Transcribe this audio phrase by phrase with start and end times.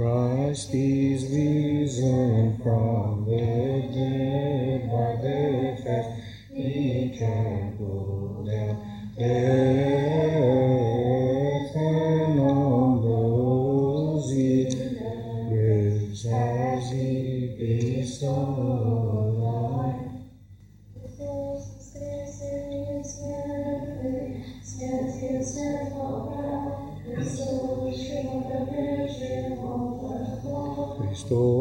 [0.00, 3.36] Christ is risen from the
[3.92, 6.08] dead by the faith
[6.54, 8.76] he can go down.
[9.18, 10.49] Death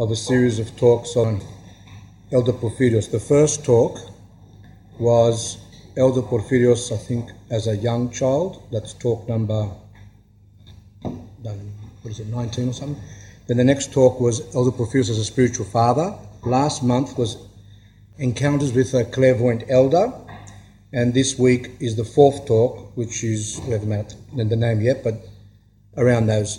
[0.00, 1.42] of a series of talks on
[2.32, 3.10] Elder Porphyrios.
[3.10, 3.98] The first talk
[4.98, 5.58] was
[5.94, 8.62] Elder Porphyrios, I think, as a young child.
[8.72, 9.70] That's talk number,
[11.02, 11.14] what
[12.06, 13.02] is it, 19 or something.
[13.46, 16.16] Then the next talk was Elder Porphyrios as a spiritual father.
[16.46, 17.36] Last month was
[18.16, 20.14] Encounters with a Clairvoyant Elder.
[20.94, 25.04] And this week is the fourth talk, which is, we haven't made the name yet,
[25.04, 25.26] but
[25.98, 26.58] around those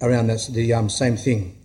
[0.00, 1.61] around that's the um, same thing.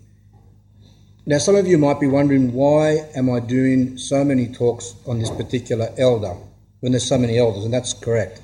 [1.30, 5.20] Now, some of you might be wondering why am I doing so many talks on
[5.20, 6.34] this particular elder
[6.80, 8.40] when there's so many elders, and that's correct.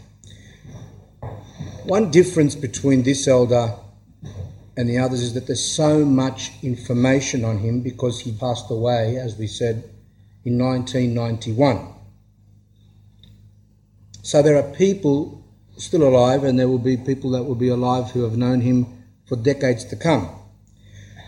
[1.85, 3.73] One difference between this elder
[4.75, 9.15] and the others is that there's so much information on him because he passed away,
[9.15, 9.89] as we said,
[10.43, 11.87] in 1991.
[14.23, 15.41] So there are people
[15.77, 19.05] still alive, and there will be people that will be alive who have known him
[19.25, 20.27] for decades to come.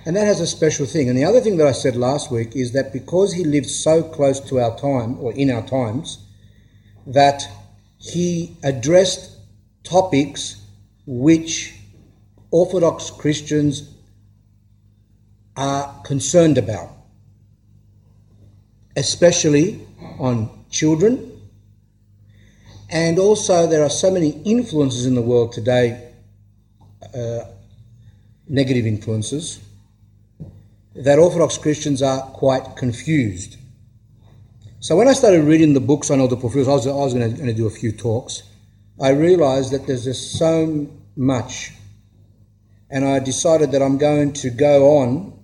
[0.06, 1.10] And that has a special thing.
[1.10, 4.04] And the other thing that I said last week is that because he lived so
[4.04, 6.20] close to our time, or in our times,
[7.08, 7.44] that
[7.98, 9.32] he addressed
[9.84, 10.62] topics
[11.08, 11.74] which
[12.52, 13.90] Orthodox Christians
[15.58, 16.90] are concerned about,
[18.96, 19.86] especially
[20.20, 21.32] on children.
[22.90, 26.12] And also, there are so many influences in the world today
[27.14, 27.46] uh,
[28.48, 29.60] negative influences,
[30.96, 33.58] that Orthodox Christians are quite confused.
[34.80, 37.36] So when I started reading the books on Elder Porphyrios, I was, I was going,
[37.36, 38.44] to, do a few talks.
[39.02, 41.72] I realised that there's just so much,
[42.90, 45.38] and I decided that I'm going to go on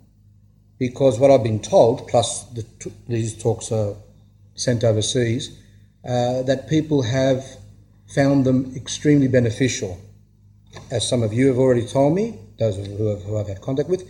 [0.80, 2.66] because what I've been told, plus the,
[3.08, 3.96] these talks are
[4.56, 5.58] sent overseas,
[6.08, 7.44] uh, that people have
[8.16, 10.00] found them extremely beneficial.
[10.90, 13.90] As some of you have already told me, those who, have, who I've had contact
[13.90, 14.08] with,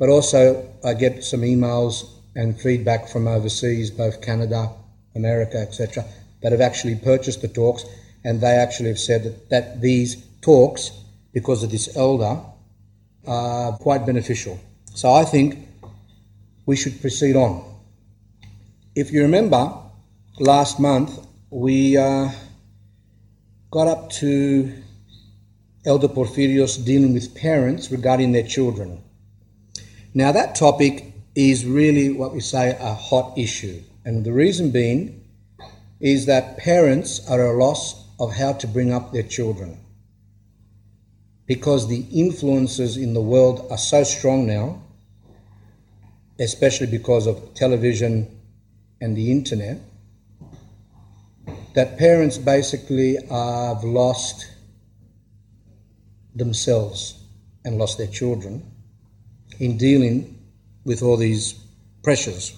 [0.00, 4.72] but also I get some emails and feedback from overseas, both Canada,
[5.14, 6.06] America, etc.,
[6.42, 7.84] that have actually purchased the talks,
[8.24, 10.90] and they actually have said that, that these talks,
[11.34, 12.40] because of this elder,
[13.26, 14.58] are quite beneficial.
[14.94, 15.68] So I think
[16.64, 17.62] we should proceed on.
[18.94, 19.70] If you remember,
[20.38, 22.30] last month we uh,
[23.70, 24.72] got up to
[25.84, 29.02] Elder Porphyrios dealing with parents regarding their children.
[30.12, 35.24] Now, that topic is really what we say a hot issue, and the reason being
[36.00, 39.78] is that parents are at a loss of how to bring up their children
[41.46, 44.82] because the influences in the world are so strong now,
[46.38, 48.40] especially because of television
[49.00, 49.78] and the internet,
[51.74, 54.48] that parents basically have lost
[56.34, 57.22] themselves
[57.64, 58.69] and lost their children
[59.60, 60.38] in dealing
[60.84, 61.54] with all these
[62.02, 62.56] pressures.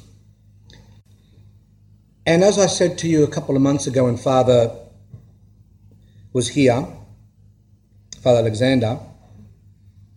[2.25, 4.75] And as I said to you a couple of months ago when Father
[6.33, 6.87] was here,
[8.23, 9.01] Father Alexander,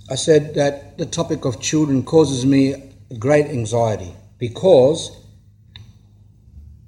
[0.09, 5.09] I said that the topic of children causes me great anxiety because,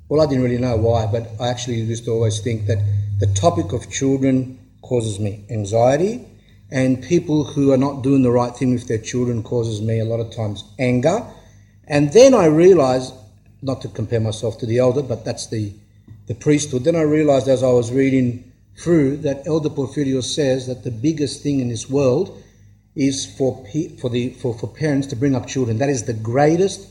[0.07, 2.77] well, I didn't really know why, but I actually used to always think that
[3.19, 6.27] the topic of children causes me anxiety
[6.71, 10.05] and people who are not doing the right thing with their children causes me a
[10.05, 11.25] lot of times anger.
[11.87, 13.13] And then I realized,
[13.61, 15.73] not to compare myself to the elder, but that's the,
[16.27, 16.83] the priesthood.
[16.83, 21.41] Then I realized as I was reading through that Elder Porphyrio says that the biggest
[21.41, 22.43] thing in this world
[22.95, 23.65] is for,
[23.99, 25.77] for, the, for, for parents to bring up children.
[25.77, 26.89] That is the greatest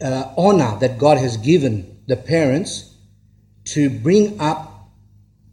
[0.00, 2.94] uh, honor that God has given the parents
[3.66, 4.73] to bring up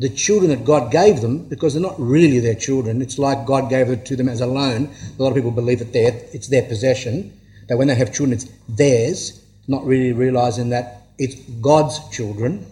[0.02, 3.70] the children that God gave them, because they're not really their children, it's like God
[3.70, 4.90] gave it to them as a loan.
[5.18, 8.50] A lot of people believe that it's their possession, that when they have children, it's
[8.68, 12.66] theirs, not really realizing that it's God's children.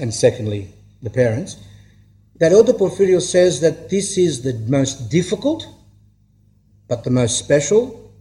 [0.00, 0.68] And secondly,
[1.02, 1.56] the parents.
[2.36, 5.66] That Elder Porphyrio says that this is the most difficult,
[6.86, 8.14] but the most special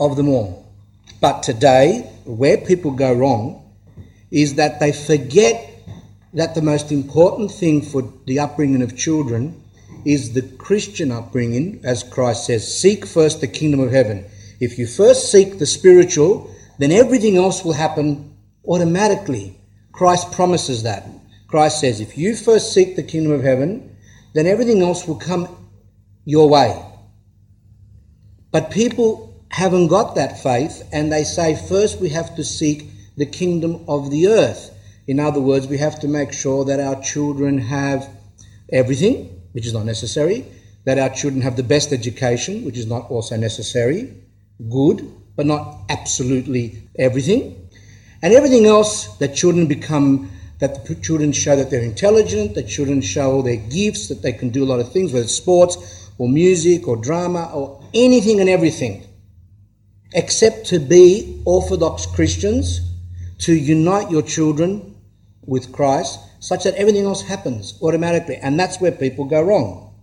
[0.00, 0.66] of them all.
[1.20, 3.62] But today, where people go wrong
[4.32, 5.74] is that they forget
[6.32, 9.62] that the most important thing for the upbringing of children
[10.04, 14.24] is the Christian upbringing, as Christ says seek first the kingdom of heaven.
[14.60, 18.36] If you first seek the spiritual, then everything else will happen
[18.66, 19.58] automatically.
[19.92, 21.08] Christ promises that.
[21.48, 23.96] Christ says, if you first seek the kingdom of heaven,
[24.34, 25.48] then everything else will come
[26.24, 26.82] your way.
[28.50, 33.26] But people haven't got that faith, and they say, first we have to seek the
[33.26, 34.70] kingdom of the earth.
[35.06, 38.08] In other words, we have to make sure that our children have
[38.72, 40.44] everything, which is not necessary,
[40.84, 44.14] that our children have the best education, which is not also necessary,
[44.68, 47.68] good, but not absolutely everything,
[48.22, 53.00] and everything else that children become, that the children show that they're intelligent, that children
[53.00, 56.28] show their gifts, that they can do a lot of things, whether it's sports or
[56.28, 59.06] music or drama or anything and everything,
[60.14, 62.80] except to be Orthodox Christians,
[63.38, 64.95] to unite your children
[65.46, 68.36] with Christ such that everything else happens automatically.
[68.36, 69.94] And that's where people go wrong.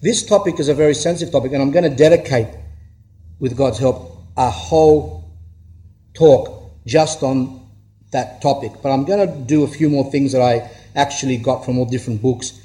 [0.00, 2.48] This topic is a very sensitive topic, and I'm going to dedicate,
[3.40, 5.24] with God's help, a whole
[6.14, 7.66] talk just on
[8.12, 8.72] that topic.
[8.82, 11.84] But I'm going to do a few more things that I actually got from all
[11.84, 12.60] different books.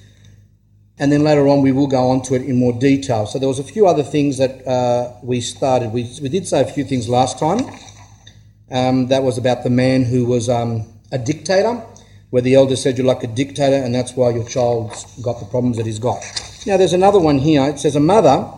[0.99, 3.25] And then later on, we will go on to it in more detail.
[3.25, 5.91] So there was a few other things that uh, we started.
[5.91, 7.61] We, we did say a few things last time.
[8.71, 11.83] Um, that was about the man who was um, a dictator
[12.33, 15.45] where the elder said you're like a dictator and that's why your child's got the
[15.45, 16.19] problems that he's got.
[16.65, 17.63] Now, there's another one here.
[17.65, 18.51] It says, A mother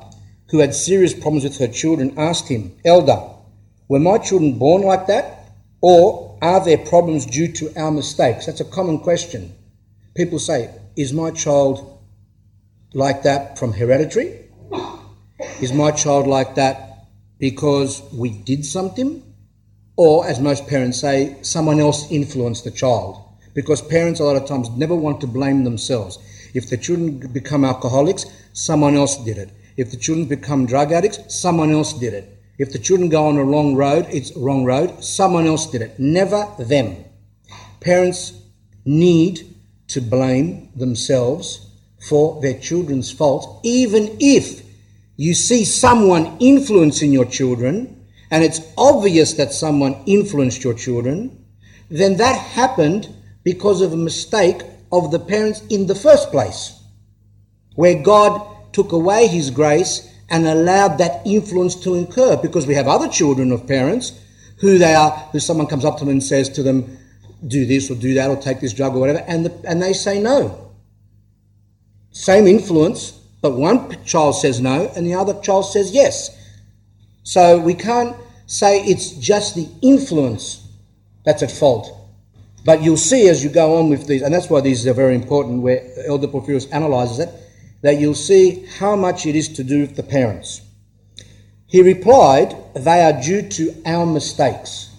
[0.49, 3.21] who had serious problems with her children asked him, Elder,
[3.89, 5.51] were my children born like that?
[5.81, 8.45] Or are there problems due to our mistakes?
[8.45, 9.53] That's a common question.
[10.15, 12.01] People say, Is my child
[12.93, 14.39] like that from hereditary?
[15.61, 17.07] Is my child like that
[17.39, 19.21] because we did something?
[19.97, 23.24] Or, as most parents say, someone else influenced the child?
[23.55, 26.19] Because parents a lot of times never want to blame themselves.
[26.53, 29.49] If the children become alcoholics, someone else did it.
[29.77, 32.37] If the children become drug addicts, someone else did it.
[32.57, 35.99] If the children go on a wrong road, it's wrong road, someone else did it.
[35.99, 37.03] Never them.
[37.81, 38.33] Parents
[38.85, 39.55] need
[39.87, 41.67] to blame themselves
[42.07, 44.63] for their children's fault, even if
[45.17, 51.45] you see someone influencing your children and it's obvious that someone influenced your children,
[51.89, 53.07] then that happened
[53.45, 56.77] because of a mistake of the parents in the first place,
[57.75, 62.87] where God took away his grace and allowed that influence to incur because we have
[62.87, 64.19] other children of parents
[64.59, 66.97] who they are who someone comes up to them and says to them
[67.47, 69.93] do this or do that or take this drug or whatever and the, and they
[69.93, 70.71] say no.
[72.11, 73.11] Same influence
[73.41, 76.35] but one child says no and the other child says yes.
[77.23, 78.15] So we can't
[78.47, 80.67] say it's just the influence
[81.23, 81.94] that's at fault
[82.65, 85.13] but you'll see as you go on with these, and that's why these are very
[85.13, 87.29] important, where Elder Porphyrios analyzes it,
[87.83, 90.61] that you'll see how much it is to do with the parents.
[91.67, 94.89] He replied, They are due to our mistakes.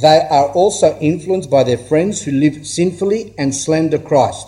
[0.00, 4.46] They are also influenced by their friends who live sinfully and slander Christ.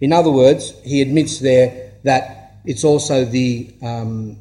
[0.00, 4.38] In other words, he admits there that it's also the, um,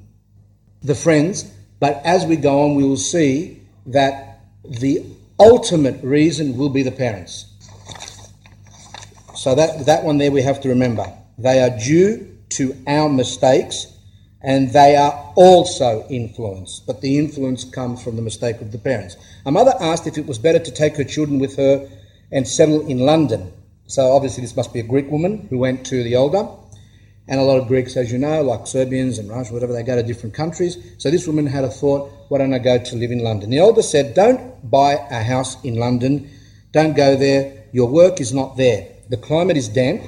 [0.81, 1.51] the friends,
[1.81, 5.03] but as we go on, we will see that the
[5.39, 7.45] ultimate reason will be the parents.
[9.35, 11.05] So that, that one there we have to remember.
[11.37, 13.93] They are due to our mistakes
[14.41, 19.17] and they are also influenced, but the influence comes from the mistake of the parents.
[19.45, 21.89] A mother asked if it was better to take her children with her
[22.31, 23.51] and settle in London.
[23.87, 26.47] So obviously this must be a Greek woman who went to the older
[27.27, 29.95] and a lot of Greeks, as you know, like Serbians and Russians, whatever, they go
[29.95, 30.77] to different countries.
[30.97, 33.49] So this woman had a thought, why don't I go to live in London?
[33.49, 36.29] The elder said, don't buy a house in London.
[36.71, 37.65] Don't go there.
[37.73, 38.87] Your work is not there.
[39.09, 40.03] The climate is damp.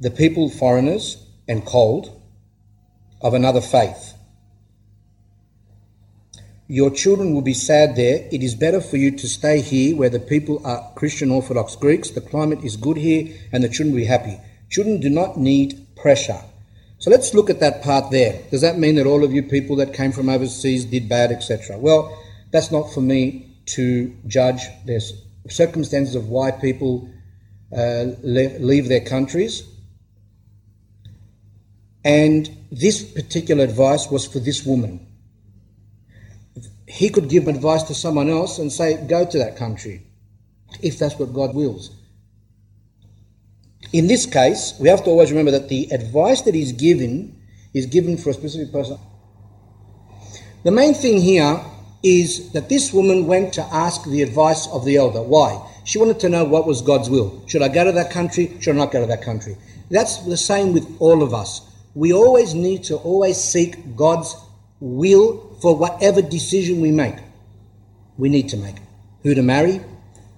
[0.00, 2.20] The people foreigners and cold
[3.20, 4.14] of another faith.
[6.66, 8.26] Your children will be sad there.
[8.32, 12.10] It is better for you to stay here where the people are Christian Orthodox Greeks.
[12.10, 14.40] The climate is good here and the children will be happy.
[14.74, 16.42] Children do not need pressure.
[16.98, 18.42] So let's look at that part there.
[18.50, 21.78] Does that mean that all of you people that came from overseas did bad, etc.?
[21.78, 24.62] Well, that's not for me to judge.
[24.84, 25.12] There's
[25.48, 27.08] circumstances of why people
[27.70, 29.62] uh, leave their countries.
[32.04, 35.06] And this particular advice was for this woman.
[36.88, 40.02] He could give advice to someone else and say, Go to that country,
[40.82, 41.92] if that's what God wills.
[43.94, 47.40] In this case, we have to always remember that the advice that is given
[47.74, 48.98] is given for a specific person.
[50.64, 51.64] The main thing here
[52.02, 55.22] is that this woman went to ask the advice of the elder.
[55.22, 55.64] Why?
[55.84, 57.46] She wanted to know what was God's will.
[57.46, 58.56] Should I go to that country?
[58.58, 59.56] Should I not go to that country?
[59.92, 61.60] That's the same with all of us.
[61.94, 64.34] We always need to always seek God's
[64.80, 67.14] will for whatever decision we make.
[68.18, 68.74] We need to make
[69.22, 69.80] who to marry,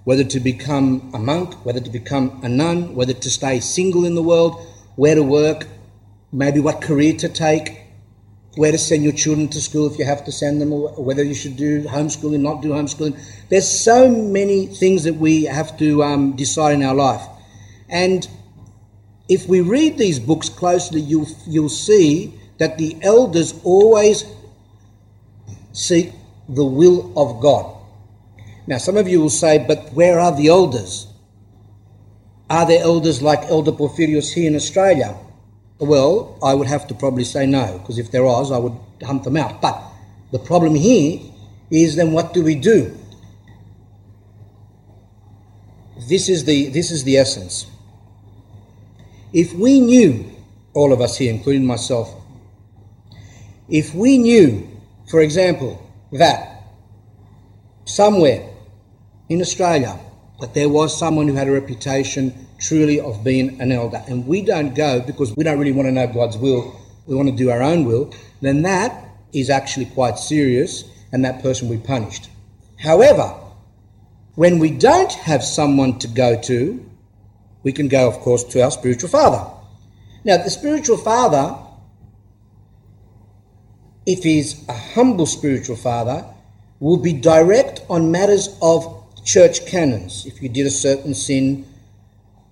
[0.07, 4.15] whether to become a monk, whether to become a nun, whether to stay single in
[4.15, 5.67] the world, where to work,
[6.31, 7.81] maybe what career to take,
[8.55, 11.23] where to send your children to school if you have to send them, or whether
[11.23, 13.19] you should do homeschooling, not do homeschooling.
[13.49, 17.23] There's so many things that we have to um, decide in our life.
[17.89, 18.25] And
[19.27, 24.23] if we read these books closely, you'll, you'll see that the elders always
[25.73, 26.13] seek
[26.47, 27.76] the will of God.
[28.67, 31.07] Now, some of you will say, but where are the elders?
[32.49, 35.15] Are there elders like Elder Porphyrios here in Australia?
[35.79, 39.23] Well, I would have to probably say no, because if there was, I would hunt
[39.23, 39.61] them out.
[39.61, 39.81] But
[40.31, 41.19] the problem here
[41.71, 42.97] is then what do we do?
[46.09, 47.67] This is the, this is the essence.
[49.31, 50.29] If we knew,
[50.73, 52.13] all of us here, including myself,
[53.69, 54.67] if we knew,
[55.09, 55.81] for example,
[56.11, 56.63] that
[57.85, 58.56] somewhere
[59.29, 59.99] in Australia,
[60.39, 64.41] that there was someone who had a reputation truly of being an elder, and we
[64.41, 67.49] don't go because we don't really want to know God's will, we want to do
[67.49, 72.29] our own will, then that is actually quite serious and that person will be punished.
[72.79, 73.35] However,
[74.35, 76.85] when we don't have someone to go to,
[77.63, 79.51] we can go, of course, to our spiritual father.
[80.23, 81.57] Now, the spiritual father,
[84.05, 86.25] if he's a humble spiritual father,
[86.79, 88.96] will be direct on matters of
[89.27, 90.25] church canons.
[90.25, 91.65] If you did a certain sin,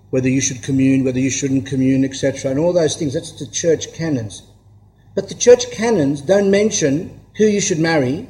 [0.10, 3.13] whether you should commune, whether you shouldn't commune, etc., and all those things.
[3.13, 4.44] That's the church canons.
[5.15, 8.27] But the church canons don't mention who you should marry.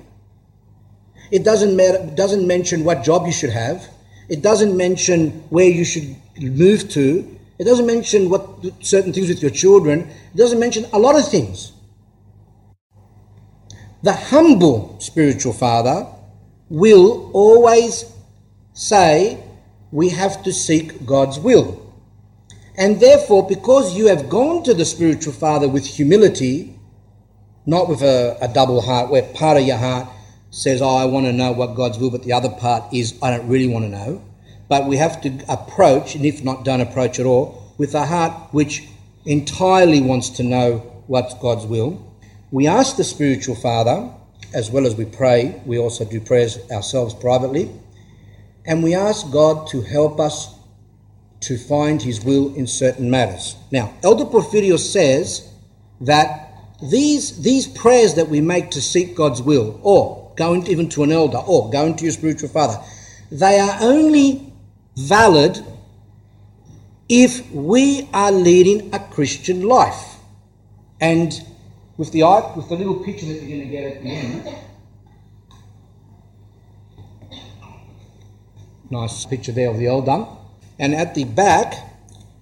[1.32, 3.90] It doesn't matter, doesn't mention what job you should have.
[4.30, 7.38] It doesn't mention where you should move to.
[7.58, 8.44] It doesn't mention what
[8.82, 10.02] certain things with your children.
[10.34, 11.72] It doesn't mention a lot of things.
[14.04, 16.08] The humble spiritual father
[16.70, 18.15] will always
[18.76, 19.42] say,
[19.92, 21.82] we have to seek God's will.
[22.78, 26.78] And therefore, because you have gone to the spiritual father with humility,
[27.66, 30.10] not with a, a, double heart where part of your heart
[30.52, 33.36] says, Oh, I want to know what God's will, but the other part is, I
[33.36, 34.22] don't really want to know.
[34.68, 38.54] But we have to approach, and if not, don't approach at all, with a heart
[38.54, 38.84] which
[39.26, 42.06] entirely wants to know what's God's will.
[42.52, 44.12] We ask the spiritual father,
[44.54, 47.72] as well as we pray, we also do prayers ourselves privately
[48.66, 50.54] and we ask God to help us
[51.42, 53.56] to find His will in certain matters.
[53.72, 55.48] Now, Elder Porphyrios says
[56.02, 61.04] that these, these prayers that we make to seek God's will, or going even to
[61.04, 62.84] an elder, or going to your spiritual father,
[63.32, 64.52] they are only
[64.98, 65.64] valid
[67.08, 70.16] if we are leading a Christian life.
[71.00, 71.32] And
[71.98, 72.24] with the
[72.56, 74.56] with the little picture that you're going to get at the end,
[78.90, 80.30] Nice picture there of the old dump.
[80.78, 81.74] And at the back,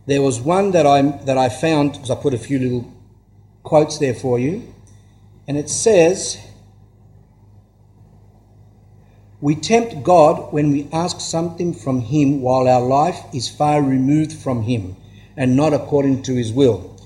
[0.05, 2.93] there was one that I, that I found, because I put a few little
[3.63, 4.73] quotes there for you.
[5.47, 6.37] And it says,
[9.39, 14.33] We tempt God when we ask something from Him while our life is far removed
[14.33, 14.95] from Him
[15.37, 16.97] and not according to His will.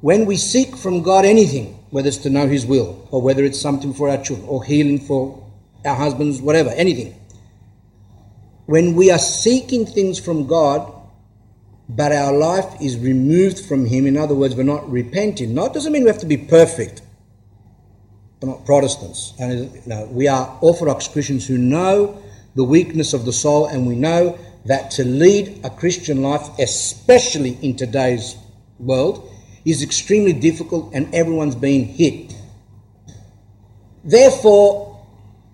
[0.00, 3.60] When we seek from God anything, whether it's to know His will, or whether it's
[3.60, 5.46] something for our children, or healing for
[5.84, 7.19] our husbands, whatever, anything,
[8.70, 10.92] when we are seeking things from God,
[11.88, 15.90] but our life is removed from Him, in other words, we're not repenting, not doesn't
[15.90, 17.02] mean we have to be perfect.
[18.40, 19.34] We're not Protestants.
[19.40, 22.22] And know, we are Orthodox Christians who know
[22.54, 27.58] the weakness of the soul, and we know that to lead a Christian life, especially
[27.62, 28.36] in today's
[28.78, 29.28] world,
[29.64, 32.36] is extremely difficult and everyone's being hit.
[34.04, 35.04] Therefore,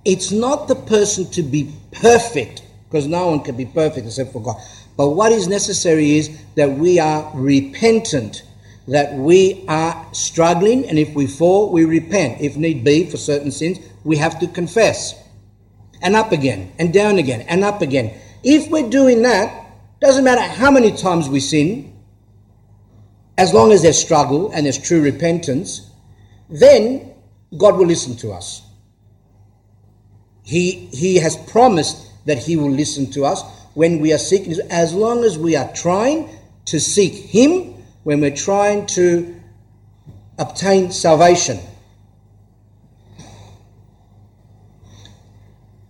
[0.04, 4.43] it's not the person to be perfect because no one can be perfect except for
[4.43, 4.57] God.
[4.97, 8.43] But what is necessary is that we are repentant,
[8.88, 12.40] that we are struggling, and if we fall, we repent.
[12.40, 15.14] If need be, for certain sins, we have to confess.
[16.02, 18.19] And up again, and down again, and up again.
[18.43, 19.66] If we're doing that,
[20.00, 21.93] Doesn't matter how many times we sin,
[23.38, 25.90] as long as there's struggle and there's true repentance,
[26.49, 27.14] then
[27.57, 28.62] God will listen to us.
[30.43, 33.42] He, he has promised that He will listen to us
[33.75, 36.28] when we are seeking, as long as we are trying
[36.66, 39.40] to seek Him, when we're trying to
[40.38, 41.59] obtain salvation.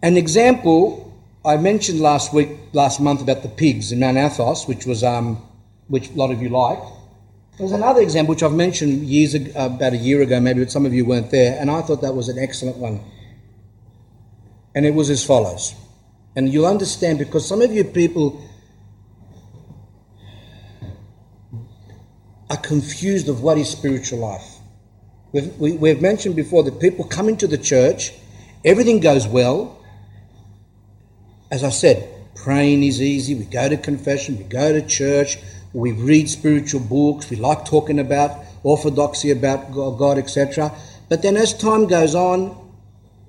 [0.02, 1.02] An example
[1.44, 5.42] I mentioned last week, last month about the pigs in Mount Athos, which was um,
[5.88, 6.84] which a lot of you liked.
[7.58, 10.84] There's another example which I've mentioned years ago, about a year ago, maybe, but some
[10.84, 13.00] of you weren't there, and I thought that was an excellent one.
[14.74, 15.74] And it was as follows.
[16.36, 18.46] And you'll understand because some of you people
[22.50, 24.56] are confused of what is spiritual life.
[25.32, 28.12] We've, we, we have mentioned before that people come into the church,
[28.64, 29.82] everything goes well.
[31.50, 33.34] As I said, praying is easy.
[33.34, 35.38] We go to confession, we go to church,
[35.72, 40.72] we read spiritual books, we like talking about orthodoxy, about God, etc.
[41.08, 42.65] But then as time goes on,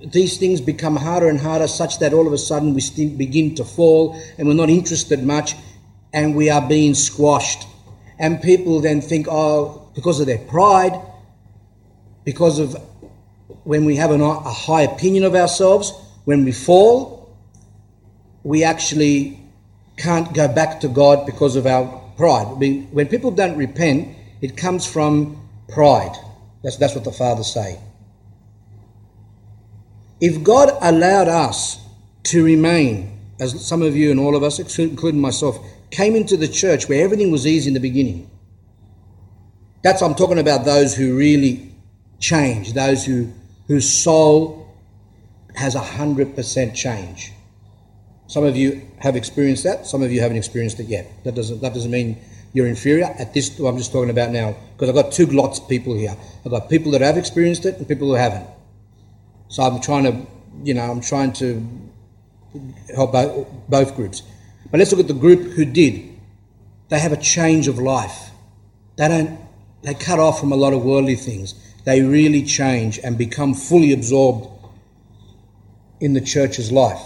[0.06, 3.66] these things become harder and harder, such that all of a sudden we begin to
[3.66, 5.56] fall and we're not interested much
[6.13, 7.68] and we are being squashed.
[8.20, 11.00] And people then think, oh, because of their pride,
[12.24, 12.75] because of
[13.63, 15.92] when we have an, a high opinion of ourselves,
[16.25, 17.36] when we fall,
[18.44, 19.39] we actually
[19.98, 21.86] can't go back to God because of our
[22.18, 22.48] pride.
[22.48, 26.16] I mean, when people don't repent, it comes from pride.
[26.63, 27.80] That's, that's what the fathers say.
[30.20, 31.80] If God allowed us
[32.24, 35.58] to remain, as some of you and all of us, including myself,
[35.92, 38.30] came into the church where everything was easy in the beginning,
[39.84, 41.72] that's I'm talking about those who really
[42.20, 43.32] change, those who
[43.68, 44.68] whose soul
[45.56, 47.32] has a hundred percent change.
[48.28, 49.86] Some of you have experienced that.
[49.86, 51.10] Some of you haven't experienced it yet.
[51.24, 52.18] That doesn't that doesn't mean
[52.54, 53.06] you're inferior.
[53.06, 56.18] At this, I'm just talking about now because I've got two lots of people here.
[56.44, 58.48] I've got people that have experienced it and people who haven't.
[59.50, 60.27] So I'm trying to,
[60.64, 61.66] you know, I'm trying to
[62.94, 64.24] help both, both groups.
[64.72, 66.14] But let's look at the group who did.
[66.90, 68.31] They have a change of life.
[68.98, 69.40] They don't.
[69.83, 71.53] They cut off from a lot of worldly things.
[71.86, 74.50] They really change and become fully absorbed
[76.00, 77.01] in the church's life.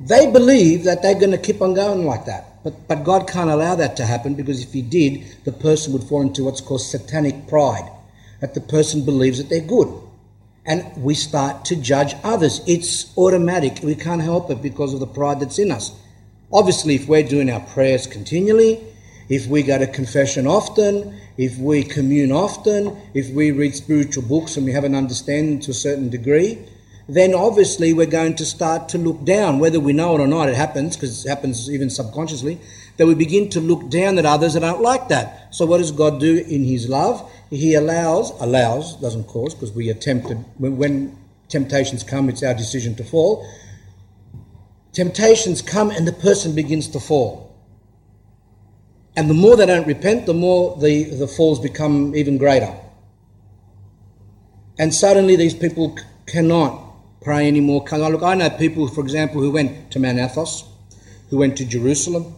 [0.00, 2.62] They believe that they're going to keep on going like that.
[2.62, 6.04] But, but God can't allow that to happen because if He did, the person would
[6.04, 7.90] fall into what's called satanic pride,
[8.40, 9.88] that the person believes that they're good.
[10.66, 12.60] And we start to judge others.
[12.66, 13.80] It's automatic.
[13.82, 15.92] We can't help it because of the pride that's in us.
[16.52, 18.80] Obviously, if we're doing our prayers continually,
[19.28, 24.56] if we go to confession often, if we commune often, if we read spiritual books
[24.56, 26.58] and we have an understanding to a certain degree,
[27.08, 30.48] then obviously we're going to start to look down, whether we know it or not,
[30.48, 32.58] it happens, because it happens even subconsciously,
[32.98, 35.54] that we begin to look down at others that aren't like that.
[35.54, 37.30] So what does God do in His love?
[37.50, 42.54] He allows, allows, doesn't cause, because we attempt to, when, when temptations come, it's our
[42.54, 43.48] decision to fall.
[44.92, 47.56] Temptations come and the person begins to fall.
[49.16, 52.74] And the more they don't repent, the more the, the falls become even greater.
[54.78, 56.84] And suddenly these people cannot
[57.20, 57.84] pray anymore.
[57.90, 60.64] Look, I know people, for example, who went to Mount Athos,
[61.30, 62.34] who went to Jerusalem,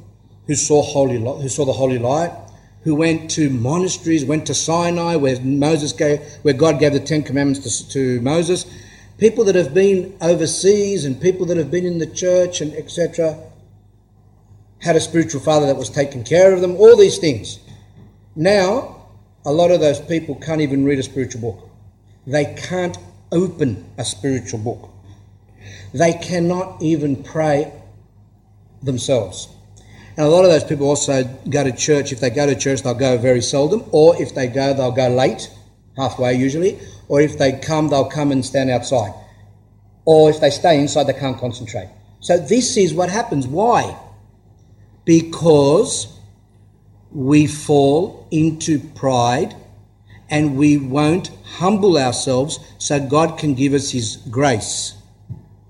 [0.46, 2.32] who saw holy, who saw the holy light,
[2.82, 7.22] who went to monasteries, went to Sinai, where Moses gave, where God gave the Ten
[7.22, 8.64] Commandments to, to Moses.
[9.18, 13.38] People that have been overseas and people that have been in the church and etc.
[14.78, 16.76] Had a spiritual father that was taking care of them.
[16.76, 17.60] All these things.
[18.34, 19.08] Now,
[19.44, 21.68] a lot of those people can't even read a spiritual book.
[22.26, 22.96] They can't
[23.30, 24.90] open a spiritual book.
[25.92, 27.72] They cannot even pray
[28.82, 29.48] themselves.
[30.20, 32.12] And a lot of those people also go to church.
[32.12, 35.08] If they go to church, they'll go very seldom, or if they go, they'll go
[35.08, 35.50] late,
[35.96, 36.78] halfway usually,
[37.08, 39.14] or if they come, they'll come and stand outside.
[40.04, 41.88] Or if they stay inside, they can't concentrate.
[42.20, 43.46] So this is what happens.
[43.46, 43.98] Why?
[45.06, 46.14] Because
[47.10, 49.56] we fall into pride
[50.28, 54.98] and we won't humble ourselves so God can give us His grace.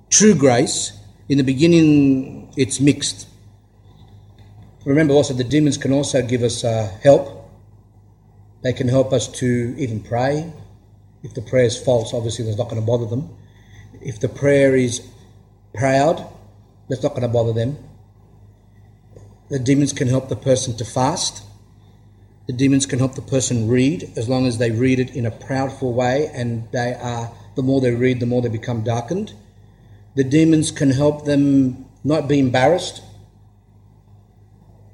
[0.08, 0.90] True grace.
[1.28, 3.28] In the beginning, it's mixed.
[4.84, 7.50] Remember also, the demons can also give us uh, help.
[8.62, 10.52] They can help us to even pray.
[11.22, 13.36] If the prayer is false, obviously that's not going to bother them.
[14.00, 15.06] If the prayer is
[15.74, 16.26] proud,
[16.88, 17.76] that's not going to bother them.
[19.50, 21.44] The demons can help the person to fast
[22.46, 25.30] the demons can help the person read as long as they read it in a
[25.30, 29.32] proudful way and they are the more they read the more they become darkened
[30.16, 33.02] the demons can help them not be embarrassed.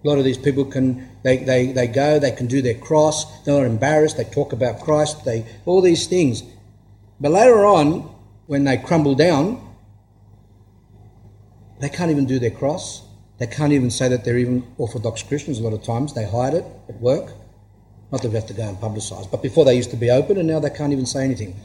[0.07, 3.43] A lot of these people can they, they, they go, they can do their cross,
[3.43, 6.45] they're not embarrassed, they talk about Christ, they all these things.
[7.21, 8.03] But later on,
[8.47, 9.61] when they crumble down,
[11.81, 13.03] they can't even do their cross.
[13.39, 16.15] They can't even say that they're even Orthodox Christians a lot of times.
[16.15, 17.33] They hide it at work.
[18.13, 20.39] Not that we have to go and publicise, but before they used to be open
[20.39, 21.57] and now they can't even say anything.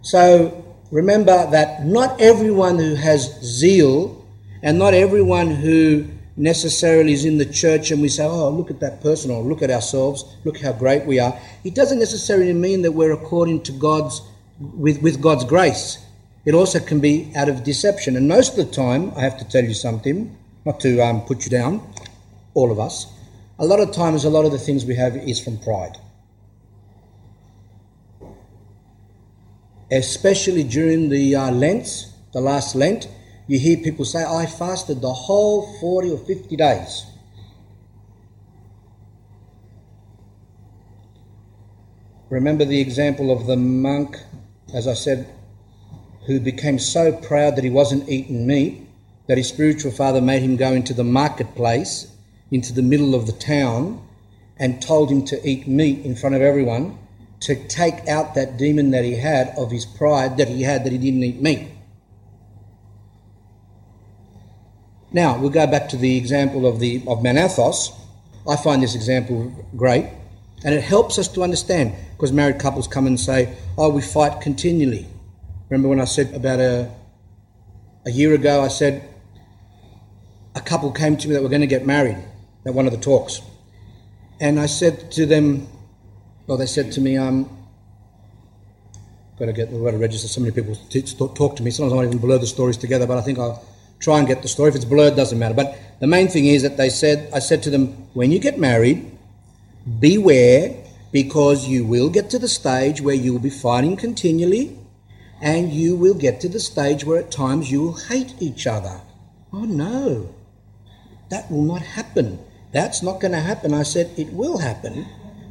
[0.00, 4.26] So remember that not everyone who has zeal
[4.62, 6.06] and not everyone who
[6.38, 9.60] necessarily is in the church and we say, oh, look at that person or look
[9.60, 11.38] at ourselves, look how great we are.
[11.64, 14.22] It doesn't necessarily mean that we're according to God's,
[14.58, 15.98] with, with God's grace.
[16.44, 18.16] It also can be out of deception.
[18.16, 21.44] And most of the time, I have to tell you something, not to um, put
[21.44, 21.82] you down,
[22.54, 23.12] all of us,
[23.58, 25.96] a lot of times, a lot of the things we have is from pride.
[29.90, 33.08] Especially during the uh, Lents, the last Lent,
[33.48, 37.06] you hear people say, I fasted the whole 40 or 50 days.
[42.28, 44.18] Remember the example of the monk,
[44.74, 45.26] as I said,
[46.26, 48.86] who became so proud that he wasn't eating meat
[49.28, 52.12] that his spiritual father made him go into the marketplace,
[52.50, 54.06] into the middle of the town,
[54.58, 56.98] and told him to eat meat in front of everyone
[57.40, 60.92] to take out that demon that he had of his pride that he had that
[60.92, 61.68] he didn't eat meat.
[65.12, 67.92] Now, we'll go back to the example of, the, of Mount Athos.
[68.48, 70.06] I find this example great,
[70.64, 74.40] and it helps us to understand because married couples come and say, Oh, we fight
[74.40, 75.06] continually.
[75.68, 76.90] Remember when I said about a,
[78.06, 79.08] a year ago, I said
[80.54, 82.18] a couple came to me that were going to get married
[82.66, 83.40] at one of the talks.
[84.40, 85.68] And I said to them,
[86.46, 87.48] well, they said to me, um,
[89.38, 90.28] got to get got to register.
[90.28, 90.74] So many people
[91.34, 91.70] talk to me.
[91.70, 93.62] Sometimes I don't even blur the stories together, but I think I'll
[94.00, 94.70] try and get the story.
[94.70, 95.54] If it's blurred, doesn't matter.
[95.54, 98.58] But the main thing is that they said, I said to them, when you get
[98.58, 99.10] married,
[99.98, 100.76] beware
[101.10, 104.78] because you will get to the stage where you will be fighting continually
[105.40, 109.00] and you will get to the stage where at times you will hate each other.
[109.52, 110.34] Oh no,
[111.30, 112.38] that will not happen.
[112.72, 113.72] That's not going to happen.
[113.72, 115.06] I said, it will happen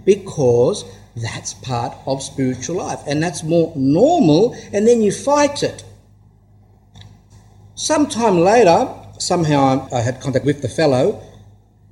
[0.06, 5.84] because that's part of spiritual life and that's more normal, and then you fight it.
[7.78, 11.22] Sometime later, somehow I had contact with the fellow,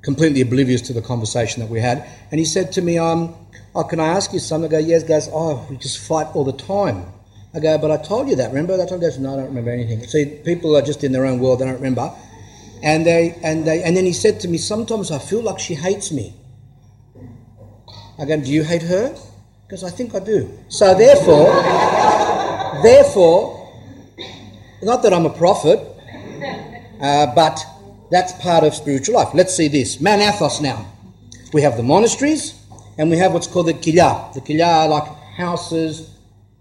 [0.01, 3.35] completely oblivious to the conversation that we had, and he said to me, um,
[3.75, 4.67] oh, can I ask you something?
[4.67, 5.03] I go, yes.
[5.03, 7.05] Goes, oh, we just fight all the time.
[7.53, 8.47] I go, but I told you that.
[8.47, 8.73] Remember?
[8.73, 9.19] I told you that.
[9.19, 10.03] No, I don't remember anything.
[10.07, 11.59] See, people are just in their own world.
[11.59, 12.11] They don't remember.
[12.81, 15.75] And they and they and then he said to me, sometimes I feel like she
[15.75, 16.33] hates me.
[18.17, 19.15] I go, do you hate her?
[19.67, 20.51] Because I think I do.
[20.67, 21.53] So therefore,
[22.81, 23.54] therefore,
[24.85, 25.79] not that I'm a prophet,
[27.01, 27.59] uh, but
[28.11, 29.29] that's part of spiritual life.
[29.33, 29.99] Let's see this.
[29.99, 30.85] Mount Athos now.
[31.53, 32.53] We have the monasteries
[32.99, 34.31] and we have what's called the kellia.
[34.35, 36.11] The kellia are like houses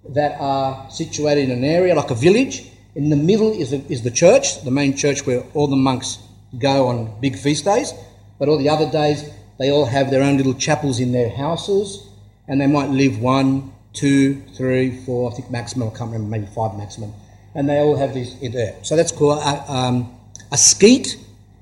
[0.09, 2.71] that are situated in an area, like a village.
[2.95, 6.19] In the middle is, a, is the church, the main church where all the monks
[6.59, 7.93] go on big feast days.
[8.39, 12.09] But all the other days, they all have their own little chapels in their houses
[12.49, 16.47] and they might live one, two, three, four, I think maximum, I can't remember, maybe
[16.47, 17.13] five maximum
[17.55, 18.77] and they all have these there.
[18.83, 20.15] So that's called a, um,
[20.51, 21.17] a skete,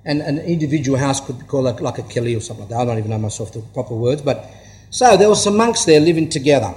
[0.05, 2.81] and an individual house could be called like, like a kelly or something like that.
[2.81, 4.51] I don't even know myself the proper words, but
[4.91, 6.75] so there were some monks there living together,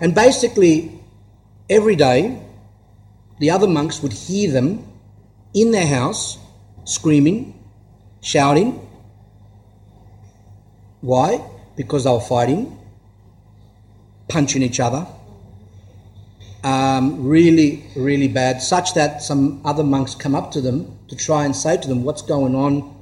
[0.00, 1.00] and basically
[1.70, 2.40] every day
[3.38, 4.86] the other monks would hear them
[5.54, 6.38] in their house
[6.84, 7.58] screaming,
[8.22, 8.80] shouting.
[11.00, 11.44] Why?
[11.76, 12.78] Because they were fighting,
[14.28, 15.06] punching each other,
[16.64, 21.44] um, really, really bad, such that some other monks come up to them to try
[21.44, 22.94] and say to them, What's going on?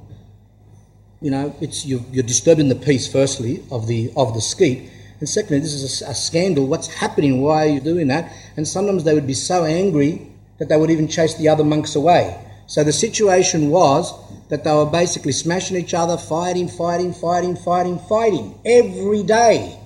[1.21, 4.91] You know, it's you're, you're disturbing the peace, firstly, of the of the skete.
[5.19, 6.67] And secondly, this is a, a, scandal.
[6.67, 7.41] What's happening?
[7.41, 8.31] Why are you doing that?
[8.57, 11.95] And sometimes they would be so angry that they would even chase the other monks
[11.95, 12.37] away.
[12.67, 14.13] So the situation was
[14.49, 19.79] that they were basically smashing each other, fighting, fighting, fighting, fighting, fighting every day.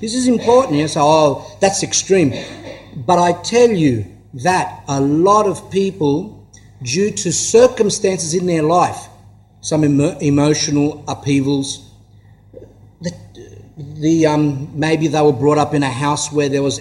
[0.00, 0.78] This is important.
[0.78, 2.32] You say, oh, that's extreme.
[2.96, 6.48] But I tell you that a lot of people,
[6.82, 9.08] due to circumstances in their life,
[9.60, 11.90] some emo- emotional upheavals,
[13.00, 13.12] the,
[13.76, 16.80] the um, maybe they were brought up in a house where there was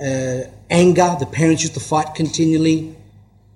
[0.00, 2.96] uh, anger, the parents used to fight continually.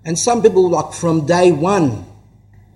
[0.05, 2.05] And some people, like from day one,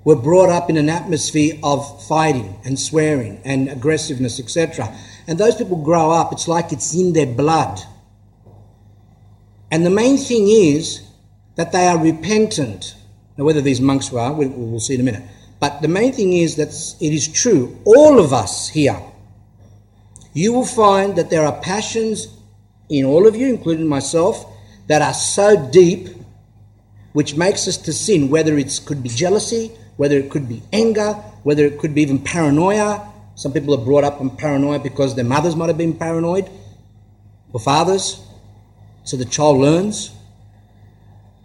[0.05, 4.97] were brought up in an atmosphere of fighting and swearing and aggressiveness, etc.
[5.27, 7.79] And those people grow up, it's like it's in their blood.
[9.71, 11.03] And the main thing is
[11.57, 12.95] that they are repentant.
[13.37, 15.25] Now, whether these monks were, we'll see in a minute.
[15.61, 16.69] But the main thing is that
[17.01, 19.01] it is true, all of us here,
[20.33, 22.29] you will find that there are passions
[22.89, 24.47] in all of you, including myself,
[24.87, 26.09] that are so deep
[27.13, 31.13] which makes us to sin, whether it could be jealousy, whether it could be anger,
[31.43, 33.13] whether it could be even paranoia.
[33.35, 36.49] Some people are brought up on paranoia because their mothers might have been paranoid,
[37.53, 38.25] or fathers,
[39.09, 40.11] so the child learns.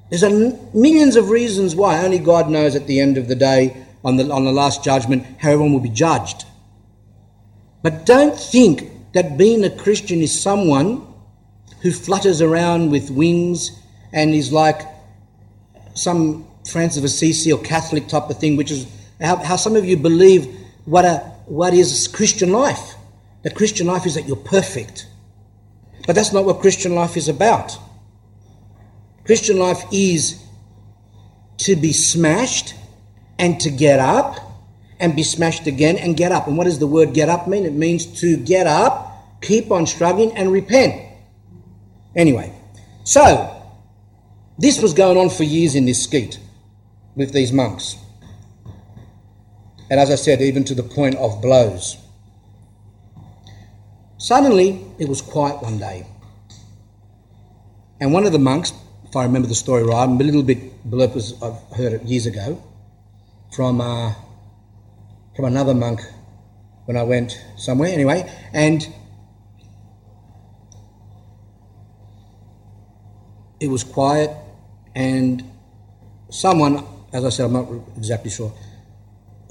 [0.09, 0.29] There's a
[0.73, 4.29] millions of reasons why only God knows at the end of the day, on the,
[4.29, 6.43] on the last judgment, how everyone will be judged.
[7.81, 11.07] But don't think that being a Christian is someone
[11.81, 13.71] who flutters around with wings
[14.11, 14.81] and is like
[15.93, 18.87] some Francis of Assisi or Catholic type of thing, which is
[19.21, 22.95] how, how some of you believe what, a, what is Christian life.
[23.43, 25.07] The Christian life is that you're perfect.
[26.05, 27.77] But that's not what Christian life is about.
[29.25, 30.43] Christian life is
[31.57, 32.75] to be smashed
[33.39, 34.37] and to get up
[34.99, 36.47] and be smashed again and get up.
[36.47, 37.65] And what does the word get up mean?
[37.65, 41.01] It means to get up, keep on struggling, and repent.
[42.15, 42.53] Anyway,
[43.03, 43.61] so
[44.57, 46.39] this was going on for years in this skete
[47.15, 47.97] with these monks.
[49.89, 51.97] And as I said, even to the point of blows.
[54.23, 56.07] Suddenly, it was quiet one day.
[57.99, 58.71] And one of the monks,
[59.03, 62.03] if I remember the story right, I'm a little bit blurb as I've heard it
[62.03, 62.63] years ago,
[63.53, 64.13] from, uh,
[65.35, 65.99] from another monk
[66.85, 68.87] when I went somewhere anyway, and
[73.59, 74.31] it was quiet,
[74.95, 75.43] and
[76.29, 78.53] someone, as I said, I'm not exactly sure,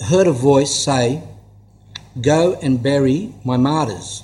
[0.07, 1.23] heard a voice say,
[2.19, 4.23] Go and bury my martyrs.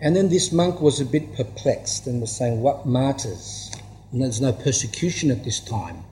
[0.00, 3.70] And then this monk was a bit perplexed and was saying, What martyrs?
[4.12, 6.04] And there's no persecution at this time.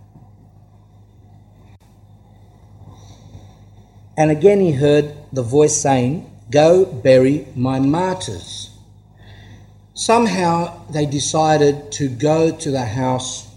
[4.17, 8.71] And again he heard the voice saying, Go bury my martyrs.
[9.95, 13.49] Somehow they decided to go to the house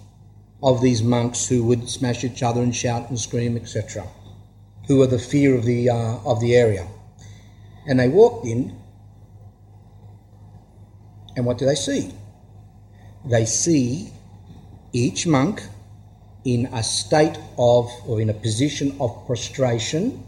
[0.64, 4.08] of these monks who would smash each other and shout and scream, etc.,
[4.88, 6.88] who were the fear of the, uh, of the area.
[7.88, 8.81] And they walked in,
[11.36, 12.12] and what do they see?
[13.26, 14.12] They see
[14.94, 15.62] each monk
[16.44, 20.26] in a state of, or in a position of prostration.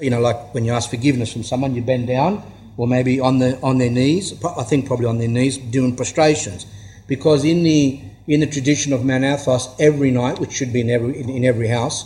[0.00, 2.42] You know, like when you ask forgiveness from someone, you bend down
[2.76, 4.32] or maybe on the on their knees.
[4.44, 6.66] I think probably on their knees doing prostrations,
[7.06, 10.90] because in the in the tradition of Mount Athos, every night, which should be in
[10.90, 12.04] every in, in every house,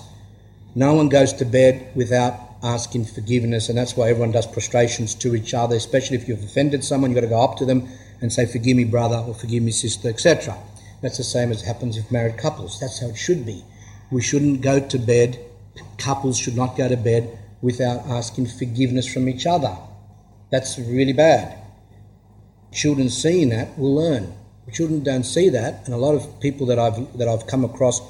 [0.74, 5.34] no one goes to bed without asking forgiveness, and that's why everyone does prostrations to
[5.34, 5.76] each other.
[5.76, 7.88] Especially if you've offended someone, you've got to go up to them
[8.20, 10.56] and say, "Forgive me, brother," or "Forgive me, sister," etc.
[11.00, 12.80] That's the same as happens with married couples.
[12.80, 13.64] That's how it should be.
[14.10, 15.38] We shouldn't go to bed.
[15.96, 19.76] Couples should not go to bed without asking forgiveness from each other.
[20.50, 21.56] That's really bad.
[22.72, 24.32] Children seeing that will learn.
[24.72, 28.00] Children don't see that, and a lot of people that I've that I've come across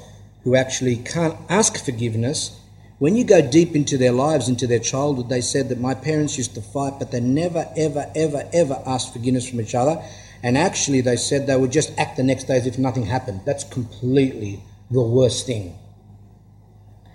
[0.43, 2.58] who actually can't ask forgiveness.
[2.99, 6.37] When you go deep into their lives, into their childhood, they said that my parents
[6.37, 10.03] used to fight, but they never, ever, ever, ever asked forgiveness from each other.
[10.43, 13.41] And actually, they said they would just act the next day as if nothing happened.
[13.45, 15.77] That's completely the worst thing.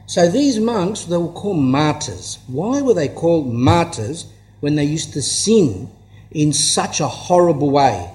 [0.07, 2.39] So these monks, they were called martyrs.
[2.47, 4.27] Why were they called martyrs?
[4.65, 5.91] when they used to sin
[6.31, 8.11] in such a horrible way?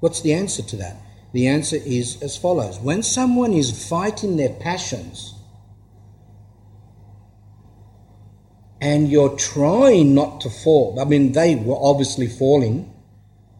[0.00, 0.96] What's the answer to that?
[1.38, 5.34] The answer is as follows When someone is fighting their passions
[8.80, 12.92] and you're trying not to fall, I mean, they were obviously falling,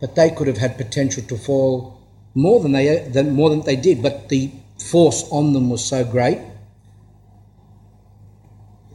[0.00, 2.00] but they could have had potential to fall
[2.34, 4.50] more than they, than, more than they did, but the
[4.90, 6.40] force on them was so great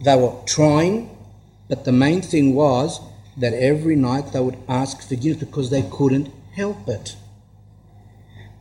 [0.04, 1.10] they were trying,
[1.70, 3.00] but the main thing was
[3.38, 7.16] that every night they would ask forgiveness because they couldn't help it.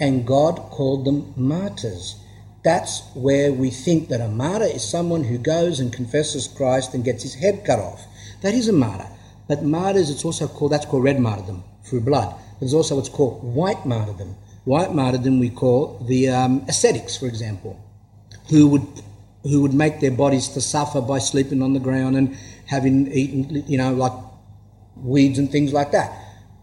[0.03, 2.17] And God called them martyrs.
[2.65, 7.05] That's where we think that a martyr is someone who goes and confesses Christ and
[7.05, 8.05] gets his head cut off.
[8.41, 9.07] That is a martyr.
[9.47, 12.35] But martyrs, it's also called, that's called red martyrdom, through blood.
[12.59, 14.35] There's also what's called white martyrdom.
[14.65, 17.79] White martyrdom we call the um, ascetics, for example,
[18.51, 18.87] who would
[19.45, 22.37] who would make their bodies to suffer by sleeping on the ground and
[22.67, 24.13] having eaten, you know, like
[24.97, 26.13] weeds and things like that.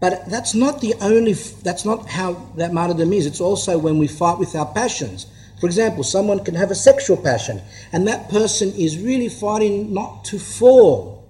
[0.00, 3.26] But that's not the only, that's not how that martyrdom is.
[3.26, 5.26] It's also when we fight with our passions.
[5.60, 7.60] For example, someone can have a sexual passion,
[7.92, 11.28] and that person is really fighting not to fall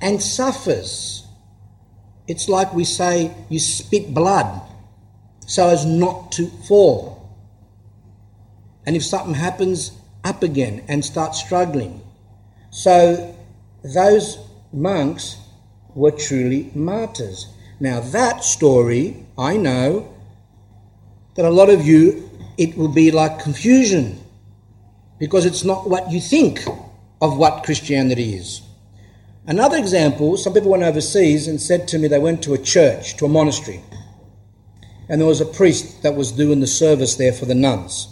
[0.00, 1.26] and suffers
[2.26, 4.62] It's like we say you spit blood
[5.46, 7.36] so as not to fall.
[8.86, 9.90] And if something happens,
[10.22, 12.00] up again and start struggling.
[12.70, 13.34] So
[13.82, 14.38] those
[14.72, 15.38] monks
[15.92, 17.48] were truly martyrs.
[17.80, 20.14] Now, that story, I know
[21.34, 24.20] that a lot of you, it will be like confusion
[25.18, 26.60] because it's not what you think
[27.22, 28.60] of what Christianity is.
[29.46, 33.16] Another example some people went overseas and said to me they went to a church,
[33.16, 33.82] to a monastery,
[35.08, 38.08] and there was a priest that was doing the service there for the nuns.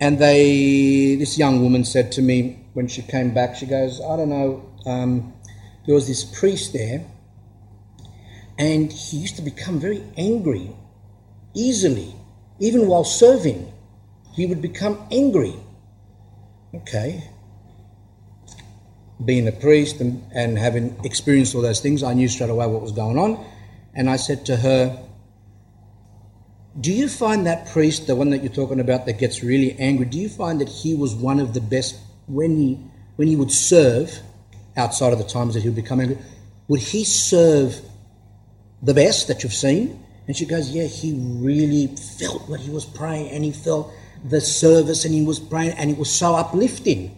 [0.00, 4.16] And they, this young woman said to me when she came back, she goes, I
[4.16, 5.34] don't know, um,
[5.86, 7.04] there was this priest there,
[8.60, 10.70] and he used to become very angry
[11.54, 12.14] easily,
[12.58, 13.72] even while serving.
[14.34, 15.54] He would become angry.
[16.74, 17.24] Okay.
[19.24, 22.82] Being a priest and, and having experienced all those things, I knew straight away what
[22.82, 23.42] was going on.
[23.94, 25.06] And I said to her,
[26.78, 30.04] do you find that priest, the one that you're talking about that gets really angry,
[30.04, 31.96] do you find that he was one of the best
[32.26, 32.78] when he
[33.16, 34.20] when he would serve
[34.76, 36.18] outside of the times that he would become angry?
[36.68, 37.80] Would he serve
[38.82, 40.04] the best that you've seen?
[40.26, 43.92] And she goes, Yeah, he really felt what he was praying and he felt
[44.24, 47.16] the service and he was praying and it was so uplifting.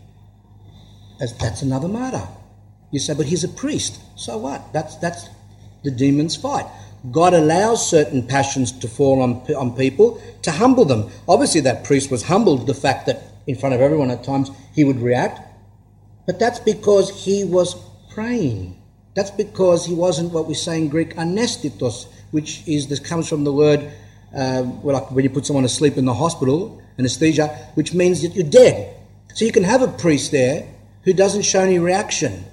[1.19, 2.27] That's, another matter.
[2.91, 4.01] You say, but he's a priest.
[4.17, 4.73] So what?
[4.73, 5.29] That's that's
[5.85, 6.67] the demon's fight.
[7.11, 11.11] God allows certain passions to fall on, on people to humble them.
[11.29, 14.85] Obviously, that priest was humbled the fact that in front of everyone at times he
[14.85, 15.41] would react,
[16.27, 17.75] but that's because he was
[18.13, 18.82] praying.
[19.15, 23.45] That's because he wasn't what we say in Greek anestitos, which is this comes from
[23.45, 23.93] the word
[24.35, 28.35] uh, well, like when you put someone asleep in the hospital, anesthesia, which means that
[28.35, 28.97] you're dead.
[29.35, 30.67] So you can have a priest there
[31.05, 32.45] who doesn't show any reaction,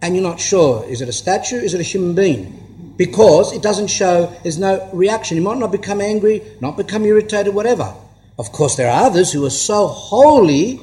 [0.00, 2.70] and you're not sure is it a statue, is it a human being?
[3.00, 5.34] because it doesn't show there's no reaction.
[5.34, 7.94] You might not become angry, not become irritated, whatever.
[8.38, 10.78] Of course, there are others who are so holy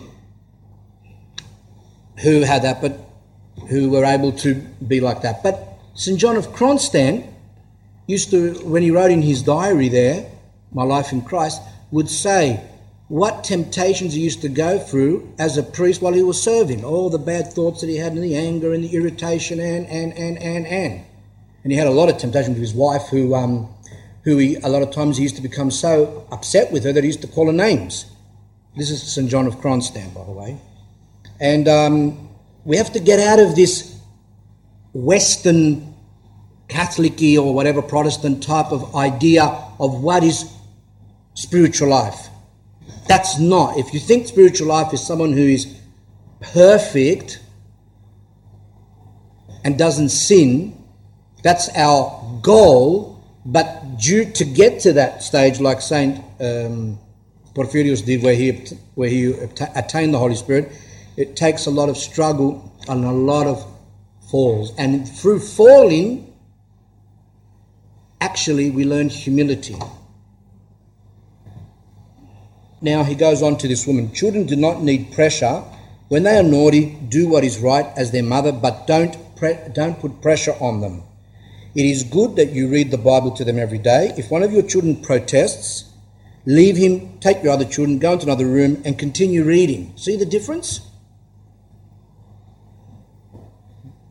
[2.23, 3.06] who had that, but
[3.69, 4.55] who were able to
[4.87, 5.43] be like that.
[5.43, 6.19] But St.
[6.19, 7.27] John of Kronstadt
[8.05, 10.29] used to, when he wrote in his diary there,
[10.71, 12.63] My Life in Christ, would say
[13.07, 17.09] what temptations he used to go through as a priest while he was serving, all
[17.09, 20.37] the bad thoughts that he had, and the anger and the irritation, and, and, and,
[20.37, 21.05] and, and
[21.67, 23.67] and he had a lot of temptation with his wife, who um,
[24.23, 27.03] who he a lot of times he used to become so upset with her that
[27.03, 28.05] he used to call her names.
[28.77, 30.57] This is St John of Kronstadt, by the way,
[31.41, 32.26] and um,
[32.67, 33.97] we have to get out of this
[34.93, 35.95] Western
[36.67, 39.43] Catholic or whatever Protestant type of idea
[39.79, 40.51] of what is
[41.33, 42.27] spiritual life.
[43.07, 43.77] That's not.
[43.77, 45.79] If you think spiritual life is someone who is
[46.41, 47.39] perfect
[49.63, 50.77] and doesn't sin,
[51.43, 56.99] that's our goal, but due to get to that stage, like Saint um,
[57.55, 58.51] did, where he
[58.95, 59.31] where he
[59.73, 60.69] attained the Holy Spirit,
[61.17, 63.65] it takes a lot of struggle and a lot of
[64.29, 66.33] falls, and through falling,
[68.21, 69.75] actually, we learn humility.
[72.81, 74.13] Now he goes on to this woman.
[74.13, 75.63] Children do not need pressure.
[76.09, 79.99] When they are naughty, do what is right as their mother, but don't pre- don't
[79.99, 81.03] put pressure on them.
[81.73, 84.13] It is good that you read the Bible to them every day.
[84.17, 85.91] If one of your children protests,
[86.45, 89.93] leave him, take your other children, go into another room, and continue reading.
[89.95, 90.86] See the difference?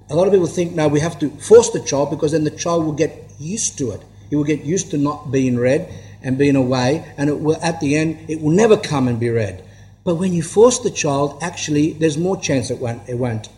[0.09, 2.51] A lot of people think, no, we have to force the child because then the
[2.51, 4.03] child will get used to it.
[4.31, 5.92] He will get used to not being read
[6.23, 9.31] and being away, and it will, at the end, it will never come and be
[9.31, 9.64] read.
[10.05, 13.49] But when you force the child, actually, there's more chance it won't, it won't,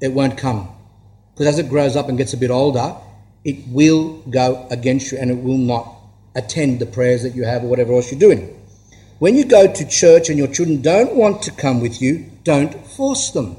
[0.00, 0.68] it won't come.
[1.32, 2.96] Because as it grows up and gets a bit older,
[3.44, 5.96] it will go against you and it will not
[6.34, 8.56] attend the prayers that you have or whatever else you're doing.
[9.18, 12.74] When you go to church and your children don't want to come with you, don't
[12.86, 13.56] force them.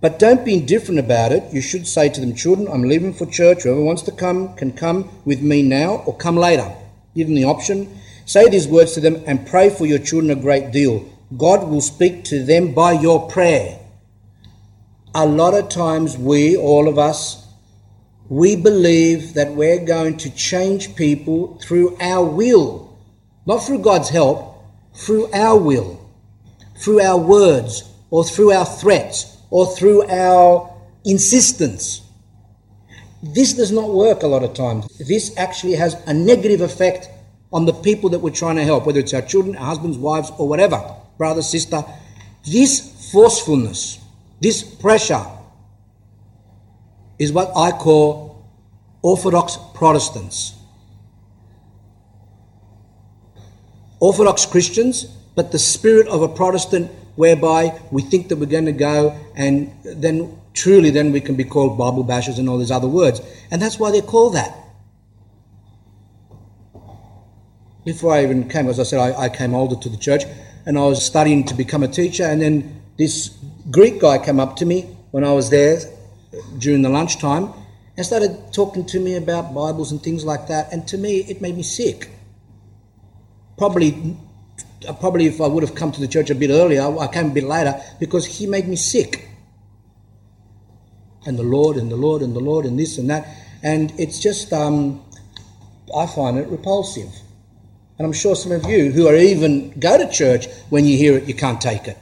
[0.00, 1.52] But don't be indifferent about it.
[1.52, 3.62] You should say to them, Children, I'm leaving for church.
[3.62, 6.72] Whoever wants to come can come with me now or come later.
[7.14, 7.98] Give them the option.
[8.24, 11.04] Say these words to them and pray for your children a great deal.
[11.36, 13.80] God will speak to them by your prayer
[15.14, 17.46] a lot of times we, all of us,
[18.28, 22.96] we believe that we're going to change people through our will,
[23.44, 26.08] not through God's help, through our will,
[26.78, 30.74] through our words, or through our threats, or through our
[31.04, 32.02] insistence.
[33.22, 34.86] This does not work a lot of times.
[34.98, 37.08] This actually has a negative effect
[37.52, 40.30] on the people that we're trying to help, whether it's our children, our husbands, wives,
[40.38, 40.82] or whatever,
[41.18, 41.84] brother, sister.
[42.44, 44.00] This forcefulness
[44.40, 45.24] this pressure
[47.18, 48.48] is what I call
[49.02, 50.54] Orthodox Protestants.
[54.00, 58.72] Orthodox Christians, but the spirit of a Protestant whereby we think that we're going to
[58.72, 62.88] go and then truly then we can be called Bible bashers and all these other
[62.88, 63.20] words.
[63.50, 64.56] And that's why they're called that.
[67.84, 70.24] Before I even came, as I said, I, I came older to the church
[70.66, 72.24] and I was studying to become a teacher.
[72.24, 73.36] And then this
[73.70, 75.80] Greek guy came up to me when I was there
[76.58, 77.52] during the lunchtime
[77.96, 80.72] and started talking to me about Bibles and things like that.
[80.72, 82.10] And to me, it made me sick.
[83.56, 84.16] Probably,
[84.98, 87.34] probably if I would have come to the church a bit earlier, I came a
[87.34, 89.28] bit later because he made me sick.
[91.26, 93.28] And the Lord and the Lord and the Lord and this and that.
[93.62, 95.04] And it's just, um,
[95.94, 97.12] I find it repulsive.
[97.98, 101.18] And I'm sure some of you who are even go to church, when you hear
[101.18, 101.98] it, you can't take it.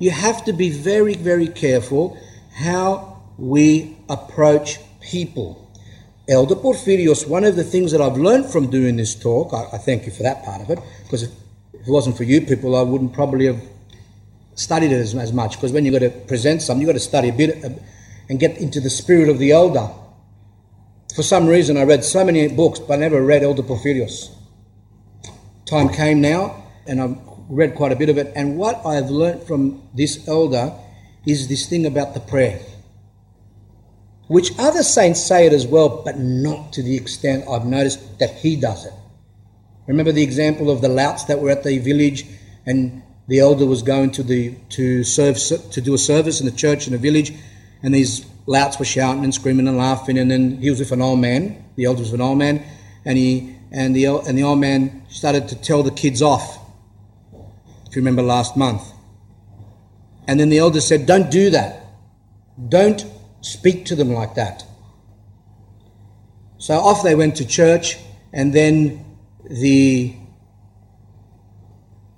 [0.00, 2.18] You have to be very, very careful
[2.52, 5.63] how we approach people.
[6.28, 9.78] Elder Porphyrios, one of the things that I've learned from doing this talk, I, I
[9.78, 11.30] thank you for that part of it, because if,
[11.74, 13.62] if, it wasn't for you people, I wouldn't probably have
[14.54, 15.56] studied it as, as much.
[15.56, 17.70] Because when you've got to present something, you've got to study a bit uh,
[18.30, 19.88] and get into the spirit of the elder.
[21.14, 24.34] For some reason, I read so many books, but I never read Elder Porphyrios.
[25.66, 27.18] Time came now, and I've
[27.48, 28.32] read quite a bit of it.
[28.34, 30.72] And what I've learned from this elder
[31.26, 32.60] is this thing about the prayer,
[34.28, 38.34] which other saints say it as well, but not to the extent I've noticed that
[38.36, 38.92] he does it.
[39.86, 42.26] Remember the example of the louts that were at the village,
[42.64, 45.36] and the elder was going to the to serve
[45.70, 47.34] to do a service in the church in the village,
[47.82, 51.02] and these louts were shouting and screaming and laughing, and then he was with an
[51.02, 51.62] old man.
[51.76, 52.64] The elder was an old man,
[53.04, 56.58] and he and the and the old man started to tell the kids off.
[57.86, 58.82] If you remember last month,
[60.26, 61.86] and then the elder said, "Don't do that.
[62.68, 63.04] Don't
[63.44, 64.64] speak to them like that."
[66.58, 67.98] So off they went to church,
[68.32, 69.04] and then
[69.48, 70.14] the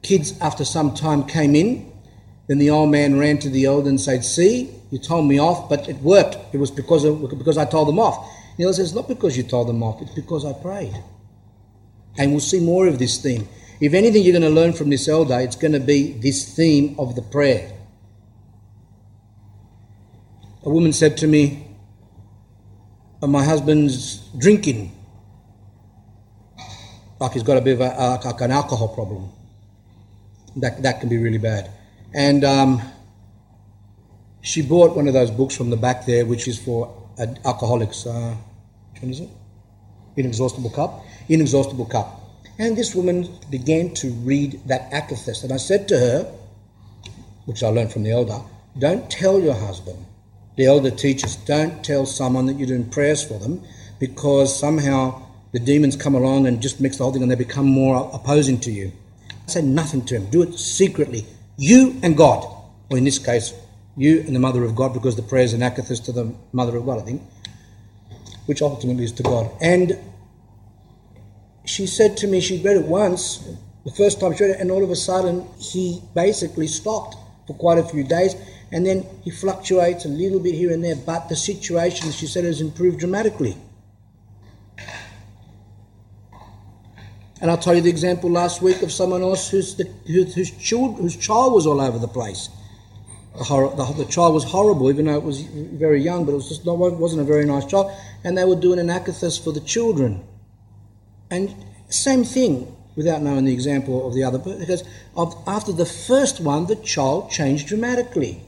[0.02, 1.92] kids, after some time, came in.
[2.46, 5.68] Then the old man ran to the elder and said, "See, you told me off,
[5.68, 6.36] but it worked.
[6.54, 8.16] It was because of, because I told them off.
[8.58, 10.94] Neil says, not because you told them off, it's because I prayed.
[12.16, 13.48] And we'll see more of this theme.
[13.80, 16.94] If anything you're going to learn from this elder, it's going to be this theme
[16.98, 17.72] of the prayer.
[20.66, 21.64] A woman said to me,
[23.22, 24.90] oh, My husband's drinking.
[27.20, 29.30] Like he's got a bit of a, like an alcohol problem.
[30.56, 31.70] That, that can be really bad.
[32.12, 32.82] And um,
[34.40, 36.92] she bought one of those books from the back there, which is for
[37.44, 38.04] alcoholics.
[38.04, 38.34] Uh,
[38.92, 39.30] which one is it?
[40.16, 41.04] Inexhaustible Cup.
[41.28, 42.20] Inexhaustible Cup.
[42.58, 45.44] And this woman began to read that akathist.
[45.44, 46.32] And I said to her,
[47.44, 48.40] which I learned from the elder,
[48.76, 50.04] don't tell your husband.
[50.56, 53.62] The elder teaches, don't tell someone that you're doing prayers for them
[53.98, 57.66] because somehow the demons come along and just mix the whole thing and they become
[57.66, 58.92] more opposing to you.
[59.46, 60.30] Say nothing to him.
[60.30, 61.26] Do it secretly.
[61.56, 62.44] You and God.
[62.90, 63.52] Or in this case,
[63.96, 66.76] you and the Mother of God, because the prayer is an akathist to the Mother
[66.76, 67.22] of God, I think,
[68.46, 69.50] which ultimately is to God.
[69.60, 69.98] And
[71.64, 73.48] she said to me, she read it once,
[73.84, 77.54] the first time she read it, and all of a sudden he basically stopped for
[77.54, 78.34] quite a few days,
[78.76, 82.26] and then he fluctuates a little bit here and there, but the situation, as she
[82.26, 83.56] said, has improved dramatically.
[87.40, 90.98] And I'll tell you the example last week of someone else whose, the, whose, child,
[90.98, 92.50] whose child was all over the place
[93.36, 96.64] the, the, child was horrible, even though it was very young, but it was just
[96.64, 97.92] not, wasn't a very nice child.
[98.24, 100.24] And they were doing an akathist for the children.
[101.30, 101.54] And
[101.88, 104.84] same thing, without knowing the example of the other, person, because
[105.16, 108.42] of, after the first one, the child changed dramatically.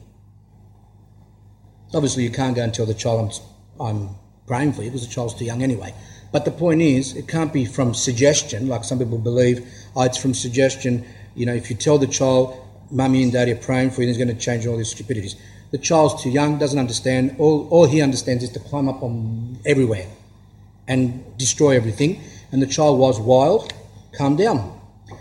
[1.94, 3.32] Obviously, you can't go and tell the child,
[3.80, 4.08] I'm, I'm
[4.46, 5.94] praying for you, because the child's too young anyway.
[6.30, 9.66] But the point is, it can't be from suggestion, like some people believe.
[9.96, 11.06] Oh, it's from suggestion.
[11.34, 14.18] You know, if you tell the child, mummy and daddy are praying for you, he's
[14.18, 15.36] going to change all these stupidities.
[15.70, 17.36] The child's too young, doesn't understand.
[17.38, 20.06] All, all he understands is to climb up on everywhere
[20.86, 22.20] and destroy everything.
[22.52, 23.72] And the child was wild.
[24.12, 24.78] Calm down.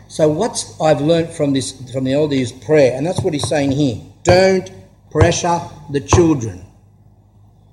[0.08, 3.48] So what I've learned from this from the elder is prayer, and that's what he's
[3.48, 4.02] saying here.
[4.24, 4.70] Don't
[5.18, 5.60] pressure
[5.90, 6.64] the children.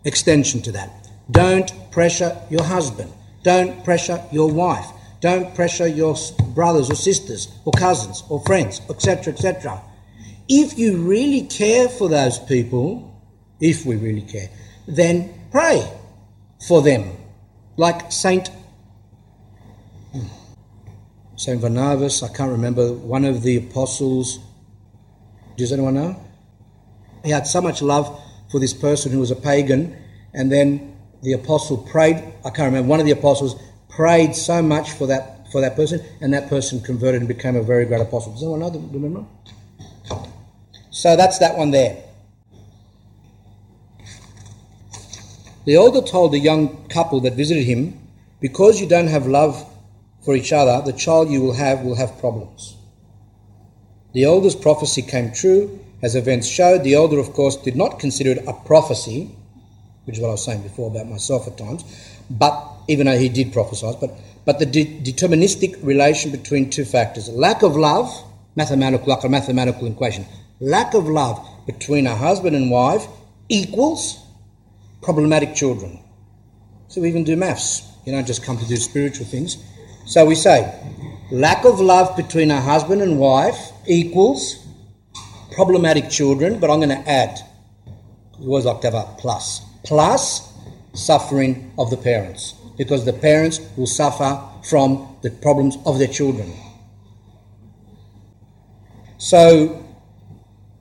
[0.06, 0.90] Extension to that.
[1.30, 3.12] Don't pressure your husband.
[3.42, 4.86] Don't pressure your wife.
[5.20, 6.16] Don't pressure your
[6.54, 9.82] brothers or sisters or cousins or friends, etc., etc.
[10.48, 13.22] If you really care for those people,
[13.60, 14.48] if we really care,
[14.86, 15.86] then pray
[16.66, 17.14] for them.
[17.76, 18.48] Like Saint
[21.36, 24.38] Saint Barnabas, I can't remember, one of the apostles.
[25.58, 26.23] Does anyone know?
[27.24, 28.20] He had so much love
[28.50, 29.96] for this person who was a pagan,
[30.32, 32.16] and then the apostle prayed.
[32.44, 32.88] I can't remember.
[32.88, 33.56] One of the apostles
[33.88, 37.62] prayed so much for that for that person, and that person converted and became a
[37.62, 38.32] very great apostle.
[38.32, 38.70] Does anyone know?
[38.92, 39.24] Remember?
[40.90, 42.02] So that's that one there.
[45.64, 47.98] The elder told the young couple that visited him,
[48.40, 49.64] because you don't have love
[50.24, 52.76] for each other, the child you will have will have problems.
[54.12, 56.84] The elder's prophecy came true, as events showed.
[56.84, 59.30] The elder, of course, did not consider it a prophecy,
[60.04, 61.82] which is what I was saying before about myself at times,
[62.30, 64.10] but even though he did prophesy, but,
[64.44, 68.12] but the de- deterministic relation between two factors lack of love,
[68.54, 70.26] mathematical, like a mathematical equation,
[70.60, 73.06] lack of love between a husband and wife
[73.48, 74.22] equals
[75.00, 75.98] problematic children.
[76.88, 77.82] So we even do maths.
[78.04, 79.56] You don't just come to do spiritual things.
[80.04, 80.78] So we say
[81.30, 84.63] lack of love between a husband and wife equals
[85.54, 87.38] problematic children, but I'm going to add,
[88.38, 90.52] we always like to have a plus, plus
[90.92, 96.52] suffering of the parents, because the parents will suffer from the problems of their children.
[99.18, 99.84] So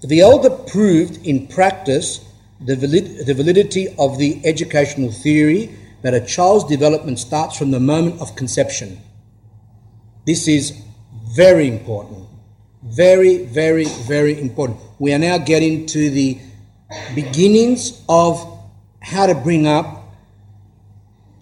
[0.02, 2.26] the elder proved in practice
[2.60, 5.70] the, valid, the validity of the educational theory
[6.02, 9.00] that a child's development starts from the moment of conception.
[10.26, 10.82] This is
[11.36, 12.28] very important.
[12.94, 14.80] Very, very, very important.
[15.00, 16.38] We are now getting to the
[17.16, 18.38] beginnings of
[19.02, 20.14] how to bring up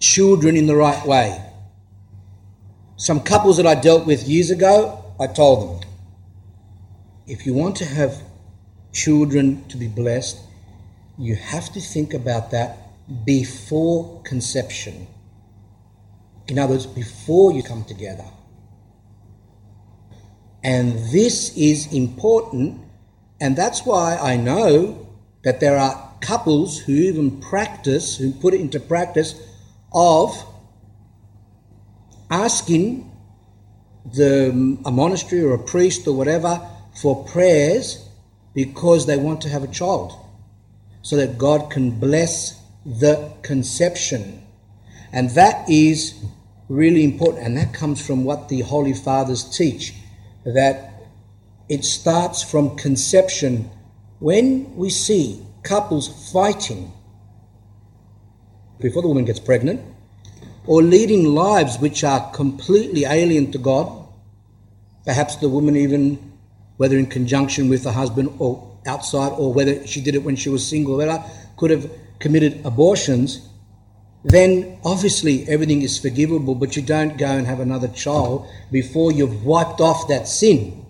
[0.00, 1.44] children in the right way.
[2.96, 5.90] Some couples that I dealt with years ago, I told them
[7.26, 8.22] if you want to have
[8.92, 10.38] children to be blessed,
[11.18, 12.78] you have to think about that
[13.26, 15.06] before conception.
[16.48, 18.24] In other words, before you come together.
[20.64, 22.80] And this is important,
[23.40, 25.08] and that's why I know
[25.42, 29.34] that there are couples who even practice, who put it into practice,
[29.92, 30.46] of
[32.30, 33.10] asking
[34.14, 36.60] the a monastery or a priest or whatever
[36.94, 38.08] for prayers
[38.54, 40.12] because they want to have a child
[41.02, 44.42] so that God can bless the conception.
[45.12, 46.24] And that is
[46.68, 47.46] really important.
[47.46, 49.94] And that comes from what the Holy Fathers teach
[50.44, 50.94] that
[51.68, 53.70] it starts from conception.
[54.18, 56.92] When we see couples fighting
[58.80, 59.80] before the woman gets pregnant,
[60.66, 64.06] or leading lives which are completely alien to God,
[65.04, 66.32] perhaps the woman even,
[66.76, 70.48] whether in conjunction with the husband or outside, or whether she did it when she
[70.48, 70.98] was single,
[71.56, 73.48] could have committed abortions,
[74.24, 79.44] then obviously everything is forgivable, but you don't go and have another child before you've
[79.44, 80.86] wiped off that sin.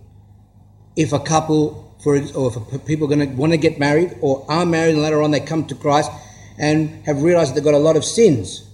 [0.97, 4.45] If a couple, for or if people are going to want to get married or
[4.49, 6.11] are married and later on they come to Christ
[6.59, 8.69] and have realized they've got a lot of sins,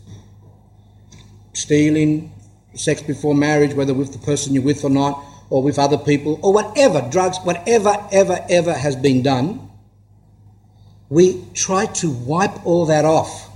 [1.53, 2.33] stealing,
[2.75, 6.39] sex before marriage, whether with the person you're with or not, or with other people,
[6.43, 9.71] or whatever, drugs, whatever, ever, ever has been done,
[11.09, 13.48] we try to wipe all that off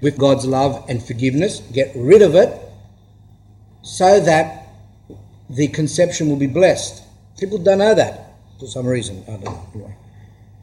[0.00, 2.60] with God's love and forgiveness, get rid of it,
[3.82, 4.68] so that
[5.48, 7.02] the conception will be blessed.
[7.38, 9.22] People don't know that for some reason.
[9.28, 9.68] I don't know.
[9.74, 9.96] Anyway,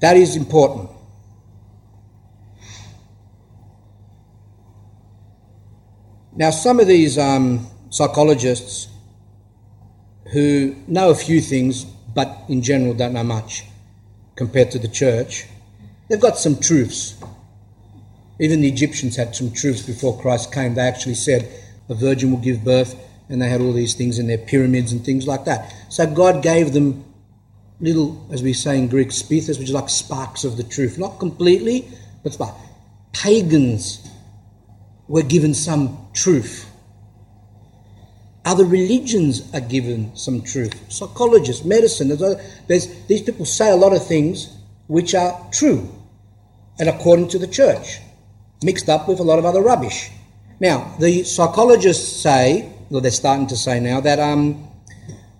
[0.02, 0.90] that is important.
[6.36, 8.88] Now, some of these um, psychologists
[10.32, 13.66] who know a few things, but in general don't know much
[14.36, 15.46] compared to the church,
[16.10, 17.16] they've got some truths.
[18.44, 20.76] Even the Egyptians had some truths before Christ came.
[20.76, 21.50] They actually said
[21.88, 22.94] a virgin will give birth,
[23.30, 25.74] and they had all these things in their pyramids and things like that.
[25.88, 27.06] So God gave them
[27.80, 30.98] little, as we say in Greek, spithas, which is like sparks of the truth.
[30.98, 31.88] Not completely,
[32.22, 32.38] but.
[33.14, 34.10] Pagans
[35.08, 36.70] were given some truth.
[38.44, 40.92] Other religions are given some truth.
[40.92, 42.36] Psychologists, medicine, there's,
[42.68, 45.90] there's, these people say a lot of things which are true
[46.80, 48.00] and according to the church,
[48.64, 50.12] mixed up with a lot of other rubbish.
[50.60, 54.68] Now, the psychologists say, or they're starting to say now, that um,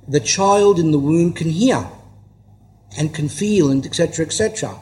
[0.08, 1.88] the child in the womb can hear
[2.98, 4.26] and can feel and etc.
[4.26, 4.76] etc.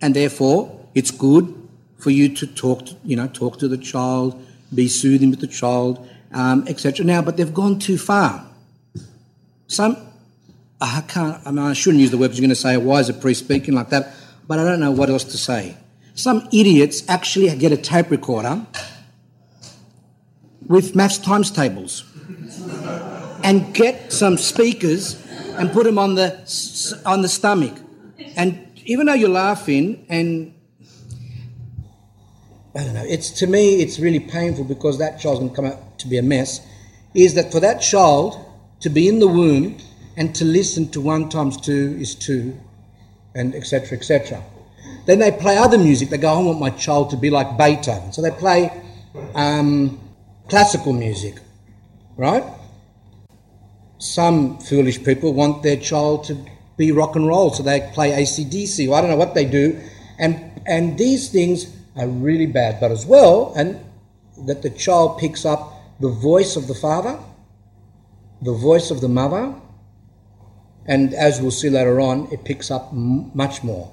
[0.00, 1.54] And therefore, it's good
[1.98, 4.40] for you to talk, to, you know, talk to the child,
[4.74, 7.04] be soothing with the child, um, etc.
[7.04, 8.46] Now, but they've gone too far.
[9.66, 9.96] Some,
[10.80, 13.00] I can't, I, mean, I shouldn't use the word because you're going to say, why
[13.00, 14.14] is a priest speaking like that?
[14.46, 15.76] But I don't know what else to say.
[16.14, 18.66] Some idiots actually get a tape recorder
[20.66, 22.04] with maths times tables
[23.42, 25.20] and get some speakers
[25.58, 27.74] and put them on the on the stomach
[28.36, 30.54] and even though you're laughing and
[32.76, 35.66] I don't know, it's to me it's really painful because that child's going to come
[35.66, 36.60] out to be a mess.
[37.14, 38.36] Is that for that child
[38.80, 39.78] to be in the womb
[40.16, 42.58] and to listen to one times two is two,
[43.34, 43.96] and etc.
[43.96, 44.42] etc.
[45.06, 46.08] Then they play other music.
[46.08, 48.12] They go, I want my child to be like Beethoven.
[48.12, 48.70] So they play
[49.34, 50.00] um,
[50.48, 51.36] classical music,
[52.16, 52.44] right?
[53.98, 56.38] Some foolish people want their child to
[56.76, 59.80] be rock and roll, so they play ACDC, or I don't know what they do.
[60.18, 63.78] And, and these things are really bad, but as well, and
[64.46, 67.18] that the child picks up the voice of the father,
[68.42, 69.54] the voice of the mother,
[70.86, 73.90] and as we'll see later on, it picks up m- much more.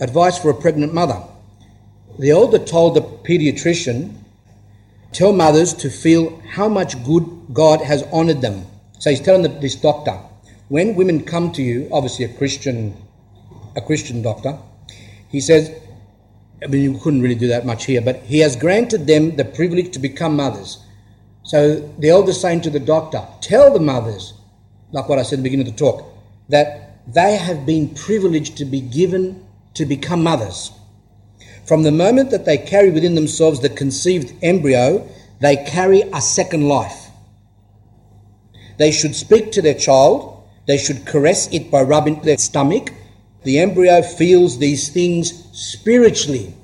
[0.00, 1.22] Advice for a pregnant mother.
[2.18, 4.14] The elder told the pediatrician,
[5.12, 8.64] tell mothers to feel how much good God has honoured them.
[9.00, 10.18] So he's telling the, this doctor,
[10.68, 12.96] when women come to you, obviously a Christian,
[13.74, 14.58] a Christian doctor,
[15.28, 15.70] he says,
[16.62, 19.44] I mean, you couldn't really do that much here, but he has granted them the
[19.44, 20.78] privilege to become mothers.
[21.42, 24.34] So the elder saying to the doctor, tell the mothers,
[24.92, 26.04] like what I said at the beginning of the talk,
[26.48, 29.44] that they have been privileged to be given
[29.78, 30.72] to become mothers.
[31.66, 35.08] From the moment that they carry within themselves the conceived embryo,
[35.40, 37.10] they carry a second life.
[38.78, 42.90] They should speak to their child, they should caress it by rubbing their stomach.
[43.44, 46.54] The embryo feels these things spiritually.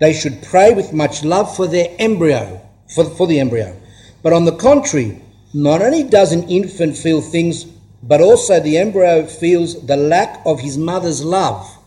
[0.00, 2.60] They should pray with much love for their embryo,
[2.94, 3.76] for, for the embryo.
[4.22, 5.20] But on the contrary,
[5.52, 7.64] not only does an infant feel things,
[8.02, 11.78] but also the embryo feels the lack of his mother's love.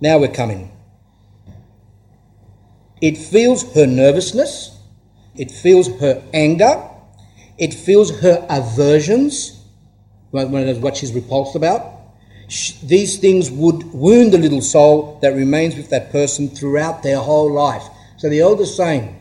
[0.00, 0.70] Now we're coming.
[3.00, 4.78] It feels her nervousness,
[5.36, 6.82] it feels her anger,
[7.58, 9.60] it feels her aversions,
[10.30, 11.92] what she's repulsed about.
[12.82, 17.52] These things would wound the little soul that remains with that person throughout their whole
[17.52, 17.84] life.
[18.16, 19.20] So the elder's saying,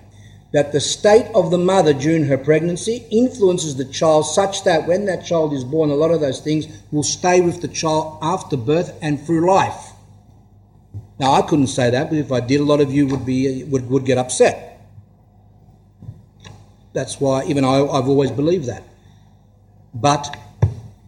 [0.53, 5.05] that the state of the mother during her pregnancy influences the child such that when
[5.05, 8.55] that child is born, a lot of those things will stay with the child after
[8.55, 9.92] birth and through life.
[11.19, 13.63] Now, I couldn't say that, but if I did, a lot of you would, be,
[13.65, 14.81] would, would get upset.
[16.93, 18.83] That's why even I, I've always believed that.
[19.93, 20.35] But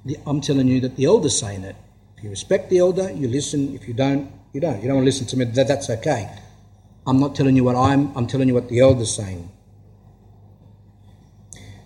[0.04, 1.76] the, I'm telling you that the elder's saying it.
[2.18, 3.74] If you respect the elder, you listen.
[3.76, 4.82] If you don't, you don't.
[4.82, 6.30] You don't want to listen to me, that, that's okay.
[7.08, 9.50] I'm not telling you what I'm, I'm telling you what the elder's saying.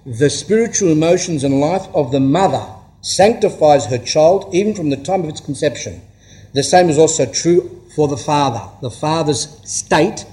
[0.05, 2.65] The spiritual emotions and life of the mother
[3.01, 6.01] sanctifies her child even from the time of its conception.
[6.53, 8.61] The same is also true for the father.
[8.81, 10.25] The father's state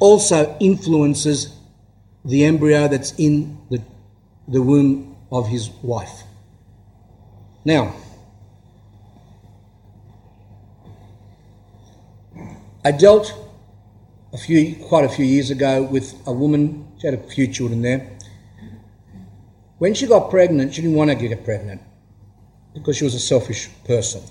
[0.00, 1.54] also influences
[2.24, 3.82] the embryo that's in the,
[4.46, 6.22] the womb of his wife.
[7.64, 7.94] Now,
[12.84, 13.34] I dealt
[14.32, 16.86] a few, quite a few years ago with a woman.
[16.98, 18.16] She had a few children there.
[19.78, 21.80] When she got pregnant, she didn't want to get pregnant
[22.74, 24.22] because she was a selfish person,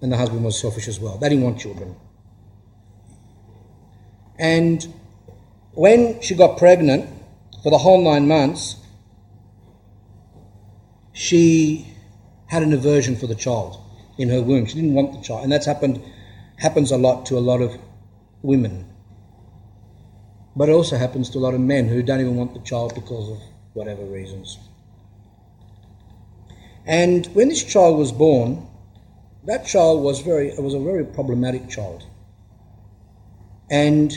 [0.00, 1.18] and the husband was selfish as well.
[1.18, 1.96] They didn't want children.
[4.38, 4.86] And
[5.72, 7.08] when she got pregnant,
[7.62, 8.76] for the whole nine months,
[11.12, 11.86] she
[12.46, 13.80] had an aversion for the child
[14.16, 14.66] in her womb.
[14.66, 16.02] She didn't want the child, and that's happened
[16.58, 17.76] happens a lot to a lot of
[18.42, 18.84] women.
[20.56, 22.94] But it also happens to a lot of men who don't even want the child
[22.94, 23.38] because of
[23.74, 24.58] whatever reasons.
[26.84, 28.67] And when this child was born,
[29.48, 32.04] that child was very was a very problematic child.
[33.70, 34.12] And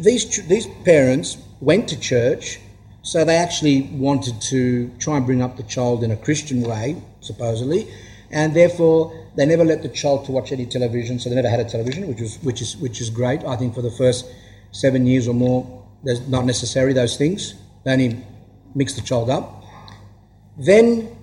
[0.00, 2.58] these these parents went to church,
[3.02, 7.00] so they actually wanted to try and bring up the child in a Christian way,
[7.20, 7.88] supposedly,
[8.30, 9.00] and therefore
[9.36, 11.20] they never let the child to watch any television.
[11.20, 13.44] So they never had a television, which was which is which is great.
[13.44, 14.26] I think for the first
[14.72, 15.60] seven years or more,
[16.02, 17.54] there's not necessary those things.
[17.84, 18.24] They only
[18.74, 19.62] mix the child up.
[20.56, 21.17] Then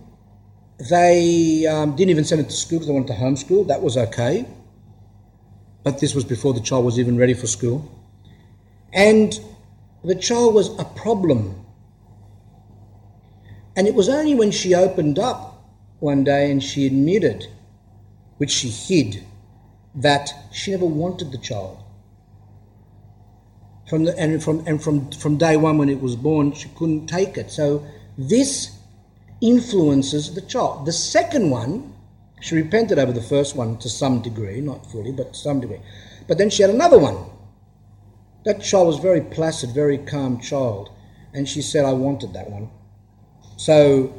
[0.77, 3.67] they um, didn't even send it to school because they wanted to homeschool.
[3.67, 4.45] That was okay.
[5.83, 7.89] But this was before the child was even ready for school.
[8.93, 9.39] And
[10.03, 11.65] the child was a problem.
[13.75, 15.63] And it was only when she opened up
[15.99, 17.47] one day and she admitted,
[18.37, 19.23] which she hid,
[19.95, 21.85] that she never wanted the child
[23.87, 27.07] from the, and from and from from day one when it was born, she couldn't
[27.07, 27.51] take it.
[27.51, 27.85] So
[28.17, 28.74] this
[29.45, 30.85] influences the child.
[30.85, 31.93] The second one,
[32.41, 35.79] she repented over the first one to some degree, not fully, but some degree.
[36.27, 37.17] But then she had another one.
[38.45, 40.89] That child was very placid, very calm child,
[41.33, 42.69] and she said, "I wanted that one."
[43.57, 44.13] So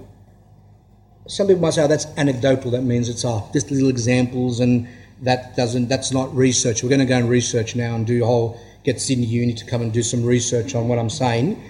[1.29, 2.70] some people might say, oh, that's anecdotal.
[2.70, 4.89] That means it's oh, just little examples, and
[5.22, 5.89] that doesn't.
[5.89, 6.83] That's not research.
[6.83, 9.64] We're going to go and research now and do a whole get Sydney Uni to
[9.64, 11.61] come and do some research on what I'm saying.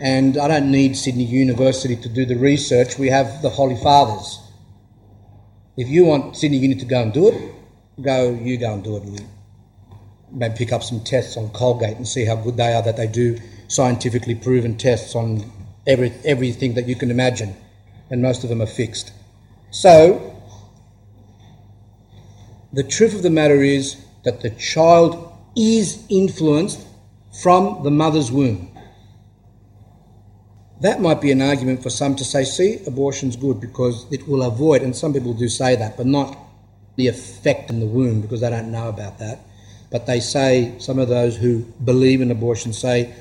[0.00, 2.98] And I don't need Sydney University to do the research.
[2.98, 4.40] We have the Holy Fathers.
[5.76, 7.54] If you want Sydney Uni to go and do it,
[8.02, 8.30] go.
[8.30, 9.24] You go and do it.
[10.30, 12.82] Maybe pick up some tests on Colgate and see how good they are.
[12.82, 13.38] That they do
[13.68, 15.50] scientifically proven tests on
[15.86, 17.54] every everything that you can imagine
[18.10, 19.12] and most of them are fixed.
[19.70, 20.34] So,
[22.72, 26.86] the truth of the matter is that the child is influenced
[27.42, 28.75] from the mother's womb.
[30.80, 34.42] That might be an argument for some to say, see, abortion's good because it will
[34.42, 36.36] avoid, and some people do say that, but not
[36.96, 39.40] the effect in the womb because they don't know about that.
[39.90, 43.14] But they say, some of those who believe in abortion say,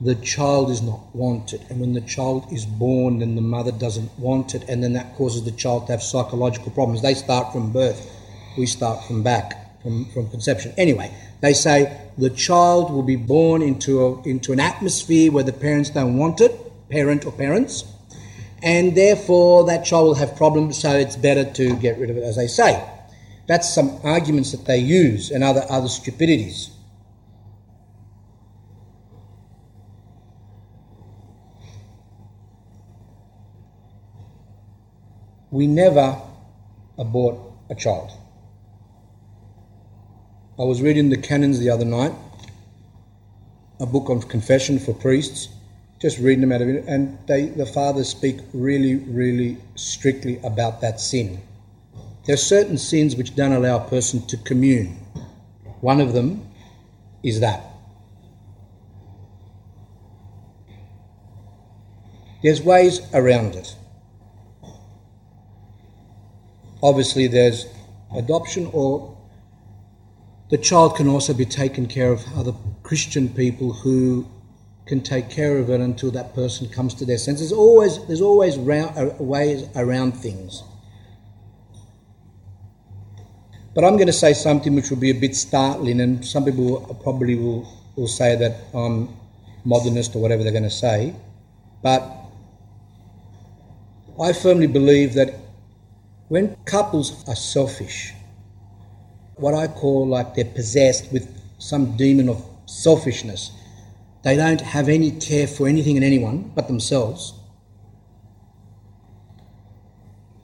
[0.00, 1.60] the child is not wanted.
[1.68, 5.14] And when the child is born, then the mother doesn't want it, and then that
[5.16, 7.02] causes the child to have psychological problems.
[7.02, 8.10] They start from birth,
[8.56, 10.72] we start from back, from, from conception.
[10.78, 15.52] Anyway, they say the child will be born into, a, into an atmosphere where the
[15.52, 17.84] parents don't want it, parent or parents,
[18.62, 22.22] and therefore that child will have problems, so it's better to get rid of it,
[22.22, 22.82] as they say.
[23.46, 26.70] That's some arguments that they use and other, other stupidities.
[35.50, 36.20] we never
[36.98, 37.36] abort
[37.70, 38.10] a child.
[40.58, 42.12] I was reading the canons the other night,
[43.80, 45.48] a book of confession for priests,
[46.00, 50.80] just reading them out of it, and they, the fathers speak really, really strictly about
[50.80, 51.40] that sin.
[52.24, 54.96] There are certain sins which don't allow a person to commune.
[55.80, 56.46] One of them
[57.22, 57.64] is that.
[62.42, 63.74] There's ways around it.
[66.80, 67.66] Obviously, there's
[68.14, 69.16] adoption, or
[70.50, 74.28] the child can also be taken care of other Christian people who
[74.88, 77.50] can take care of it until that person comes to their senses.
[77.50, 80.62] There's always, there's always ways around things.
[83.74, 86.98] But I'm going to say something which will be a bit startling, and some people
[87.02, 89.14] probably will, will say that I'm
[89.64, 91.14] modernist or whatever they're going to say.
[91.82, 92.02] But
[94.20, 95.34] I firmly believe that
[96.28, 98.14] when couples are selfish,
[99.36, 101.28] what I call like they're possessed with
[101.58, 103.52] some demon of selfishness,
[104.28, 107.34] they don't have any care for anything and anyone but themselves.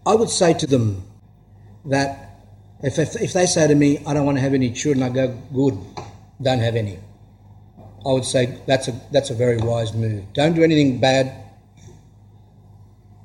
[0.06, 1.04] I would say to them
[1.84, 2.40] that
[2.82, 5.08] if, if, if they say to me, I don't want to have any children, I
[5.08, 5.78] go, good,
[6.40, 6.98] don't have any.
[8.06, 10.32] I would say that's a, that's a very wise move.
[10.34, 11.32] Don't do anything bad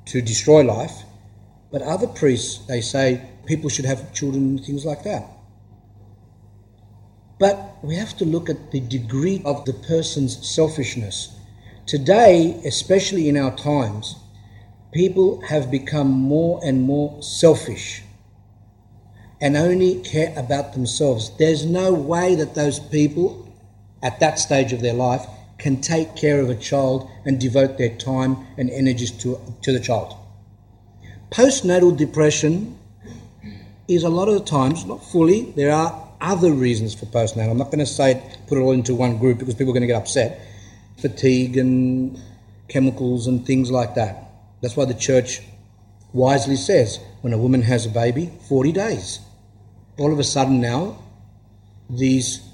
[0.06, 1.04] to destroy life
[1.70, 5.24] but other priests, they say people should have children and things like that.
[7.40, 11.34] But we have to look at the degree of the person's selfishness.
[11.86, 14.16] Today, especially in our times,
[14.92, 18.02] people have become more and more selfish
[19.40, 21.34] and only care about themselves.
[21.38, 23.48] There's no way that those people
[24.02, 25.26] at that stage of their life
[25.56, 29.80] can take care of a child and devote their time and energies to, to the
[29.80, 30.14] child.
[31.30, 32.78] Postnatal depression
[33.88, 37.50] is a lot of the times, not fully, there are other reasons for postnatal.
[37.50, 39.74] I'm not going to say it, put it all into one group because people are
[39.74, 40.46] going to get upset.
[40.98, 42.20] Fatigue and
[42.68, 44.30] chemicals and things like that.
[44.60, 45.40] That's why the church
[46.12, 49.20] wisely says when a woman has a baby, 40 days.
[49.98, 50.98] All of a sudden now,
[51.88, 52.46] these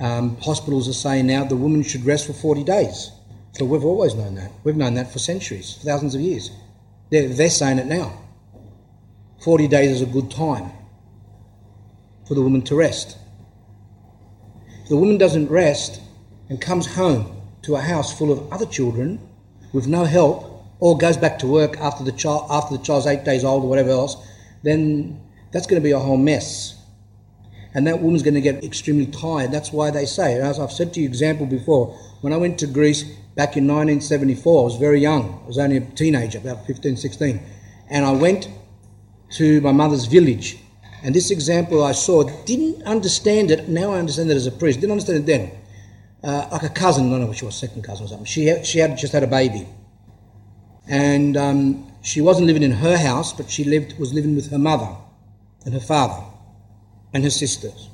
[0.00, 3.12] um, hospitals are saying now the woman should rest for 40 days.
[3.52, 4.52] So we've always known that.
[4.64, 6.50] We've known that for centuries, thousands of years.
[7.10, 8.18] They're, they're saying it now.
[9.42, 10.70] 40 days is a good time
[12.30, 13.18] for the woman to rest.
[14.88, 16.00] The woman doesn't rest
[16.48, 19.18] and comes home to a house full of other children
[19.72, 20.46] with no help,
[20.78, 23.68] or goes back to work after the child after the child's eight days old or
[23.68, 24.16] whatever else,
[24.62, 25.20] then
[25.50, 26.80] that's going to be a whole mess.
[27.74, 29.50] And that woman's going to get extremely tired.
[29.50, 31.88] That's why they say, as I've said to you example before,
[32.20, 33.02] when I went to Greece,
[33.34, 34.60] back in 1974.
[34.60, 35.40] I was very young.
[35.42, 37.40] I was only a teenager, about 15, 16.
[37.88, 38.48] And I went
[39.30, 40.58] to my mother's village.
[41.02, 43.68] And this example I saw, didn't understand it.
[43.68, 44.80] Now I understand it as a priest.
[44.80, 45.52] Didn't understand it then.
[46.22, 48.26] Uh, like a cousin, I don't know if she was second cousin or something.
[48.26, 49.66] She had, she had just had a baby.
[50.86, 54.58] And um, she wasn't living in her house, but she lived was living with her
[54.58, 54.94] mother
[55.64, 56.24] and her father
[57.12, 57.88] and her sisters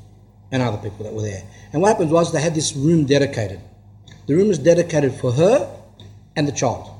[0.50, 1.42] and other people that were there.
[1.72, 3.60] And what happened was they had this room dedicated.
[4.26, 5.70] The room was dedicated for her
[6.34, 6.90] and the child.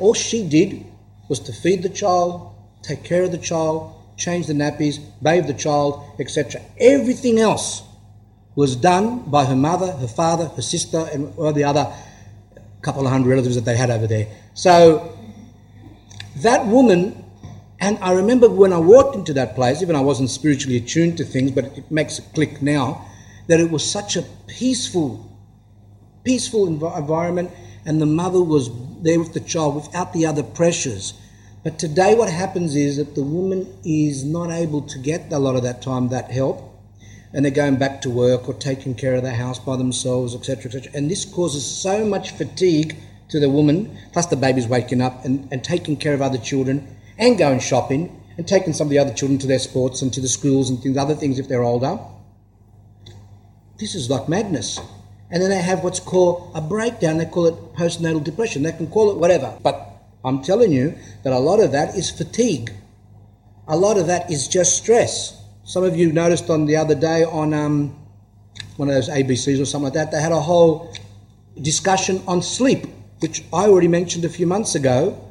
[0.00, 0.84] All she did
[1.28, 5.54] was to feed the child, take care of the child, change the nappies, bathe the
[5.54, 6.60] child, etc.
[6.78, 7.82] Everything else
[8.54, 11.92] was done by her mother, her father, her sister, and all the other
[12.82, 14.26] couple of hundred relatives that they had over there.
[14.54, 15.16] So
[16.36, 17.24] that woman,
[17.80, 21.24] and I remember when I walked into that place, even I wasn't spiritually attuned to
[21.24, 23.06] things, but it makes a click now,
[23.46, 25.24] that it was such a peaceful,
[26.24, 27.50] peaceful env- environment,
[27.86, 28.70] and the mother was
[29.02, 31.14] there with the child without the other pressures.
[31.64, 35.56] But today, what happens is that the woman is not able to get a lot
[35.56, 36.62] of that time, that help,
[37.32, 40.66] and they're going back to work or taking care of the house by themselves, etc.,
[40.66, 40.92] etc.
[40.94, 42.96] And this causes so much fatigue
[43.28, 46.96] to the woman, plus the baby's waking up and, and taking care of other children
[47.18, 50.20] and going shopping and taking some of the other children to their sports and to
[50.20, 51.98] the schools and things, other things if they're older.
[53.78, 54.78] This is like madness.
[55.30, 57.18] And then they have what's called a breakdown.
[57.18, 58.62] They call it postnatal depression.
[58.62, 59.58] They can call it whatever.
[59.62, 59.97] But
[60.28, 62.72] I'm telling you that a lot of that is fatigue.
[63.66, 65.42] A lot of that is just stress.
[65.64, 67.98] Some of you noticed on the other day on um,
[68.76, 70.94] one of those ABCs or something like that, they had a whole
[71.60, 72.86] discussion on sleep,
[73.20, 75.22] which I already mentioned a few months ago,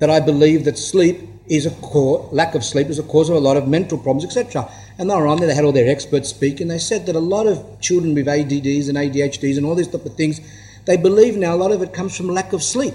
[0.00, 3.36] that I believe that sleep is a core, lack of sleep is a cause of
[3.36, 4.70] a lot of mental problems, etc.
[4.98, 7.16] And they were on there, they had all their experts speak, and they said that
[7.16, 10.40] a lot of children with ADDs and ADHDs and all these type of things,
[10.86, 12.94] they believe now a lot of it comes from lack of sleep.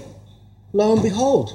[0.72, 1.52] Lo and behold.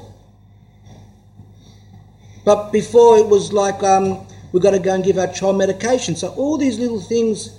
[2.45, 6.15] But before it was like um, we've got to go and give our child medication.
[6.15, 7.57] So all these little things,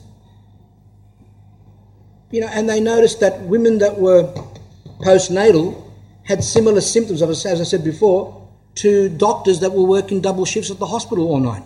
[2.31, 4.25] you know, and they noticed that women that were
[5.01, 5.81] postnatal
[6.25, 10.79] had similar symptoms, as I said before, to doctors that were working double shifts at
[10.79, 11.63] the hospital all night.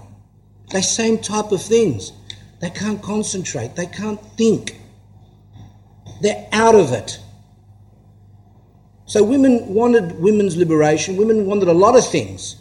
[0.72, 2.12] They same type of things.
[2.60, 3.76] They can't concentrate.
[3.76, 4.80] They can't think.
[6.20, 7.18] They're out of it.
[9.08, 11.16] So women wanted women's liberation.
[11.16, 12.56] Women wanted a lot of things.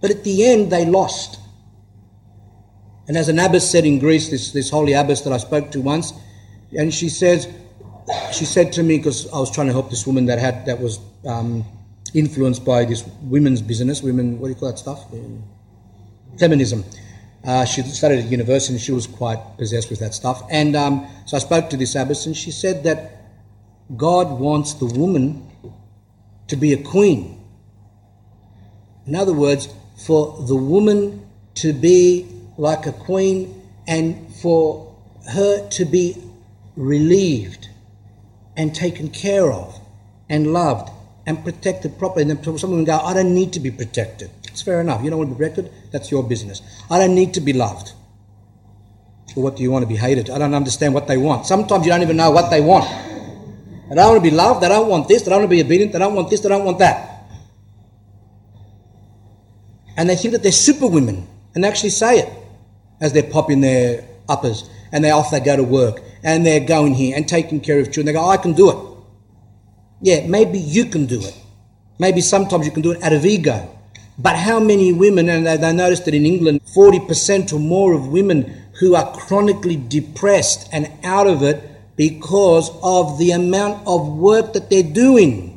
[0.00, 1.40] But at the end, they lost.
[3.08, 5.80] And as an abbess said in Greece, this, this holy abbess that I spoke to
[5.80, 6.12] once,
[6.78, 7.48] and she says,
[8.32, 10.78] she said to me, because I was trying to help this woman that had, that
[10.78, 11.64] was um,
[12.14, 15.06] influenced by this women's business, women, what do you call that stuff?
[16.38, 16.84] Feminism.
[17.44, 20.42] Uh, she studied at university and she was quite possessed with that stuff.
[20.50, 23.24] And um, so I spoke to this abbess and she said that
[23.96, 25.47] God wants the woman
[26.48, 27.40] to be a queen.
[29.06, 31.26] In other words, for the woman
[31.56, 32.26] to be
[32.56, 34.94] like a queen and for
[35.32, 36.16] her to be
[36.76, 37.68] relieved
[38.56, 39.80] and taken care of
[40.28, 40.90] and loved
[41.26, 42.22] and protected properly.
[42.22, 44.30] And then someone go, I don't need to be protected.
[44.44, 45.02] It's fair enough.
[45.02, 45.72] You don't want to be protected?
[45.92, 46.62] That's your business.
[46.90, 47.92] I don't need to be loved.
[49.36, 50.30] Well, what do you want to be hated?
[50.30, 51.46] I don't understand what they want.
[51.46, 52.86] Sometimes you don't even know what they want.
[53.90, 54.64] I don't want to be loved.
[54.64, 55.26] I don't want this.
[55.26, 55.94] I don't want to be obedient.
[55.94, 56.44] I don't want this.
[56.44, 57.24] I don't want that.
[59.96, 62.32] And they think that they're super women and actually say it
[63.00, 66.94] as they're popping their uppers and they're off, they go to work and they're going
[66.94, 68.06] here and taking care of children.
[68.06, 68.98] They go, I can do it.
[70.00, 71.36] Yeah, maybe you can do it.
[71.98, 73.74] Maybe sometimes you can do it out of ego.
[74.18, 78.08] But how many women, and they, they noticed that in England, 40% or more of
[78.08, 84.52] women who are chronically depressed and out of it because of the amount of work
[84.52, 85.56] that they're doing.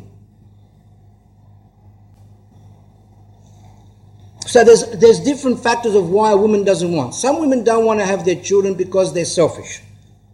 [4.48, 7.14] So there's, there's different factors of why a woman doesn't want.
[7.14, 9.82] Some women don't want to have their children because they're selfish.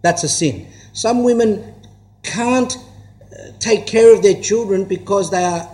[0.02, 0.68] That's a sin.
[0.94, 1.76] Some women
[2.24, 5.70] can't uh, take care of their children because they are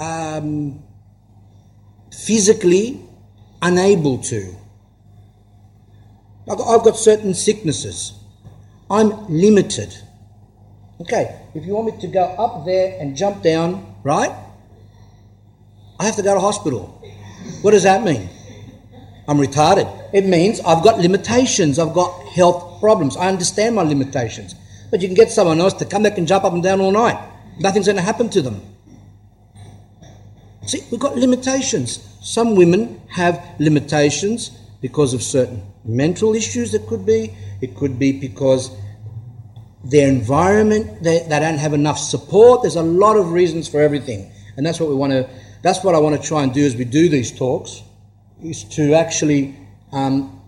[0.00, 0.82] um,
[2.12, 3.00] physically
[3.62, 4.52] unable to.
[6.50, 8.19] I've got certain sicknesses.
[8.90, 9.96] I'm limited.
[11.00, 14.32] Okay, if you want me to go up there and jump down, right?
[15.98, 17.00] I have to go to hospital.
[17.62, 18.28] What does that mean?
[19.28, 19.86] I'm retarded.
[20.12, 21.78] It means I've got limitations.
[21.78, 23.16] I've got health problems.
[23.16, 24.54] I understand my limitations.
[24.90, 26.90] But you can get someone else to come back and jump up and down all
[26.90, 27.18] night.
[27.60, 28.60] Nothing's going to happen to them.
[30.66, 32.06] See, we've got limitations.
[32.22, 37.34] Some women have limitations because of certain mental issues that could be.
[37.60, 38.70] It could be because
[39.82, 42.62] their environment, they, they don't have enough support.
[42.62, 44.30] There's a lot of reasons for everything.
[44.56, 45.28] And that's what we want to
[45.62, 47.82] that's what I want to try and do as we do these talks,
[48.42, 49.54] is to actually
[49.92, 50.40] um,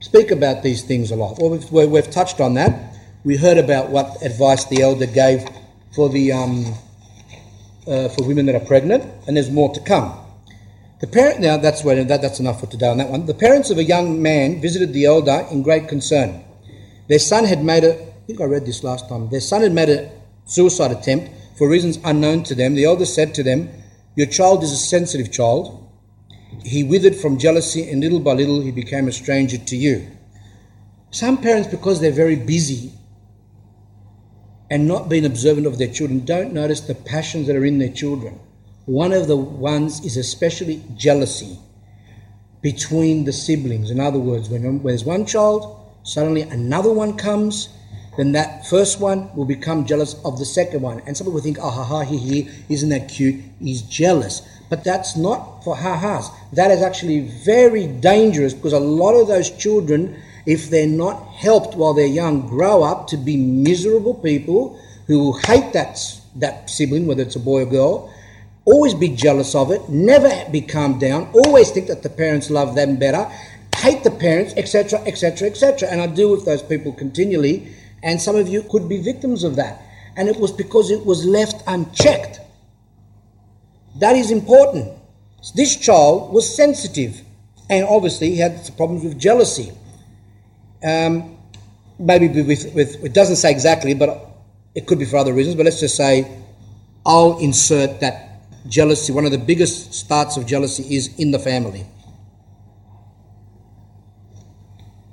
[0.00, 1.38] speak about these things a lot.
[1.38, 2.94] Well, we've, we've, touched on that.
[3.24, 5.46] We heard about what advice the elder gave
[5.94, 6.74] for the um,
[7.86, 10.18] uh, for women that are pregnant, and there's more to come.
[11.00, 13.26] The parent now that's where that, that's enough for today on that one.
[13.26, 16.42] The parents of a young man visited the elder in great concern.
[17.08, 19.28] Their son had made a think I read this last time.
[19.28, 20.10] Their son had made a
[20.46, 22.74] suicide attempt for reasons unknown to them.
[22.74, 23.70] The elder said to them,
[24.16, 25.80] your child is a sensitive child.
[26.62, 30.08] he withered from jealousy, and little by little he became a stranger to you.
[31.10, 32.92] Some parents, because they're very busy
[34.70, 37.92] and not being observant of their children, don't notice the passions that are in their
[37.92, 38.38] children.
[38.86, 41.58] One of the ones is especially jealousy
[42.62, 43.90] between the siblings.
[43.90, 47.68] In other words, when, when there's one child, suddenly another one comes,
[48.16, 51.02] then that first one will become jealous of the second one.
[51.06, 53.42] And some people think, oh, ha ha, he, he, isn't that cute?
[53.60, 54.42] He's jealous.
[54.70, 56.30] But that's not for ha ha's.
[56.52, 61.76] That is actually very dangerous because a lot of those children, if they're not helped
[61.76, 65.98] while they're young, grow up to be miserable people who will hate that,
[66.36, 68.14] that sibling, whether it's a boy or girl,
[68.64, 72.74] always be jealous of it, never be calmed down, always think that the parents love
[72.74, 73.30] them better,
[73.76, 75.88] hate the parents, etc., etc., etc.
[75.90, 77.68] And I deal with those people continually,
[78.04, 79.82] and some of you could be victims of that.
[80.16, 82.38] And it was because it was left unchecked.
[83.96, 84.92] That is important.
[85.54, 87.22] This child was sensitive,
[87.68, 89.72] and obviously he had problems with jealousy.
[90.84, 91.36] Um,
[91.98, 94.30] maybe with, with, it doesn't say exactly, but
[94.74, 96.40] it could be for other reasons, but let's just say
[97.06, 101.86] I'll insert that jealousy, one of the biggest starts of jealousy is in the family.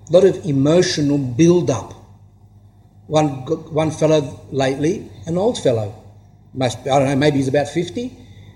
[0.10, 2.01] A lot of emotional build up.
[3.12, 3.44] One,
[3.74, 5.94] one fellow lately, an old fellow,
[6.54, 8.10] must, I don't know, maybe he's about 50,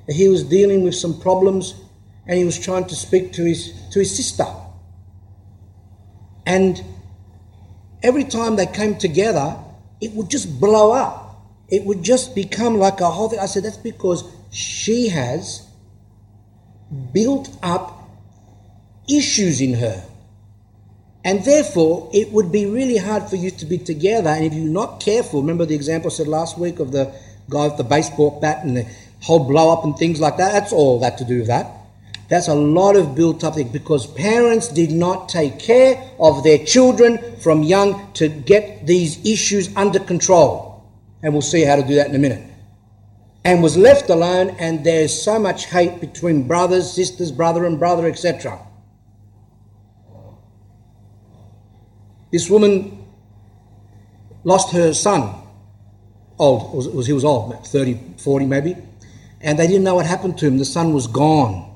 [0.07, 1.75] he was dealing with some problems
[2.25, 4.45] and he was trying to speak to his, to his sister.
[6.45, 6.81] And
[8.01, 9.57] every time they came together,
[9.99, 11.35] it would just blow up.
[11.67, 13.39] It would just become like a whole thing.
[13.39, 15.67] I said, that's because she has
[17.11, 18.09] built up
[19.09, 20.01] issues in her.
[21.25, 24.29] And therefore, it would be really hard for you to be together.
[24.29, 27.13] And if you're not careful, remember the example I said last week of the
[27.49, 28.87] guy with the baseball bat and the
[29.21, 30.51] whole blow up and things like that?
[30.53, 31.65] That's all that to do with that.
[32.29, 36.63] That's a lot of built up things because parents did not take care of their
[36.63, 40.83] children from young to get these issues under control.
[41.23, 42.51] And we'll see how to do that in a minute
[43.45, 48.07] and was left alone, and there's so much hate between brothers, sisters, brother and brother,
[48.07, 48.59] etc.
[52.35, 53.05] This woman
[54.43, 55.41] lost her son.
[56.37, 58.75] Old, was, was he was old, 30, 40 maybe,
[59.39, 60.57] and they didn't know what happened to him.
[60.57, 61.73] The son was gone.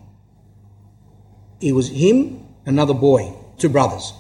[1.61, 4.11] It was him, another boy, two brothers.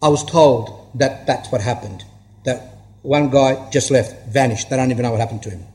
[0.00, 2.04] I was told that that's what happened.
[2.46, 4.70] That one guy just left, vanished.
[4.70, 5.66] They don't even know what happened to him.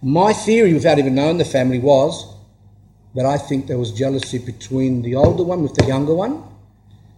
[0.00, 2.24] My theory, without even knowing the family, was
[3.16, 6.44] that I think there was jealousy between the older one with the younger one,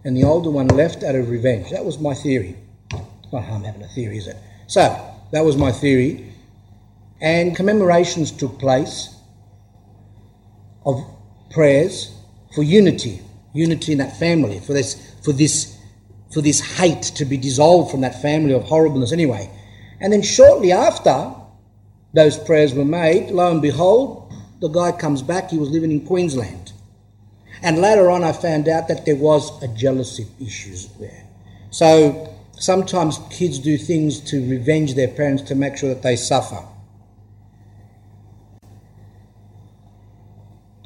[0.03, 1.69] and the older one left out of revenge.
[1.71, 2.55] That was my theory.
[3.31, 4.37] Not harm having a theory, is it?
[4.67, 4.81] So,
[5.31, 6.33] that was my theory.
[7.21, 9.15] And commemorations took place
[10.85, 11.03] of
[11.51, 12.15] prayers
[12.55, 13.21] for unity,
[13.53, 15.77] unity in that family, for this, for this,
[16.33, 19.49] for this hate to be dissolved from that family of horribleness anyway.
[19.99, 21.33] And then shortly after,
[22.13, 26.05] those prayers were made, lo and behold, the guy comes back, he was living in
[26.05, 26.68] Queensland.
[27.61, 31.25] And later on, I found out that there was a jealousy issues there.
[31.71, 36.63] So sometimes kids do things to revenge their parents to make sure that they suffer.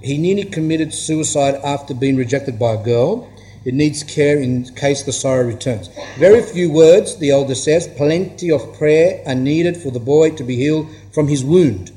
[0.02, 3.30] He nearly committed suicide after being rejected by a girl.
[3.64, 5.90] It needs care in case the sorrow returns.
[6.18, 10.44] Very few words, the elder says, plenty of prayer are needed for the boy to
[10.44, 11.92] be healed from his wound.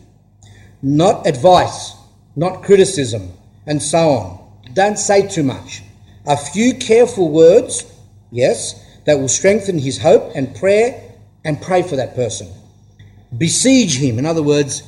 [0.80, 1.96] Not advice,
[2.36, 3.32] not criticism,
[3.66, 4.45] and so on.
[4.76, 5.82] Don't say too much.
[6.26, 7.84] A few careful words,
[8.30, 11.02] yes, that will strengthen his hope and prayer
[11.44, 12.46] and pray for that person.
[13.36, 14.84] Besiege him, in other words,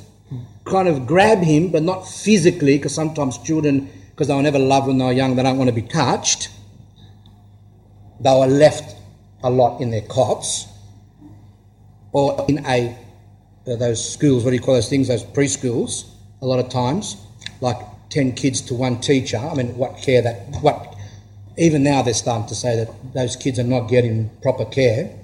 [0.65, 4.87] kind of grab him, but not physically, because sometimes children, because they were never loved
[4.87, 6.51] when they were young, they don't want to be touched
[8.21, 8.97] they were left
[9.45, 10.67] a lot in their cots
[12.13, 12.97] or in a
[13.67, 16.09] uh, those schools, what do you call those things, those preschools,
[16.41, 17.19] a lot of times,
[17.61, 17.77] like
[18.11, 19.39] 10 kids to one teacher.
[19.39, 20.97] I mean, what care that, what,
[21.57, 25.15] even now they're starting to say that those kids are not getting proper care.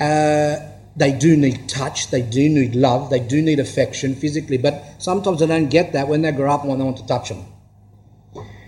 [0.00, 0.56] Uh,
[0.96, 5.40] they do need touch, they do need love, they do need affection physically, but sometimes
[5.40, 7.44] they don't get that when they grow up and they want to touch them.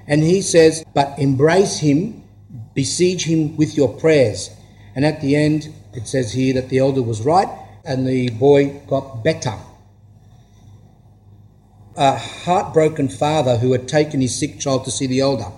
[0.07, 2.23] And he says, but embrace him
[2.79, 4.51] Besiege him with your prayers.
[4.95, 7.49] And at the end, it says here that the elder was right
[7.85, 9.55] and the boy got better.
[11.99, 15.51] A heartbroken father who had taken his sick child to see the elder.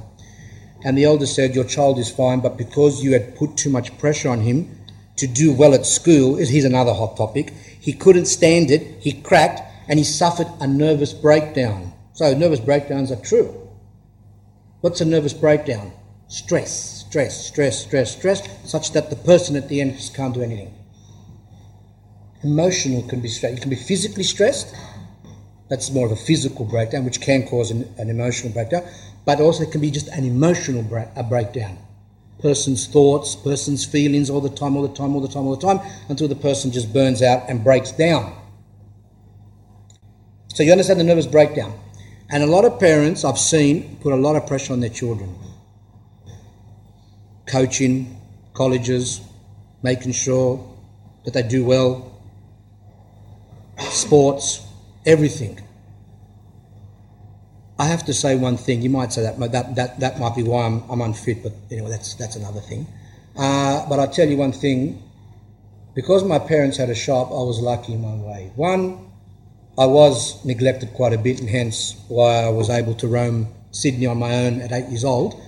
[0.82, 3.98] And the elder said, Your child is fine, but because you had put too much
[3.98, 4.74] pressure on him
[5.16, 9.60] to do well at school, here's another hot topic, he couldn't stand it, he cracked,
[9.86, 11.92] and he suffered a nervous breakdown.
[12.14, 13.68] So nervous breakdowns are true.
[14.80, 15.92] What's a nervous breakdown?
[16.28, 20.40] Stress, stress, stress, stress, stress, such that the person at the end just can't do
[20.40, 20.72] anything.
[22.42, 23.56] Emotional can be stressed.
[23.56, 24.74] You can be physically stressed.
[25.70, 28.82] That's more of a physical breakdown, which can cause an, an emotional breakdown.
[29.24, 30.84] But also it can be just an emotional
[31.16, 31.78] a breakdown.
[32.40, 35.64] Person's thoughts, person's feelings all the time, all the time, all the time, all the
[35.64, 38.36] time, until the person just burns out and breaks down.
[40.48, 41.78] So you understand the nervous breakdown.
[42.30, 45.36] And a lot of parents I've seen put a lot of pressure on their children.
[47.46, 48.20] Coaching,
[48.54, 49.20] colleges,
[49.82, 50.66] making sure
[51.24, 52.20] that they do well,
[53.78, 54.66] sports,
[55.06, 55.60] everything.
[57.78, 58.82] I have to say one thing.
[58.82, 61.90] You might say that that that, that might be why I'm, I'm unfit, but anyway,
[61.90, 62.86] that's that's another thing.
[63.36, 65.02] Uh, but I'll tell you one thing.
[65.94, 68.52] Because my parents had a shop, I was lucky in one way.
[68.54, 69.10] One,
[69.76, 74.06] I was neglected quite a bit, and hence why I was able to roam Sydney
[74.06, 75.40] on my own at eight years old,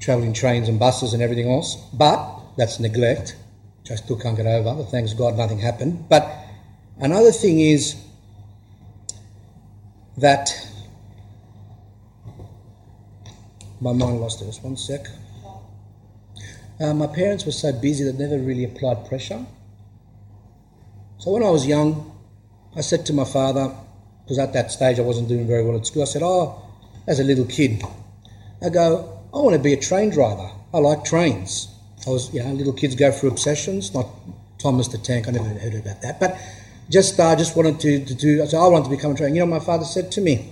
[0.00, 1.76] travelling trains and buses and everything else.
[1.92, 2.18] But
[2.56, 3.36] that's neglect,
[3.82, 4.74] which I still can't get over.
[4.74, 6.08] But thanks God, nothing happened.
[6.08, 6.28] But
[6.98, 7.94] another thing is
[10.20, 10.50] that
[13.80, 14.46] my mind lost it.
[14.46, 15.06] Just one sec.
[16.80, 19.44] Uh, my parents were so busy that never really applied pressure.
[21.18, 22.16] So when I was young,
[22.76, 23.74] I said to my father,
[24.22, 26.62] because at that stage I wasn't doing very well at school, I said, Oh,
[27.06, 27.82] as a little kid,
[28.62, 30.50] I go, I want to be a train driver.
[30.72, 31.68] I like trains.
[32.06, 34.06] I was, you know, little kids go through obsessions, not
[34.58, 36.20] Thomas the Tank, I never heard about that.
[36.20, 36.38] But
[36.90, 39.34] just I uh, just wanted to, to do, so I wanted to become a trainer.
[39.34, 40.50] You know, my father said to me,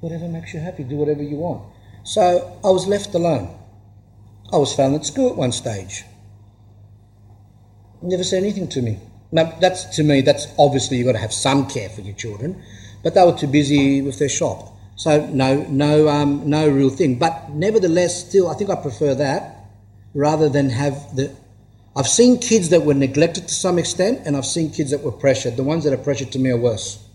[0.00, 1.62] whatever makes you happy, do whatever you want.
[2.04, 3.54] So I was left alone.
[4.52, 6.04] I was found at school at one stage.
[8.02, 8.98] Never said anything to me.
[9.30, 12.62] Now, that's to me, that's obviously you've got to have some care for your children,
[13.02, 14.76] but they were too busy with their shop.
[14.96, 17.18] So no, no, um, no real thing.
[17.18, 19.66] But nevertheless, still, I think I prefer that
[20.14, 21.34] rather than have the.
[21.94, 25.12] I've seen kids that were neglected to some extent, and I've seen kids that were
[25.12, 25.56] pressured.
[25.56, 27.06] The ones that are pressured to me are worse.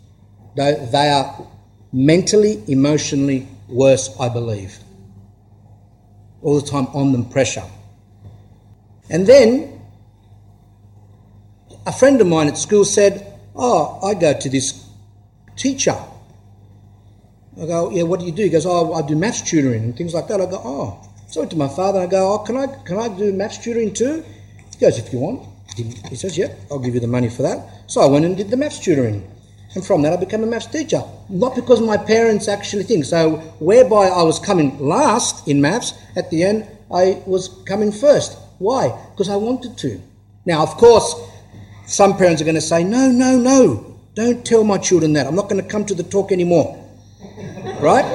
[0.55, 1.47] They, they are
[1.91, 4.77] mentally, emotionally worse, I believe.
[6.43, 7.63] All the time on them pressure.
[9.09, 9.81] And then
[11.85, 14.85] a friend of mine at school said, Oh, I go to this
[15.55, 15.95] teacher.
[17.59, 18.43] I go, Yeah, what do you do?
[18.43, 20.39] He goes, Oh, I do maths tutoring and things like that.
[20.39, 21.03] I go, Oh.
[21.29, 23.33] So I went to my father and I go, Oh, can I, can I do
[23.33, 24.23] maths tutoring too?
[24.77, 25.47] He goes, If you want.
[25.75, 27.83] He says, Yeah, I'll give you the money for that.
[27.87, 29.29] So I went and did the maths tutoring.
[29.75, 31.03] And from that, I became a maths teacher.
[31.29, 33.05] Not because my parents actually think.
[33.05, 38.37] So, whereby I was coming last in maths, at the end, I was coming first.
[38.59, 38.97] Why?
[39.11, 40.01] Because I wanted to.
[40.45, 41.13] Now, of course,
[41.85, 45.27] some parents are going to say, no, no, no, don't tell my children that.
[45.27, 46.83] I'm not going to come to the talk anymore.
[47.79, 48.05] right?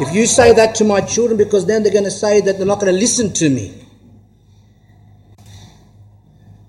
[0.00, 2.66] If you say that to my children, because then they're going to say that they're
[2.66, 3.74] not going to listen to me.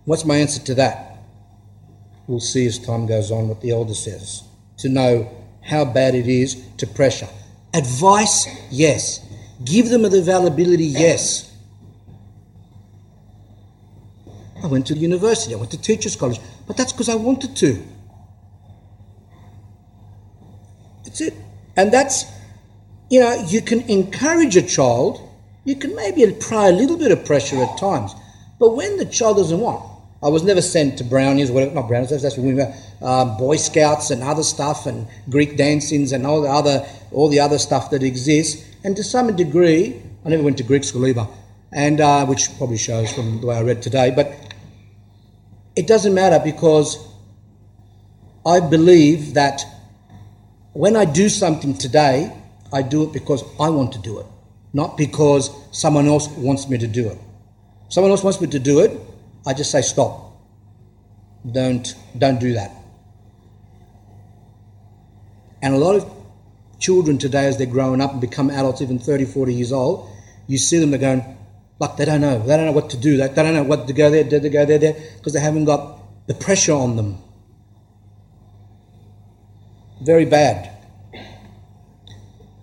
[0.10, 1.20] What's my answer to that?
[2.26, 4.41] We'll see as time goes on what the elder says
[4.78, 5.30] to know
[5.62, 7.28] how bad it is to pressure.
[7.76, 9.24] Advice, yes.
[9.64, 11.55] Give them the availability, yes.
[14.64, 17.86] I went to university, I went to teachers' college, but that's because I wanted to.
[21.03, 21.36] That's it.
[21.77, 22.26] And that's,
[23.11, 25.22] you know, you can encourage a child,
[25.65, 28.15] you can maybe apply a little bit of pressure at times,
[28.57, 29.89] but when the child doesn't want,
[30.21, 33.55] I was never sent to brownies, whatever, not brownies, that's what we were, um, Boy
[33.55, 37.89] Scouts and other stuff and Greek dancings and all the other, all the other stuff
[37.91, 38.65] that exists.
[38.83, 41.25] And to some degree, I never went to Greek school either,
[41.71, 44.11] and uh, which probably shows from the way I read today.
[44.13, 44.33] But
[45.77, 46.97] it doesn't matter because
[48.45, 49.61] I believe that
[50.73, 52.35] when I do something today,
[52.73, 54.25] I do it because I want to do it,
[54.73, 57.17] not because someone else wants me to do it.
[57.87, 58.99] Someone else wants me to do it,
[59.45, 60.34] I just say stop.
[61.49, 62.72] Don't don't do that.
[65.61, 66.10] And a lot of
[66.80, 70.10] children today, as they're growing up and become adults, even 30, 40 years old,
[70.48, 71.38] you see them, they're going,
[71.80, 72.40] like they don't know.
[72.40, 73.18] They don't know what to do.
[73.18, 75.66] They, they don't know what to go there, to go there, there, because they haven't
[75.66, 77.18] got the pressure on them.
[80.02, 80.72] Very bad.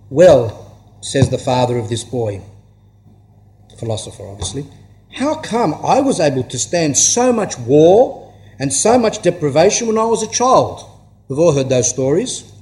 [0.09, 0.63] Well,
[1.01, 2.43] says the father of this boy,
[3.79, 4.67] philosopher obviously,
[5.17, 9.97] how come I was able to stand so much war and so much deprivation when
[9.97, 10.85] I was a child?
[11.29, 12.53] We've all heard those stories.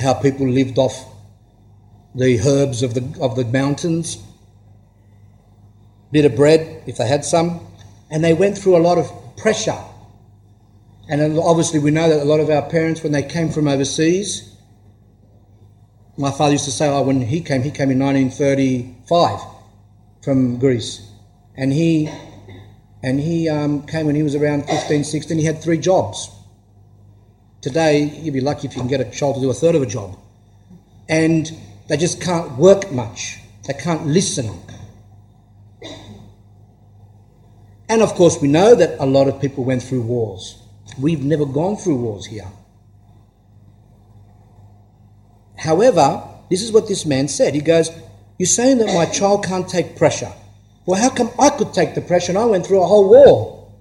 [0.00, 1.06] How people lived off
[2.14, 4.18] the herbs of the, of the mountains,
[6.10, 7.60] bit of bread if they had some,
[8.10, 9.78] and they went through a lot of pressure.
[11.08, 14.56] And obviously, we know that a lot of our parents, when they came from overseas,
[16.16, 19.55] my father used to say, oh, when he came, he came in 1935
[20.26, 21.08] from Greece.
[21.56, 22.10] And he,
[23.00, 25.38] and he um, came when he was around 15, 16.
[25.38, 26.28] He had three jobs.
[27.60, 29.82] Today, you'd be lucky if you can get a child to do a third of
[29.82, 30.18] a job.
[31.08, 33.38] And they just can't work much,
[33.68, 34.50] they can't listen.
[37.88, 40.60] And of course, we know that a lot of people went through wars.
[40.98, 42.48] We've never gone through wars here.
[45.56, 46.20] However,
[46.50, 47.54] this is what this man said.
[47.54, 47.90] He goes,
[48.38, 50.32] You're saying that my child can't take pressure.
[50.84, 53.72] Well, how come I could take the pressure and I went through a whole war?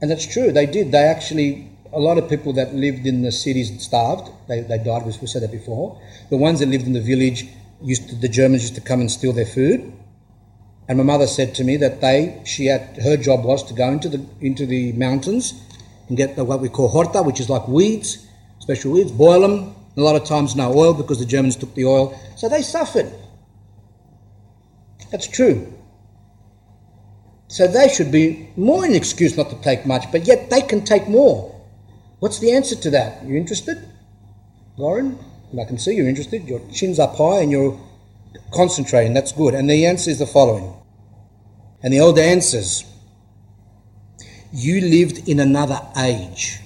[0.00, 0.90] And that's true, they did.
[0.90, 4.30] They actually, a lot of people that lived in the cities starved.
[4.48, 6.00] They, they died, we said that before.
[6.30, 7.46] The ones that lived in the village,
[7.80, 9.92] used to, the Germans used to come and steal their food.
[10.88, 13.88] And my mother said to me that they, she had, her job was to go
[13.90, 15.54] into the, into the mountains
[16.08, 18.26] and get the, what we call horta, which is like weeds,
[18.58, 19.74] special weeds, boil them.
[19.96, 22.18] A lot of times no oil because the Germans took the oil.
[22.36, 23.12] So they suffered.
[25.10, 25.72] That's true.
[27.48, 30.84] So they should be more an excuse not to take much, but yet they can
[30.84, 31.54] take more.
[32.18, 33.22] What's the answer to that?
[33.26, 33.76] You interested?
[34.78, 35.18] Lauren?
[35.50, 36.48] And I can see you're interested.
[36.48, 37.78] Your chin's up high and you're
[38.54, 39.12] concentrating.
[39.12, 39.52] That's good.
[39.52, 40.72] And the answer is the following.
[41.82, 42.84] And the old answers
[44.54, 46.61] You lived in another age.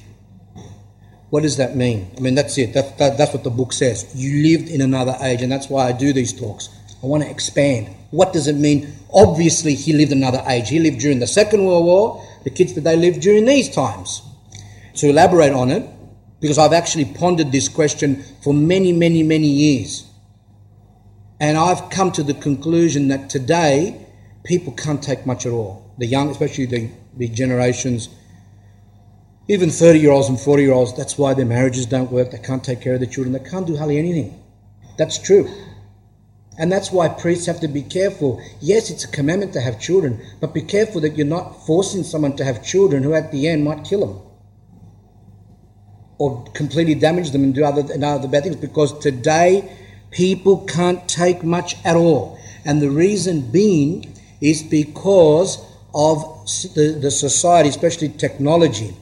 [1.31, 2.11] What does that mean?
[2.17, 2.73] I mean, that's it.
[2.75, 4.11] That, that, that's what the book says.
[4.15, 6.69] You lived in another age, and that's why I do these talks.
[7.03, 7.89] I want to expand.
[8.11, 8.93] What does it mean?
[9.13, 10.69] Obviously, he lived another age.
[10.69, 12.25] He lived during the Second World War.
[12.45, 14.23] The kids that they lived during these times.
[14.97, 15.85] To elaborate on it,
[16.41, 20.09] because I've actually pondered this question for many, many, many years.
[21.41, 24.07] And I've come to the conclusion that today
[24.45, 25.93] people can't take much at all.
[25.99, 28.09] The young, especially the, the generations,
[29.49, 32.31] even 30 year olds and 40 year olds, that's why their marriages don't work.
[32.31, 33.33] They can't take care of their children.
[33.33, 34.43] They can't do hardly anything.
[34.99, 35.49] That's true.
[36.59, 38.43] And that's why priests have to be careful.
[38.61, 42.35] Yes, it's a commandment to have children, but be careful that you're not forcing someone
[42.37, 44.27] to have children who at the end might kill them
[46.19, 49.71] or completely damage them and do other, and other bad things because today
[50.11, 52.39] people can't take much at all.
[52.65, 55.59] And the reason being is because
[55.95, 56.23] of
[56.75, 58.97] the, the society, especially technology.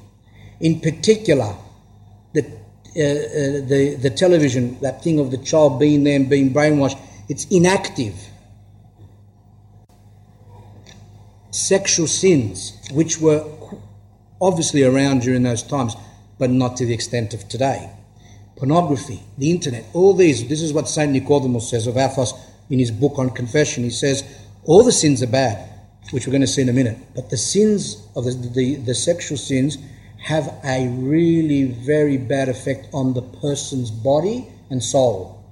[0.61, 1.55] In particular,
[2.33, 6.53] the, uh, uh, the, the television, that thing of the child being there and being
[6.53, 6.99] brainwashed,
[7.29, 8.15] it's inactive.
[11.51, 13.45] Sexual sins, which were
[14.41, 15.95] obviously around during those times,
[16.39, 17.91] but not to the extent of today
[18.57, 20.49] pornography, the internet, all these.
[20.49, 21.13] This is what St.
[21.13, 22.33] Nicodemus says of Athos
[22.71, 23.85] in his book on confession.
[23.85, 24.25] He says,
[24.65, 25.69] all the sins are bad,
[26.11, 28.95] which we're going to see in a minute, but the sins of the, the, the
[28.95, 29.79] sexual sins
[30.25, 35.45] have a really very bad effect on the person's body and soul.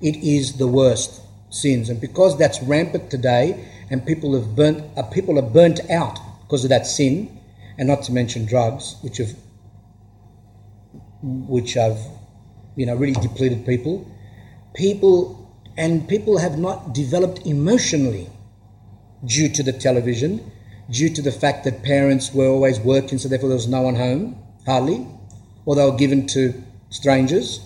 [0.00, 1.20] It is the worst
[1.50, 6.18] sins, and because that's rampant today, and people have burnt, uh, people are burnt out
[6.42, 7.38] because of that sin,
[7.76, 9.34] and not to mention drugs, which have
[11.22, 11.98] which have
[12.78, 14.10] you know, really depleted people.
[14.74, 18.30] People and people have not developed emotionally
[19.24, 20.50] due to the television,
[20.90, 23.96] due to the fact that parents were always working, so therefore there was no one
[23.96, 24.36] home,
[24.66, 25.06] hardly,
[25.64, 26.54] or they were given to
[26.90, 27.60] strangers.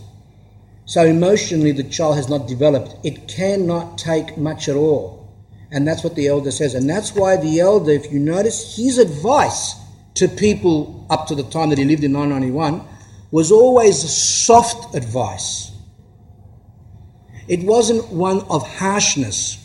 [0.84, 2.94] So emotionally, the child has not developed.
[3.04, 5.32] It cannot take much at all.
[5.70, 6.74] And that's what the elder says.
[6.74, 9.76] And that's why the elder, if you notice, his advice
[10.14, 12.84] to people up to the time that he lived in 991
[13.30, 15.70] was always soft advice.
[17.48, 19.58] It wasn't one of harshness,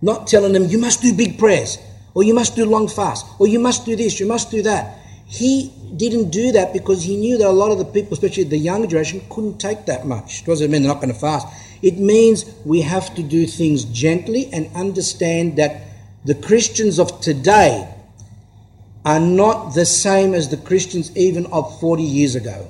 [0.00, 1.78] not telling them, you must do big prayers,
[2.14, 4.98] or you must do long fast, or you must do this, you must do that.
[5.26, 8.58] He didn't do that because he knew that a lot of the people, especially the
[8.58, 10.42] younger generation, couldn't take that much.
[10.42, 11.46] It doesn't mean they're not going to fast.
[11.82, 15.82] It means we have to do things gently and understand that
[16.24, 17.88] the Christians of today
[19.04, 22.68] are not the same as the Christians even of 40 years ago.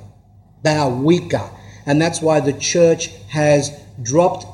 [0.63, 1.51] They are weaker.
[1.87, 3.73] And that's why the church has
[4.03, 4.47] dropped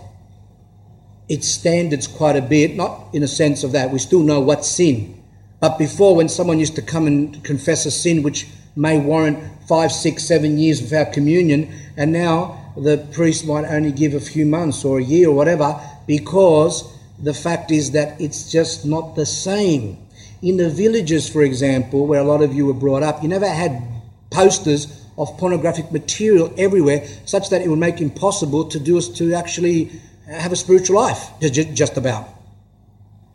[1.28, 3.90] its standards quite a bit, not in a sense of that.
[3.90, 5.22] We still know what's sin.
[5.60, 8.46] But before, when someone used to come and confess a sin which
[8.76, 14.14] may warrant five, six, seven years without communion, and now the priest might only give
[14.14, 16.84] a few months or a year or whatever, because
[17.18, 19.96] the fact is that it's just not the same.
[20.42, 23.48] In the villages, for example, where a lot of you were brought up, you never
[23.48, 23.82] had
[24.30, 29.32] posters of pornographic material everywhere, such that it would make impossible to do us to
[29.32, 29.90] actually
[30.26, 32.28] have a spiritual life, just about.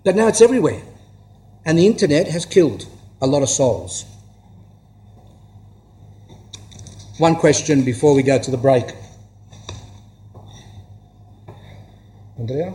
[0.03, 0.81] But now it's everywhere.
[1.65, 2.87] And the internet has killed
[3.21, 4.05] a lot of souls.
[7.17, 8.85] One question before we go to the break.
[12.37, 12.73] Andrea?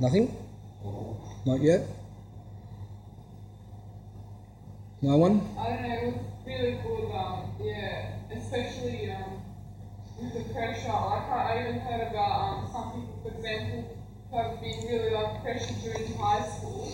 [0.00, 0.36] Nothing?
[1.44, 1.82] Not yet?
[5.02, 5.42] No one?
[5.58, 6.14] I don't know, it was
[6.46, 9.42] really good, um, yeah, especially um,
[10.32, 10.88] the pressure.
[10.88, 13.96] Like I, I even heard about um, some people, for example,
[14.30, 16.92] who have been really like pressured during high school,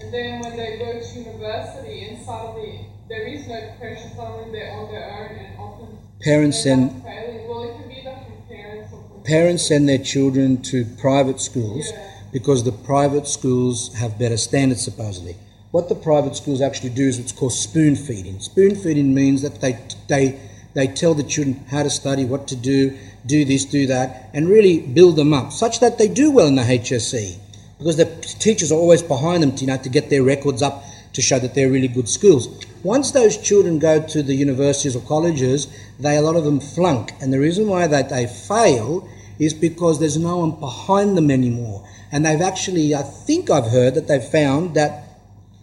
[0.00, 4.72] and then when they go to university and suddenly there is no pressure, suddenly they're
[4.72, 7.02] on their own and often Parents send.
[7.04, 8.92] Well, it can be either from parents
[9.24, 12.22] parents send their children to private schools Yeah.
[12.32, 15.36] because the private schools have better standards supposedly.
[15.70, 18.40] What the private schools actually do is what's called spoon feeding.
[18.40, 19.78] Spoon feeding means that they
[20.08, 20.38] they
[20.78, 22.96] they tell the children how to study, what to do,
[23.26, 26.54] do this, do that, and really build them up such that they do well in
[26.54, 27.36] the HSC
[27.78, 28.04] because the
[28.38, 31.38] teachers are always behind them to, you know, to get their records up to show
[31.38, 32.64] that they're really good schools.
[32.82, 35.66] Once those children go to the universities or colleges,
[35.98, 39.98] they a lot of them flunk, and the reason why that they fail is because
[39.98, 41.84] there's no one behind them anymore.
[42.10, 45.04] And they've actually, I think I've heard that they've found that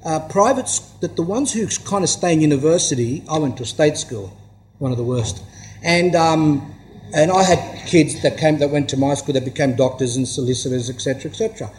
[0.06, 3.66] uh, private, that the ones who kind of stay in university, I went to a
[3.66, 4.32] state school,
[4.80, 5.44] one of the worst,
[5.84, 6.76] and um,
[7.14, 10.28] and I had kids that came that went to my school that became doctors and
[10.28, 11.72] solicitors, etc., etc.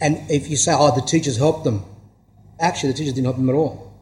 [0.00, 1.84] And if you say, oh, the teachers helped them,
[2.58, 3.92] actually the teachers didn't help them at all.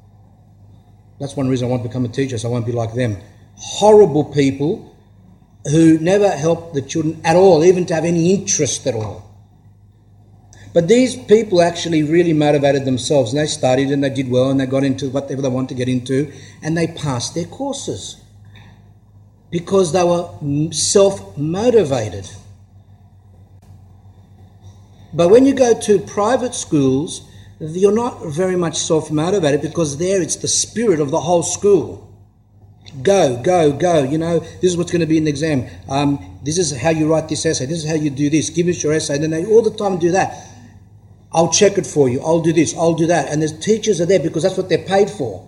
[1.18, 3.18] That's one reason I want to become a teacher, so I won't be like them.
[3.56, 4.96] Horrible people
[5.64, 9.24] who never helped the children at all, even to have any interest at all.
[10.72, 14.60] But these people actually really motivated themselves and they studied and they did well and
[14.60, 16.30] they got into whatever they want to get into
[16.62, 18.22] and they passed their courses
[19.50, 20.28] because they were
[20.72, 22.28] self motivated.
[25.12, 27.22] But when you go to private schools,
[27.60, 32.04] you're not very much self motivated because there it's the spirit of the whole school.
[33.02, 34.02] Go, go, go.
[34.02, 35.66] You know, this is what's going to be in the exam.
[35.88, 37.66] Um, this is how you write this essay.
[37.66, 38.50] This is how you do this.
[38.50, 39.14] Give us your essay.
[39.14, 40.46] And then they all the time do that.
[41.32, 42.20] I'll check it for you.
[42.22, 42.74] I'll do this.
[42.74, 43.30] I'll do that.
[43.30, 45.46] And the teachers are there because that's what they're paid for.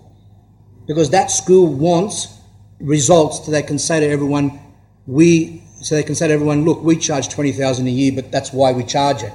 [0.87, 2.40] Because that school wants
[2.81, 4.59] results so they can say to everyone,
[5.07, 8.53] we, so they can say to everyone, look, we charge 20000 a year, but that's
[8.53, 9.33] why we charge it.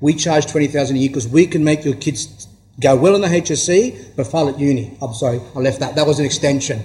[0.00, 2.48] We charge 20000 a year because we can make your kids
[2.80, 4.96] go well in the HSC, but fail at uni.
[5.00, 5.94] I'm sorry, I left that.
[5.96, 6.82] That was an extension.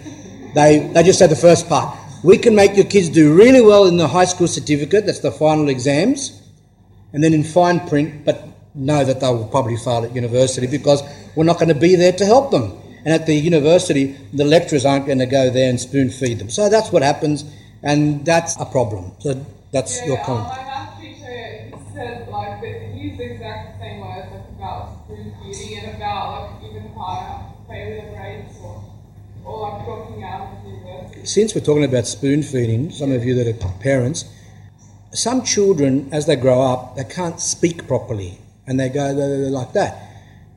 [0.55, 1.97] They, they just said the first part.
[2.23, 5.31] We can make your kids do really well in the high school certificate, that's the
[5.31, 6.39] final exams,
[7.13, 11.03] and then in fine print, but know that they will probably fail at university because
[11.35, 12.80] we're not going to be there to help them.
[13.03, 16.49] And at the university, the lecturers aren't going to go there and spoon feed them.
[16.49, 17.43] So that's what happens,
[17.81, 19.11] and that's a problem.
[19.19, 20.47] So that's Yeah, your um, comment.
[20.47, 25.33] my math teacher said like that he used the exact same words like about spoon
[25.41, 28.83] feeding and about like even higher failure rates or
[29.45, 31.25] or like dropping out of university.
[31.25, 34.25] Since we're talking about spoon feeding, some of you that are parents,
[35.13, 38.37] some children, as they grow up, they can't speak properly
[38.67, 39.97] and they go like that.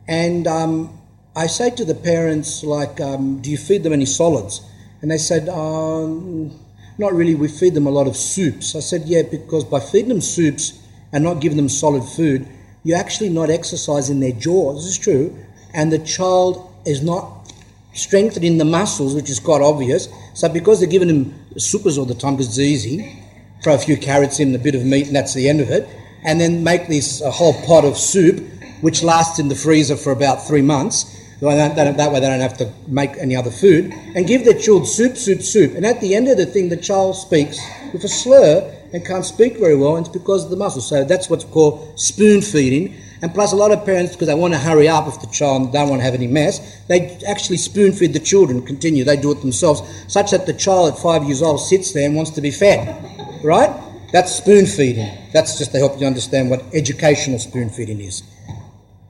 [0.07, 0.99] And um,
[1.37, 4.61] I say to the parents, like, um, do you feed them any solids?
[5.03, 6.53] And they said, um,
[6.97, 8.77] not really, we feed them a lot of soups.
[8.77, 10.81] I said, yeah, because by feeding them soups
[11.13, 12.47] and not giving them solid food,
[12.85, 14.85] you're actually not exercising their jaws.
[14.85, 15.37] This is true.
[15.73, 17.53] And the child is not
[17.95, 20.09] strengthening the muscles, which is quite obvious.
[20.35, 23.23] So because they're giving them soupers all the time because it's easy,
[23.65, 25.89] throw a few carrots in, a bit of meat, and that's the end of it,
[26.25, 28.45] and then make this a whole pot of soup,
[28.83, 31.11] which lasts in the freezer for about three months.
[31.53, 34.55] That that- that way they don't have to make any other food, and give their
[34.55, 35.77] children soup, soup, soup.
[35.77, 37.59] And at the end of the thing, the child speaks
[37.93, 40.87] with a slur and can't speak very well, and it's because of the muscles.
[40.87, 42.95] So that's what's called spoon feeding.
[43.23, 45.73] And plus, a lot of parents, because they want to hurry up if the child
[45.73, 48.63] don't want to have any mess, they actually spoon feed the children.
[48.63, 52.07] Continue, they do it themselves, such that the child at five years old sits there
[52.07, 52.95] and wants to be fed.
[53.43, 53.71] Right?
[54.13, 55.11] That's spoon feeding.
[55.33, 58.23] That's just to help you understand what educational spoon feeding is.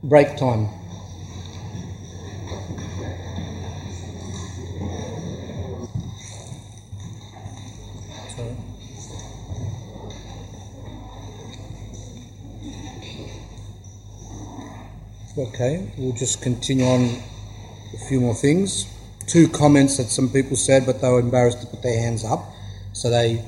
[0.02, 0.68] Break time.
[15.36, 17.20] Okay, we'll just continue on
[17.92, 18.86] a few more things.
[19.26, 22.44] Two comments that some people said, but they were embarrassed to put their hands up,
[22.92, 23.44] so they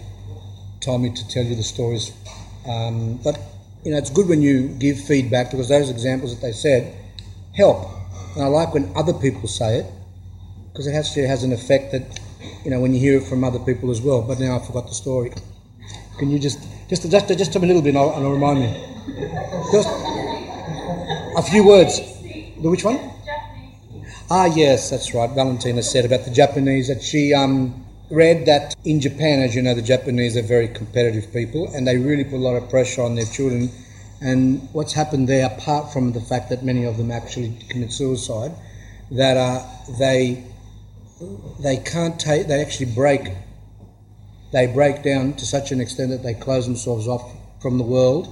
[0.80, 2.10] told me to tell you the stories.
[2.68, 3.38] Um, but
[3.84, 6.92] you know, it's good when you give feedback because those examples that they said
[7.54, 7.88] help,
[8.34, 9.86] and I like when other people say it
[10.72, 12.18] because it actually has an effect that
[12.64, 14.22] you know when you hear it from other people as well.
[14.22, 15.30] But now I forgot the story.
[16.18, 16.58] Can you just
[16.88, 18.74] just just just tell me a little bit and I'll, and I'll remind me?
[19.70, 20.15] Just
[21.36, 22.00] a few words.
[22.00, 22.98] The which one?
[24.30, 25.30] Ah, yes, that's right.
[25.30, 29.74] Valentina said about the Japanese that she um, read that in Japan, as you know,
[29.74, 33.14] the Japanese are very competitive people and they really put a lot of pressure on
[33.14, 33.70] their children.
[34.20, 38.52] And what's happened there, apart from the fact that many of them actually commit suicide,
[39.10, 39.62] that uh,
[39.98, 40.42] they
[41.60, 43.32] they can't take, they actually break,
[44.52, 47.30] they break down to such an extent that they close themselves off
[47.60, 48.26] from the world.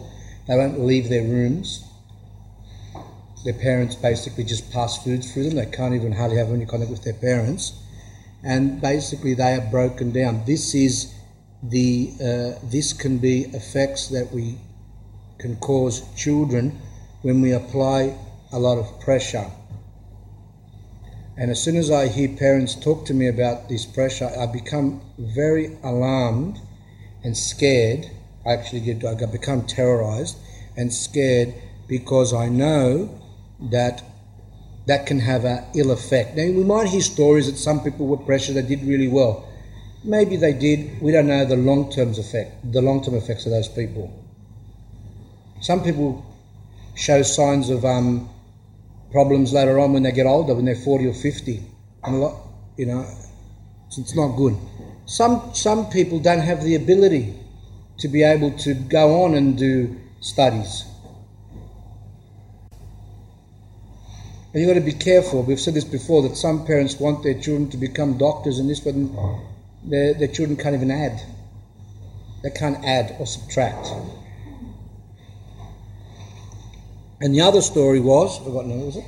[0.48, 1.84] They won't leave their rooms.
[3.44, 5.56] Their parents basically just pass food through them.
[5.56, 7.72] They can't even hardly have any contact with their parents
[8.44, 10.44] and basically they are broken down.
[10.46, 11.14] This is
[11.62, 14.58] the uh, this can be effects that we
[15.38, 16.78] can cause children
[17.22, 18.16] when we apply
[18.52, 19.50] a lot of pressure.
[21.36, 25.00] And as soon as I hear parents talk to me about this pressure, I become
[25.18, 26.60] very alarmed
[27.24, 28.10] and scared.
[28.46, 30.36] I actually get I become terrorized
[30.76, 31.54] and scared
[31.88, 33.20] because I know
[33.60, 34.02] that
[34.86, 36.36] that can have an ill effect.
[36.36, 39.48] Now, we might hear stories that some people were pressured they did really well.
[40.02, 41.00] Maybe they did.
[41.00, 44.12] We don't know the long term effect, the long term effects of those people.
[45.62, 46.24] Some people
[46.94, 48.28] show signs of um,
[49.10, 51.62] problems later on when they get older, when they're 40 or 50.
[52.04, 52.36] And a lot,
[52.76, 53.06] you know,
[53.86, 54.56] it's not good.
[55.06, 57.34] Some, some people don't have the ability
[57.98, 60.84] to be able to go on and do studies
[64.54, 65.42] And you've got to be careful.
[65.42, 68.78] We've said this before that some parents want their children to become doctors and this,
[68.78, 68.94] but
[69.82, 71.20] their, their children can't even add.
[72.44, 73.88] They can't add or subtract.
[77.20, 79.04] And the other story was, forgotten was it?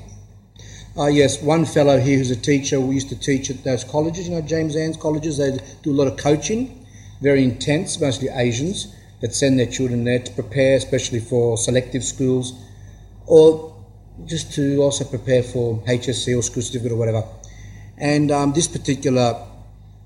[0.97, 4.29] Ah, yes, one fellow here who's a teacher, we used to teach at those colleges,
[4.29, 6.85] you know, James An's colleges, they do a lot of coaching,
[7.21, 12.53] very intense, mostly Asians, that send their children there to prepare, especially for selective schools,
[13.27, 13.76] or
[14.25, 17.25] just to also prepare for HSC or school certificate or whatever.
[17.99, 19.47] And um, this particular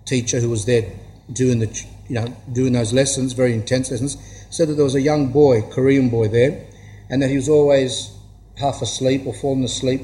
[0.05, 0.91] teacher who was there
[1.33, 4.17] doing the you know doing those lessons, very intense lessons,
[4.51, 6.67] said that there was a young boy, Korean boy there,
[7.09, 8.13] and that he was always
[8.57, 10.03] half asleep or falling asleep.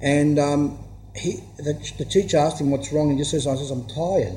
[0.00, 0.78] And um,
[1.14, 3.86] he, the, the, teacher asked him what's wrong, and he just says, "I says I'm
[3.86, 4.36] tired.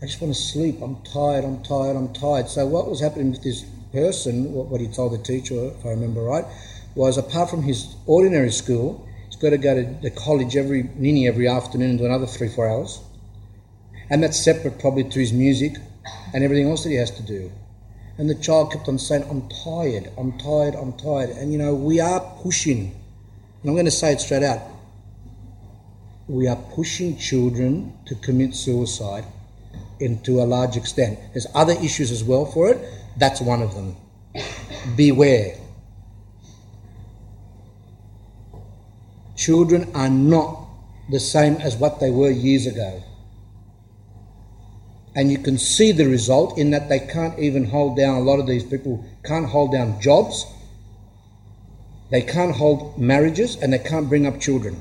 [0.00, 0.80] I just want to sleep.
[0.82, 1.44] I'm tired.
[1.44, 1.96] I'm tired.
[1.96, 4.52] I'm tired." So what was happening with this person?
[4.52, 6.44] What he told the teacher, if I remember right,
[6.94, 11.26] was apart from his ordinary school, he's got to go to the college every nini
[11.26, 13.00] every afternoon and do another three, four hours.
[14.10, 15.76] And that's separate probably to his music
[16.34, 17.50] and everything else that he has to do.
[18.18, 21.30] And the child kept on saying, I'm tired, I'm tired, I'm tired.
[21.30, 22.94] And you know, we are pushing,
[23.62, 24.60] and I'm going to say it straight out
[26.28, 29.24] we are pushing children to commit suicide
[30.00, 31.18] and to a large extent.
[31.32, 32.78] There's other issues as well for it.
[33.18, 33.96] That's one of them.
[34.96, 35.56] Beware.
[39.42, 40.68] Children are not
[41.10, 43.02] the same as what they were years ago.
[45.16, 48.38] And you can see the result in that they can't even hold down, a lot
[48.38, 50.46] of these people can't hold down jobs,
[52.12, 54.80] they can't hold marriages, and they can't bring up children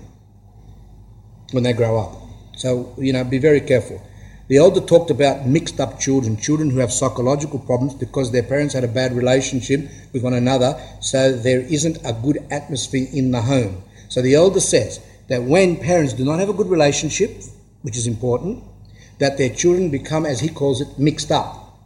[1.53, 2.21] when they grow up.
[2.55, 3.99] So, you know, be very careful.
[4.47, 8.75] The elder talked about mixed up children, children who have psychological problems because their parents
[8.75, 13.41] had a bad relationship with one another, so there isn't a good atmosphere in the
[13.41, 13.85] home.
[14.11, 17.31] So the elder says that when parents do not have a good relationship,
[17.81, 18.61] which is important,
[19.19, 21.79] that their children become, as he calls it, mixed up.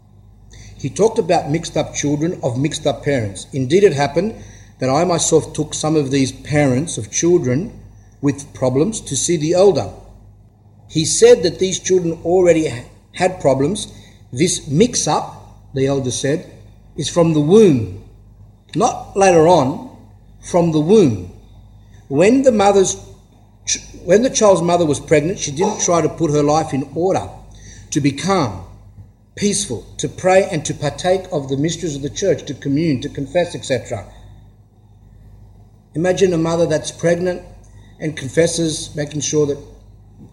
[0.75, 3.45] He talked about mixed up children of mixed up parents.
[3.53, 4.33] Indeed, it happened
[4.79, 7.79] that I myself took some of these parents of children
[8.21, 9.93] with problems to see the elder.
[10.89, 12.73] He said that these children already
[13.13, 13.93] had problems.
[14.33, 16.51] This mix up, the elder said,
[16.97, 18.03] is from the womb,
[18.73, 19.95] not later on,
[20.41, 21.31] from the womb.
[22.07, 22.95] When the mother's
[24.03, 27.27] when the child's mother was pregnant, she didn't try to put her life in order,
[27.89, 28.63] to be calm,
[29.35, 33.09] peaceful, to pray and to partake of the mysteries of the church, to commune, to
[33.09, 34.05] confess, etc.
[35.95, 37.41] Imagine a mother that's pregnant
[37.99, 39.57] and confesses, making sure that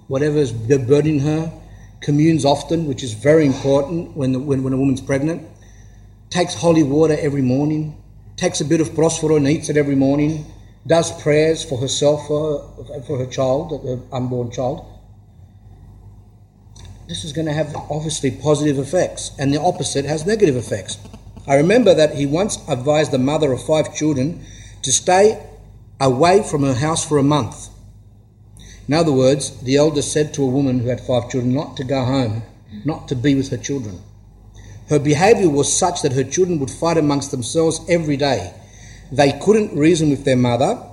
[0.09, 1.51] whatever is burdening her,
[2.03, 5.49] communes often, which is very important when, the, when, when a woman's pregnant,
[6.29, 7.97] takes holy water every morning,
[8.37, 10.45] takes a bit of prosphoro and eats it every morning,
[10.87, 14.89] does prayers for herself, for, her child, her unborn child,
[17.09, 20.99] this is going to have obviously positive effects, and the opposite has negative effects.
[21.47, 24.45] I remember that he once advised the mother of five children
[24.83, 25.45] to stay
[26.01, 27.69] away from her house for a month.
[28.89, 31.85] In other words, the elder said to a woman who had five children not to
[31.85, 32.43] go home,
[32.85, 34.01] not to be with her children.
[34.89, 38.53] Her behaviour was such that her children would fight amongst themselves every day
[39.13, 40.89] they couldn't reason with their mother.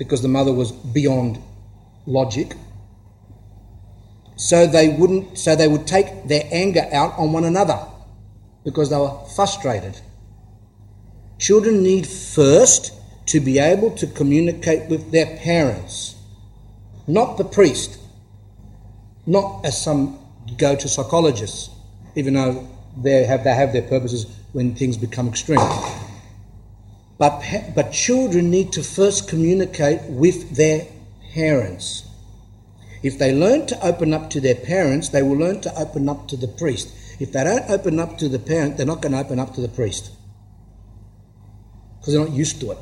[0.00, 1.38] because the mother was beyond
[2.06, 2.56] logic.
[4.36, 7.86] So they wouldn't so they would take their anger out on one another
[8.64, 10.00] because they were frustrated.
[11.38, 12.94] Children need first
[13.26, 16.16] to be able to communicate with their parents,
[17.06, 17.98] not the priest,
[19.26, 20.18] not as some
[20.56, 21.68] go to psychologists,
[22.14, 22.66] even though
[22.96, 25.60] they have, they have their purposes when things become extreme.
[27.20, 27.44] But,
[27.74, 30.86] but children need to first communicate with their
[31.34, 32.08] parents.
[33.02, 36.28] If they learn to open up to their parents, they will learn to open up
[36.28, 36.88] to the priest.
[37.20, 39.60] If they don't open up to the parent, they're not going to open up to
[39.60, 40.12] the priest
[41.98, 42.78] because they're not used to it.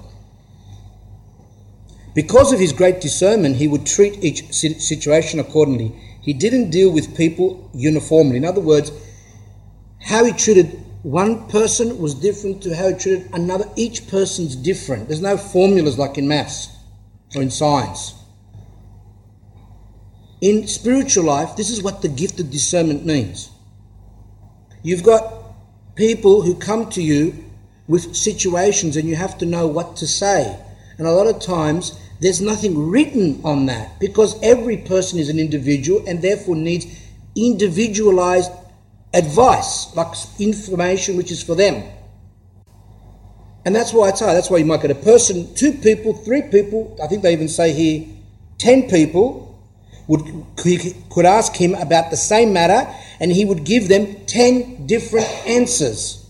[2.15, 6.01] Because of his great discernment, he would treat each situation accordingly.
[6.23, 8.37] He didn't deal with people uniformly.
[8.37, 8.93] In other words,
[9.99, 13.65] how he treated one person was different to how he treated another.
[13.77, 15.09] Each person's different.
[15.09, 16.69] There's no formulas like in maths
[17.37, 18.15] or in science.
[20.41, 23.51] In spiritual life, this is what the gift of discernment means.
[24.83, 25.35] You've got
[25.95, 27.45] people who come to you
[27.89, 30.59] with situations and you have to know what to say.
[30.97, 35.39] And a lot of times there's nothing written on that because every person is an
[35.39, 36.87] individual and therefore needs
[37.37, 38.51] individualized
[39.15, 41.83] advice, like information which is for them.
[43.65, 44.37] And that's why it's hard.
[44.37, 47.49] That's why you might get a person, two people, three people, I think they even
[47.49, 48.07] say here,
[48.59, 49.49] ten people
[50.07, 50.25] would
[50.57, 52.91] could ask him about the same matter
[53.21, 56.27] and he would give them 10 different answers.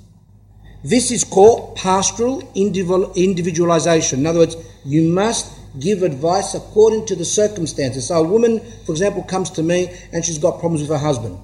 [0.82, 4.20] This is called pastoral individualization.
[4.20, 8.08] In other words, you must give advice according to the circumstances.
[8.08, 11.38] So, a woman, for example, comes to me and she's got problems with her husband.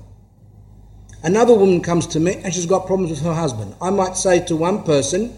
[1.24, 3.74] Another woman comes to me and she's got problems with her husband.
[3.80, 5.34] I might say to one person,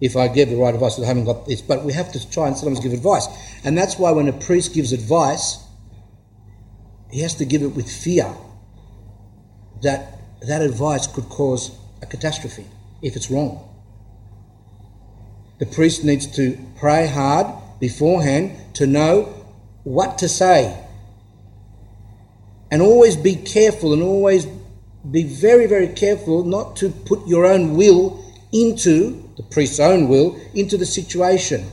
[0.00, 2.46] if I give the right advice, I haven't got this, but we have to try
[2.46, 3.28] and sometimes give advice.
[3.62, 5.58] And that's why when a priest gives advice,
[7.10, 8.34] he has to give it with fear
[9.82, 12.64] that that advice could cause a catastrophe
[13.02, 13.68] if it's wrong.
[15.58, 17.48] The priest needs to pray hard
[17.80, 19.34] beforehand to know
[19.84, 20.84] what to say.
[22.70, 24.46] And always be careful and always
[25.10, 30.38] be very, very careful not to put your own will into the priest's own will
[30.54, 31.64] into the situation.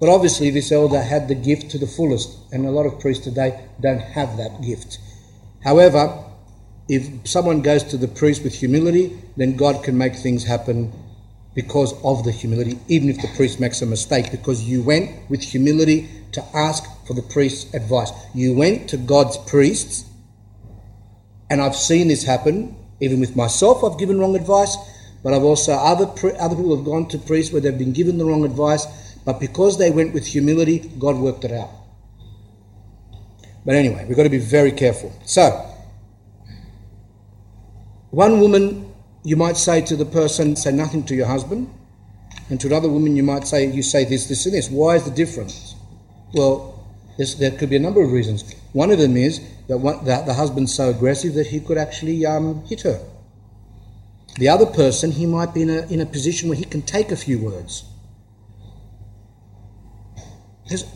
[0.00, 3.24] But obviously, this elder had the gift to the fullest, and a lot of priests
[3.24, 4.98] today don't have that gift.
[5.62, 6.24] However,
[6.88, 10.92] if someone goes to the priest with humility, then God can make things happen
[11.54, 15.42] because of the humility, even if the priest makes a mistake, because you went with
[15.42, 18.10] humility to ask for the priest's advice.
[18.34, 20.04] You went to God's priests
[21.52, 24.74] and I've seen this happen, even with myself, I've given wrong advice,
[25.22, 26.06] but I've also, other,
[26.38, 28.86] other people have gone to priests where they've been given the wrong advice,
[29.26, 31.68] but because they went with humility, God worked it out.
[33.66, 35.12] But anyway, we've got to be very careful.
[35.26, 35.50] So,
[38.12, 38.90] one woman,
[39.22, 41.70] you might say to the person, say nothing to your husband.
[42.48, 44.70] And to another woman, you might say, you say this, this, and this.
[44.70, 45.76] Why is the difference?
[46.32, 46.88] Well,
[47.38, 48.54] there could be a number of reasons.
[48.72, 52.24] One of them is that, one, that the husband's so aggressive that he could actually
[52.24, 53.00] um, hit her.
[54.36, 57.10] The other person, he might be in a, in a position where he can take
[57.10, 57.84] a few words.
[60.68, 60.86] There's,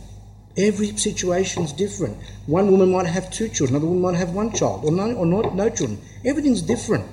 [0.56, 2.16] every situation is different.
[2.46, 5.26] One woman might have two children, another woman might have one child, or no, or
[5.26, 6.00] not, no children.
[6.24, 7.04] Everything's different.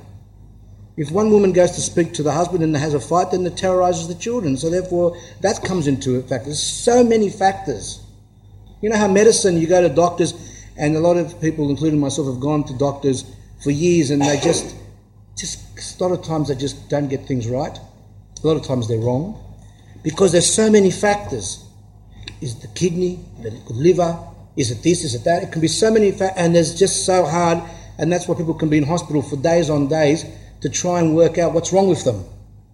[0.95, 3.57] If one woman goes to speak to the husband and has a fight, then it
[3.57, 4.55] terrorizes the children.
[4.55, 6.45] So therefore, that comes into effect.
[6.45, 8.01] There's so many factors.
[8.79, 10.33] You know how medicine, you go to doctors,
[10.77, 13.25] and a lot of people, including myself, have gone to doctors
[13.63, 14.75] for years and they just,
[15.35, 17.77] just a lot of times they just don't get things right.
[18.43, 19.39] A lot of times they're wrong
[20.03, 21.65] because there's so many factors.
[22.41, 24.19] Is the kidney, the liver?
[24.57, 25.03] Is it this?
[25.03, 25.43] Is it that?
[25.43, 27.61] It can be so many factors, and it's just so hard.
[27.97, 30.25] And that's why people can be in hospital for days on days
[30.61, 32.25] to try and work out what's wrong with them.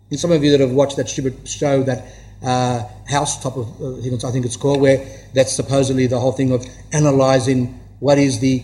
[0.09, 2.05] And some of you that have watched that stupid show, that
[2.43, 6.51] uh, House Top of, uh, I think it's called, where that's supposedly the whole thing
[6.51, 8.63] of analysing what is the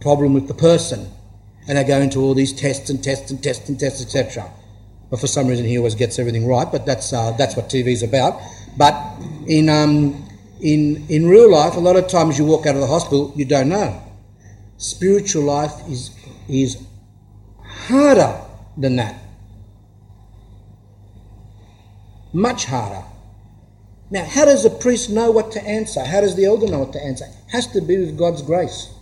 [0.00, 1.10] problem with the person.
[1.68, 4.50] And they go into all these tests and tests and tests and tests, etc.
[5.10, 6.70] But for some reason, he always gets everything right.
[6.70, 8.40] But that's uh, that's what TV is about.
[8.76, 8.94] But
[9.46, 10.28] in um,
[10.60, 13.44] in in real life, a lot of times you walk out of the hospital, you
[13.44, 14.02] don't know.
[14.76, 16.10] Spiritual life is
[16.48, 16.84] is
[17.62, 18.40] harder
[18.76, 19.16] than that.
[22.32, 23.04] Much harder.
[24.12, 26.04] Now, how does a priest know what to answer?
[26.04, 27.24] How does the elder know what to answer?
[27.24, 28.92] It has to be with God's grace.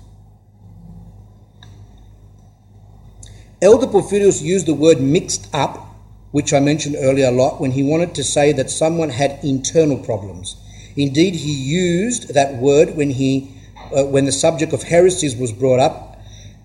[3.60, 5.96] Elder Porphyrios used the word mixed up,
[6.30, 9.98] which I mentioned earlier a lot, when he wanted to say that someone had internal
[9.98, 10.54] problems.
[10.96, 13.52] Indeed, he used that word when, he,
[13.92, 16.20] uh, when the subject of heresies was brought up.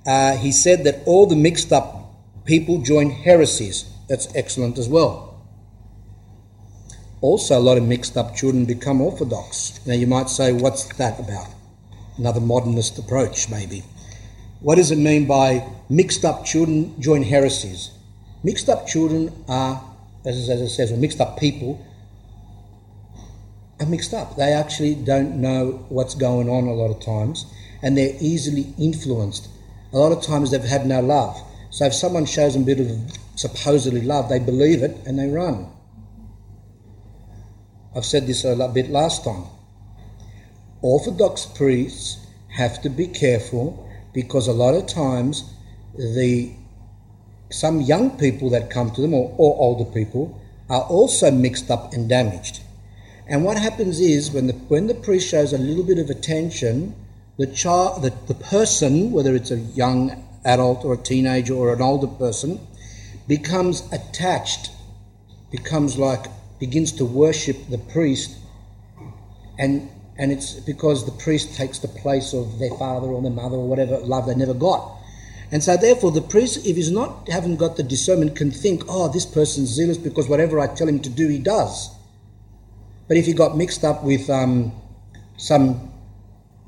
[0.06, 2.14] Uh, he said that all the mixed up
[2.46, 3.92] people join heresies.
[4.08, 5.35] That's excellent as well.
[7.22, 9.80] Also, a lot of mixed up children become orthodox.
[9.86, 11.48] Now, you might say, what's that about?
[12.18, 13.84] Another modernist approach, maybe.
[14.60, 17.92] What does it mean by mixed up children join heresies?
[18.44, 19.84] Mixed up children are,
[20.26, 21.84] as, as it says, or mixed up people
[23.80, 24.36] are mixed up.
[24.36, 27.46] They actually don't know what's going on a lot of times,
[27.82, 29.50] and they're easily influenced.
[29.94, 31.42] A lot of times they've had no love.
[31.70, 32.88] So if someone shows them a bit of
[33.36, 35.68] supposedly love, they believe it and they run.
[37.96, 39.46] I've said this a bit last time.
[40.82, 45.54] Orthodox priests have to be careful because a lot of times
[45.98, 46.54] the
[47.52, 51.94] some young people that come to them or, or older people are also mixed up
[51.94, 52.62] and damaged.
[53.28, 56.96] And what happens is when the when the priest shows a little bit of attention,
[57.38, 61.82] the child the, the person, whether it's a young adult or a teenager or an
[61.82, 62.60] older person,
[63.28, 64.72] becomes attached,
[65.50, 66.26] becomes like
[66.60, 68.38] begins to worship the priest,
[69.58, 73.58] and and it's because the priest takes the place of their father or their mother
[73.58, 74.92] or whatever love they never got.
[75.52, 79.12] And so, therefore, the priest, if he's not haven't got the discernment, can think, "Oh,
[79.12, 81.90] this person's zealous because whatever I tell him to do, he does."
[83.08, 84.72] But if he got mixed up with um,
[85.38, 85.92] some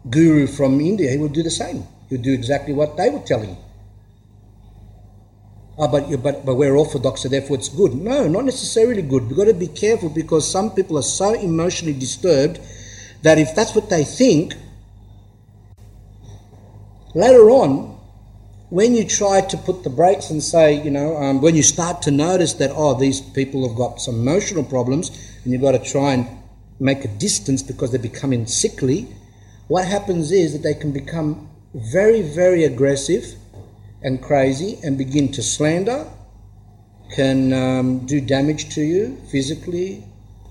[0.09, 1.87] guru from India, he would do the same.
[2.09, 3.57] He would do exactly what they would tell him
[5.77, 7.93] oh, but, but, but we're Orthodox, so therefore it's good.
[7.93, 9.27] No, not necessarily good.
[9.27, 12.59] We've got to be careful because some people are so emotionally disturbed
[13.23, 14.53] that if that's what they think,
[17.13, 17.97] later on,
[18.69, 22.01] when you try to put the brakes and say, you know, um, when you start
[22.01, 25.09] to notice that, oh, these people have got some emotional problems,
[25.43, 26.27] and you've got to try and
[26.79, 29.07] make a distance because they're becoming sickly,
[29.67, 33.35] what happens is that they can become very, very aggressive
[34.01, 36.07] and crazy and begin to slander,
[37.15, 40.03] can um, do damage to you physically,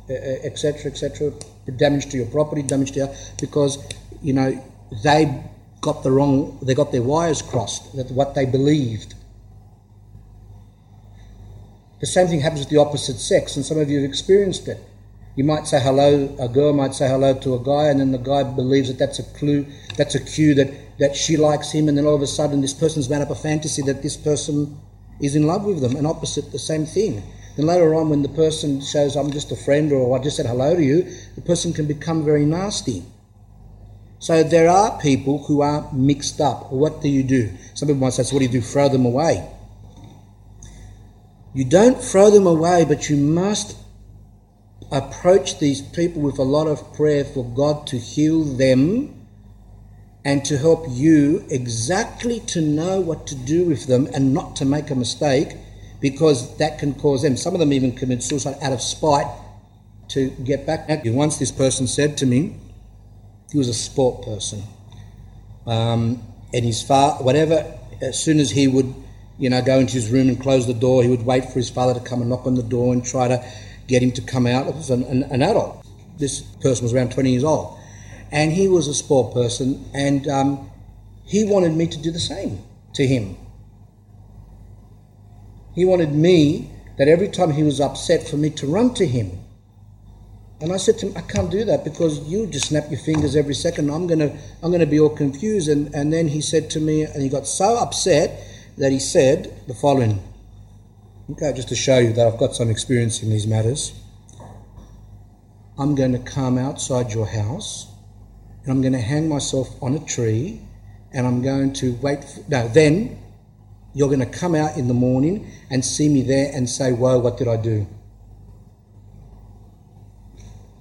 [0.09, 1.33] etc., etc.,
[1.77, 3.79] damage to your property, damage to your, because
[4.23, 4.63] you know
[5.05, 5.43] they
[5.81, 7.95] got the wrong, they got their wires crossed.
[7.97, 9.15] That what they believed.
[12.01, 14.79] The same thing happens with the opposite sex, and some of you have experienced it.
[15.35, 18.19] You might say hello, a girl might say hello to a guy, and then the
[18.19, 19.67] guy believes that that's a clue,
[19.97, 22.75] that's a cue that that she likes him, and then all of a sudden this
[22.75, 24.79] person's made up a fantasy that this person
[25.21, 27.23] is in love with them, and opposite the same thing.
[27.57, 30.47] Then later on, when the person shows, I'm just a friend, or I just said
[30.47, 31.03] hello to you,
[31.35, 33.03] the person can become very nasty.
[34.19, 36.73] So there are people who are mixed up.
[36.73, 37.53] What do you do?
[37.75, 38.61] Some people might say, so what do you do?
[38.61, 39.49] Throw them away.
[41.55, 43.77] You don't throw them away, but you must
[44.93, 49.26] approach these people with a lot of prayer for God to heal them
[50.27, 54.65] and to help you exactly to know what to do with them and not to
[54.65, 55.57] make a mistake
[56.01, 57.37] because that can cause them.
[57.37, 59.29] Some of them even commit suicide out of spite
[60.09, 61.13] to get back at you.
[61.13, 62.57] Once this person said to me,
[63.53, 64.65] he was a sport person,
[65.65, 66.21] um,
[66.53, 67.65] and his father, whatever,
[68.03, 68.93] as soon as he would,
[69.39, 71.71] you know, go into his room and close the door, he would wait for his
[71.71, 73.45] father to come and knock on the door and try to
[73.87, 74.67] get him to come out.
[74.67, 75.87] It was an, an, an adult.
[76.19, 77.79] This person was around 20 years old
[78.31, 80.71] and he was a sport person, and um,
[81.25, 82.63] he wanted me to do the same
[82.95, 83.37] to him.
[85.75, 89.39] He wanted me that every time he was upset for me to run to him.
[90.61, 93.37] And I said to him, I can't do that because you just snap your fingers
[93.37, 93.91] every second.
[93.91, 95.69] I'm gonna I'm gonna be all confused.
[95.69, 98.43] And, and then he said to me, and he got so upset
[98.79, 100.23] that he said the following.
[101.31, 103.93] Okay, just to show you that I've got some experience in these matters.
[105.79, 107.89] I'm going to come outside your house
[108.67, 110.61] and I'm going to hang myself on a tree
[111.13, 112.25] and I'm going to wait.
[112.25, 113.17] For, no, then
[113.95, 117.21] you're going to come out in the morning and see me there and say, Whoa,
[117.21, 117.87] what did I do?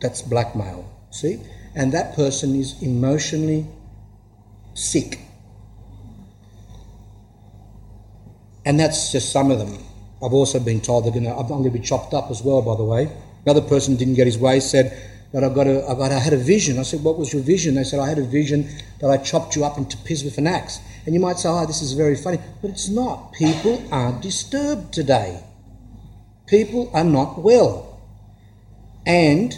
[0.02, 1.40] That's blackmail, see?
[1.76, 3.68] And that person is emotionally
[4.74, 5.20] sick.
[8.66, 9.78] And that's just some of them.
[10.24, 12.64] I've also been told they're going to, I'm going to be chopped up as well,
[12.64, 13.16] by the way.
[13.45, 16.34] Another person didn't get his way, said, that I got a, I got I had
[16.34, 16.80] a vision.
[16.80, 17.76] I said, what was your vision?
[17.76, 18.69] They said, I had a vision
[18.99, 20.80] that I chopped you up into pieces with an axe.
[21.06, 23.34] And you might say, oh, this is very funny, but it's not.
[23.34, 25.43] People are disturbed today.
[26.47, 27.99] People are not well,
[29.06, 29.57] and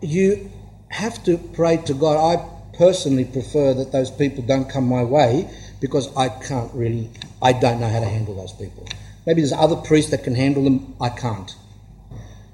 [0.00, 0.50] you
[0.88, 2.16] have to pray to God.
[2.16, 5.50] I personally prefer that those people don't come my way
[5.80, 7.10] because I can't really,
[7.42, 8.88] I don't know how to handle those people.
[9.26, 10.94] Maybe there's other priests that can handle them.
[11.00, 11.54] I can't.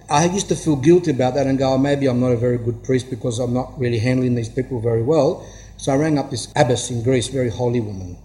[0.09, 2.59] I used to feel guilty about that and go, oh, maybe I'm not a very
[2.59, 5.45] good priest because I'm not really handling these people very well.
[5.79, 8.17] So I rang up this abbess in Greece, very holy woman,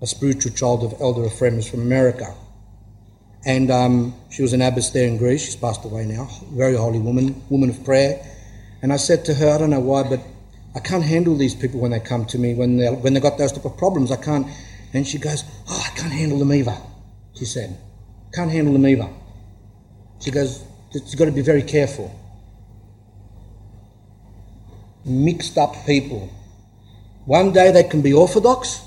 [0.00, 2.32] a spiritual child of Elder Ephrem from America.
[3.44, 5.44] And um, she was an abbess there in Greece.
[5.44, 6.28] She's passed away now.
[6.52, 8.24] Very holy woman, woman of prayer.
[8.80, 10.20] And I said to her, I don't know why, but
[10.76, 13.38] I can't handle these people when they come to me, when they when they got
[13.38, 14.10] those type of problems.
[14.10, 14.46] I can't.
[14.92, 16.76] And she goes, Oh, I can't handle them either.
[17.34, 17.78] She said,
[18.32, 19.08] Can't handle them either.
[20.20, 20.64] She goes,
[20.94, 22.14] You've got to be very careful.
[25.04, 26.30] Mixed up people.
[27.26, 28.80] One day they can be orthodox,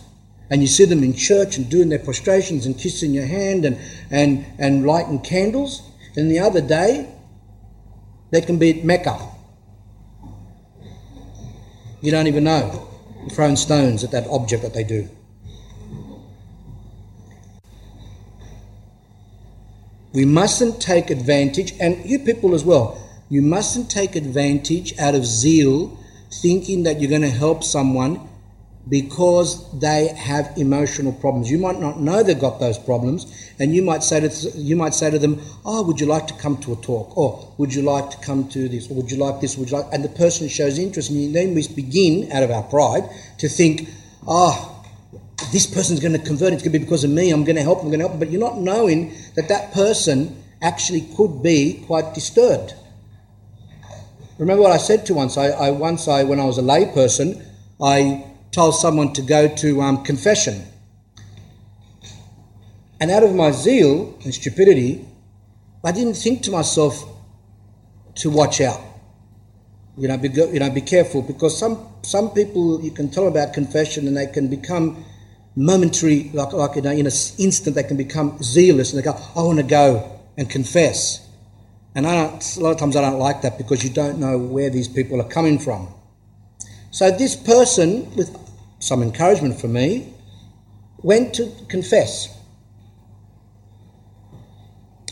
[0.50, 3.78] and you see them in church and doing their prostrations and kissing your hand and,
[4.10, 5.82] and, and lighting candles.
[6.16, 7.14] And the other day,
[8.32, 9.20] they can be at Mecca.
[12.02, 12.88] You don't even know.
[13.32, 15.10] Throwing stones at that object that they do.
[20.18, 23.00] We mustn't take advantage, and you people as well,
[23.30, 25.96] you mustn't take advantage out of zeal
[26.42, 28.28] thinking that you're going to help someone
[28.90, 31.52] because they have emotional problems.
[31.52, 33.28] You might not know they've got those problems,
[33.60, 36.34] and you might say to you might say to them, "Oh, would you like to
[36.34, 37.16] come to a talk?
[37.16, 38.90] Or would you like to come to this?
[38.90, 39.56] Or would you like this?
[39.56, 42.64] Would you like?" And the person shows interest, and then we begin out of our
[42.64, 43.08] pride
[43.38, 43.88] to think,
[44.28, 44.74] "Oh."
[45.52, 46.52] This person's going to convert.
[46.52, 47.30] It's going to be because of me.
[47.30, 47.82] I'm going to help.
[47.82, 48.20] I'm going to help.
[48.20, 52.74] But you're not knowing that that person actually could be quite disturbed.
[54.40, 55.38] Remember what I said to once.
[55.38, 57.46] I, I once I when I was a lay person,
[57.82, 60.64] I told someone to go to um, confession.
[63.00, 65.06] And out of my zeal and stupidity,
[65.84, 67.06] I didn't think to myself
[68.16, 68.82] to watch out.
[69.98, 73.54] You know, be, you know, be careful because some, some people you can tell about
[73.54, 75.06] confession and they can become
[75.58, 79.18] momentary, like, like you know, in an instant, they can become zealous and they go,
[79.36, 81.28] I want to go and confess.
[81.96, 84.38] And I don't, a lot of times I don't like that because you don't know
[84.38, 85.88] where these people are coming from.
[86.92, 88.38] So this person, with
[88.78, 90.14] some encouragement from me,
[91.02, 92.38] went to confess.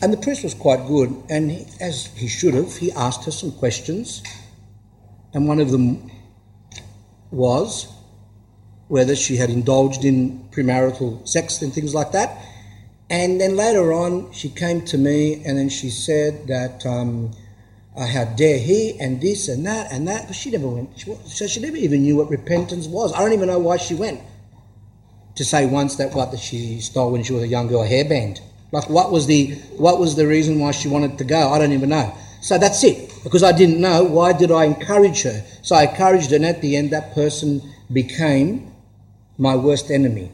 [0.00, 3.32] And the priest was quite good, and he, as he should have, he asked her
[3.32, 4.22] some questions.
[5.34, 6.08] And one of them
[7.32, 7.92] was
[8.88, 12.38] whether she had indulged in premarital sex and things like that.
[13.10, 17.32] And then later on, she came to me and then she said that um,
[17.96, 20.26] uh, how dare he, and this and that and that.
[20.26, 20.90] But she never went.
[20.98, 23.12] She, so she never even knew what repentance was.
[23.12, 24.20] I don't even know why she went
[25.36, 27.88] to say once that what that she stole when she was a young girl a
[27.88, 28.40] hairband.
[28.72, 31.52] Like what was the what was the reason why she wanted to go?
[31.52, 32.12] I don't even know.
[32.40, 33.12] So that's it.
[33.24, 35.44] Because I didn't know, why did I encourage her?
[35.62, 38.72] So I encouraged her, and at the end, that person became
[39.38, 40.32] my worst enemy.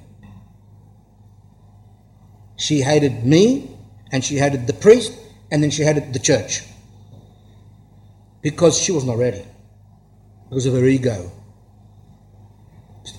[2.57, 3.77] She hated me,
[4.13, 5.13] and she hated the priest,
[5.51, 6.63] and then she hated the church
[8.41, 9.45] because she was not ready
[10.49, 11.31] because of her ego.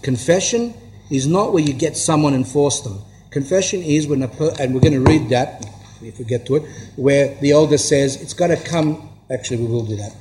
[0.01, 0.73] Confession
[1.09, 3.01] is not where you get someone and force them.
[3.31, 5.65] Confession is when a per- and we're going to read that
[6.01, 6.63] if we get to it,
[6.95, 9.09] where the elder says it's got to come.
[9.31, 10.13] Actually, we will do that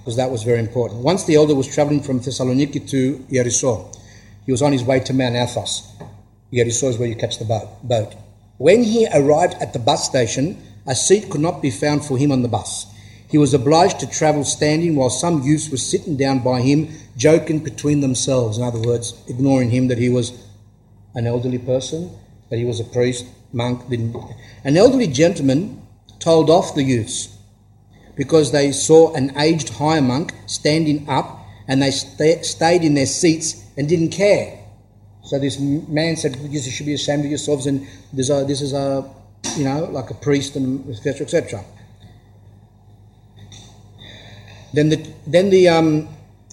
[0.00, 1.02] because that was very important.
[1.02, 3.96] Once the elder was traveling from Thessaloniki to Yeriso,
[4.46, 5.94] he was on his way to Mount Athos.
[6.52, 8.14] Yeriso is where you catch the boat.
[8.56, 12.32] When he arrived at the bus station, a seat could not be found for him
[12.32, 12.86] on the bus.
[13.30, 17.60] He was obliged to travel standing while some youths were sitting down by him, joking
[17.60, 18.58] between themselves.
[18.58, 20.32] In other words, ignoring him that he was
[21.14, 22.10] an elderly person,
[22.48, 23.82] that he was a priest, monk.
[24.64, 25.80] An elderly gentleman
[26.18, 27.36] told off the youths
[28.20, 33.06] because they saw an aged high monk standing up and they st- stayed in their
[33.06, 34.62] seats and didn't care.
[35.22, 38.74] So this man said, You should be ashamed of yourselves, and this, uh, this is
[38.74, 39.10] a
[39.56, 41.22] you know, like a priest and etc.
[41.24, 41.64] etc.
[44.74, 46.08] Then the then the um,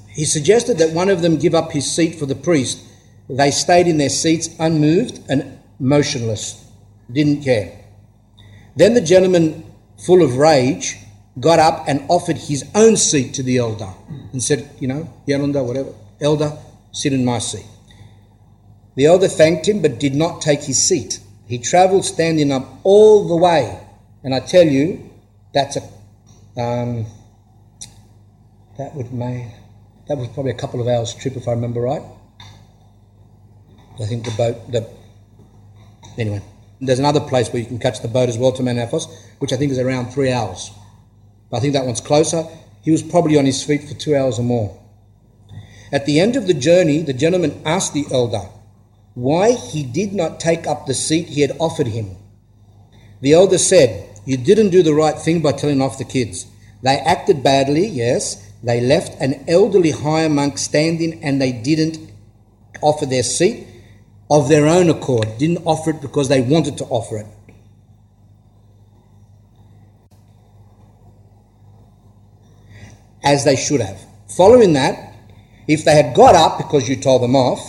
[0.08, 2.80] he suggested that one of them give up his seat for the priest.
[3.30, 6.66] They stayed in their seats unmoved and motionless,
[7.12, 7.78] didn't care.
[8.78, 9.66] Then the gentleman,
[9.98, 10.96] full of rage,
[11.40, 13.90] got up and offered his own seat to the elder
[14.32, 16.58] and said, you know, Yelanda, whatever, elder,
[16.92, 17.66] sit in my seat.
[18.96, 21.20] The elder thanked him but did not take his seat.
[21.48, 23.80] He travelled standing up all the way.
[24.24, 25.10] And I tell you,
[25.54, 25.82] that's a
[26.60, 27.06] um,
[28.78, 29.46] that would make
[30.08, 32.02] that was probably a couple of hours trip if I remember right.
[34.00, 34.90] I think the boat the
[36.18, 36.42] anyway.
[36.80, 39.08] There's another place where you can catch the boat as well to Mount Athos,
[39.40, 40.72] which I think is around three hours.
[41.52, 42.46] I think that one's closer.
[42.82, 44.78] He was probably on his feet for two hours or more.
[45.92, 48.50] At the end of the journey, the gentleman asked the elder,
[49.18, 52.16] why he did not take up the seat he had offered him.
[53.22, 56.46] The elder said, You didn't do the right thing by telling off the kids.
[56.84, 58.52] They acted badly, yes.
[58.62, 61.98] They left an elderly higher monk standing and they didn't
[62.82, 63.66] offer their seat
[64.30, 67.28] of their own accord, didn't offer it because they wanted to offer it.
[73.28, 74.00] As they should have.
[74.38, 75.14] Following that,
[75.68, 77.60] if they had got up because you told them off,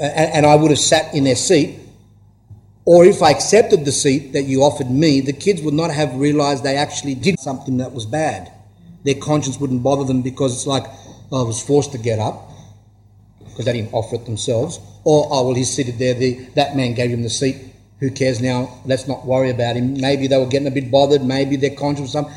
[0.00, 1.78] uh, and, I would have sat in their seat,
[2.84, 6.16] or if I accepted the seat that you offered me, the kids would not have
[6.16, 8.50] realized they actually did something that was bad.
[9.04, 10.84] Their conscience wouldn't bother them because it's like,
[11.30, 12.50] oh, I was forced to get up
[13.38, 14.80] because they didn't offer it themselves.
[15.04, 17.56] Or, oh, well, he's seated there, the, that man gave him the seat.
[18.00, 18.80] Who cares now?
[18.84, 20.00] Let's not worry about him.
[20.00, 21.22] Maybe they were getting a bit bothered.
[21.22, 22.32] Maybe their conscience was some.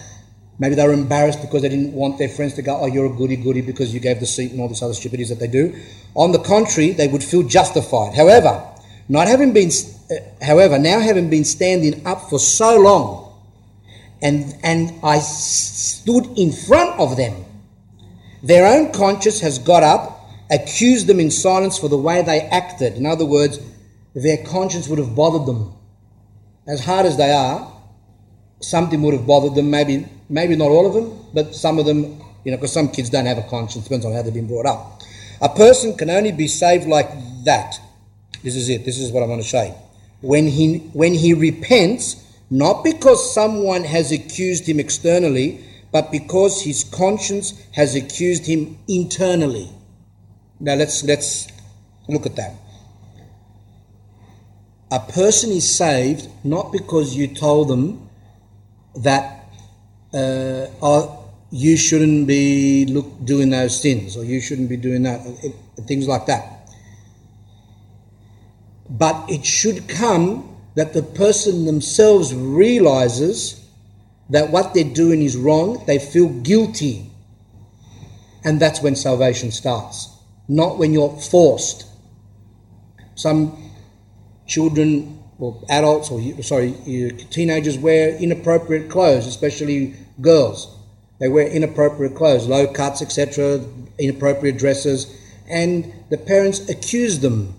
[0.57, 3.15] Maybe they were embarrassed because they didn't want their friends to go, oh, you're a
[3.15, 5.75] goody goody because you gave the seat and all this other stupidities that they do.
[6.13, 8.15] On the contrary, they would feel justified.
[8.15, 8.63] However,
[9.09, 9.69] not having been,
[10.09, 13.33] uh, however, now having been standing up for so long,
[14.21, 17.45] and and I stood in front of them,
[18.41, 22.93] their own conscience has got up, accused them in silence for the way they acted.
[22.93, 23.59] In other words,
[24.13, 25.73] their conscience would have bothered them.
[26.65, 27.71] As hard as they are,
[28.61, 29.69] something would have bothered them.
[29.69, 33.09] Maybe maybe not all of them, but some of them, you know, because some kids
[33.09, 33.83] don't have a conscience.
[33.85, 35.01] Depends on how they've been brought up.
[35.41, 37.09] A person can only be saved like
[37.43, 37.79] that
[38.45, 38.85] this is it.
[38.85, 39.73] This is what I want to say.
[40.21, 46.83] When he, when he repents, not because someone has accused him externally, but because his
[46.83, 49.67] conscience has accused him internally.
[50.59, 51.47] Now let's, let's
[52.07, 52.53] look at that.
[54.91, 58.07] A person is saved not because you told them
[58.95, 59.34] that
[60.15, 65.21] uh, oh, you shouldn't be look, doing those sins or you shouldn't be doing that,
[65.87, 66.69] things like that.
[68.89, 73.65] But it should come that the person themselves realizes
[74.29, 77.09] that what they're doing is wrong, they feel guilty.
[78.43, 80.09] And that's when salvation starts,
[80.47, 81.87] not when you're forced.
[83.15, 83.71] Some
[84.47, 86.73] children or adults or sorry,
[87.31, 90.75] teenagers wear inappropriate clothes, especially girls.
[91.19, 93.61] They wear inappropriate clothes, low cuts, etc.,
[93.97, 95.07] inappropriate dresses,
[95.49, 97.55] and the parents accuse them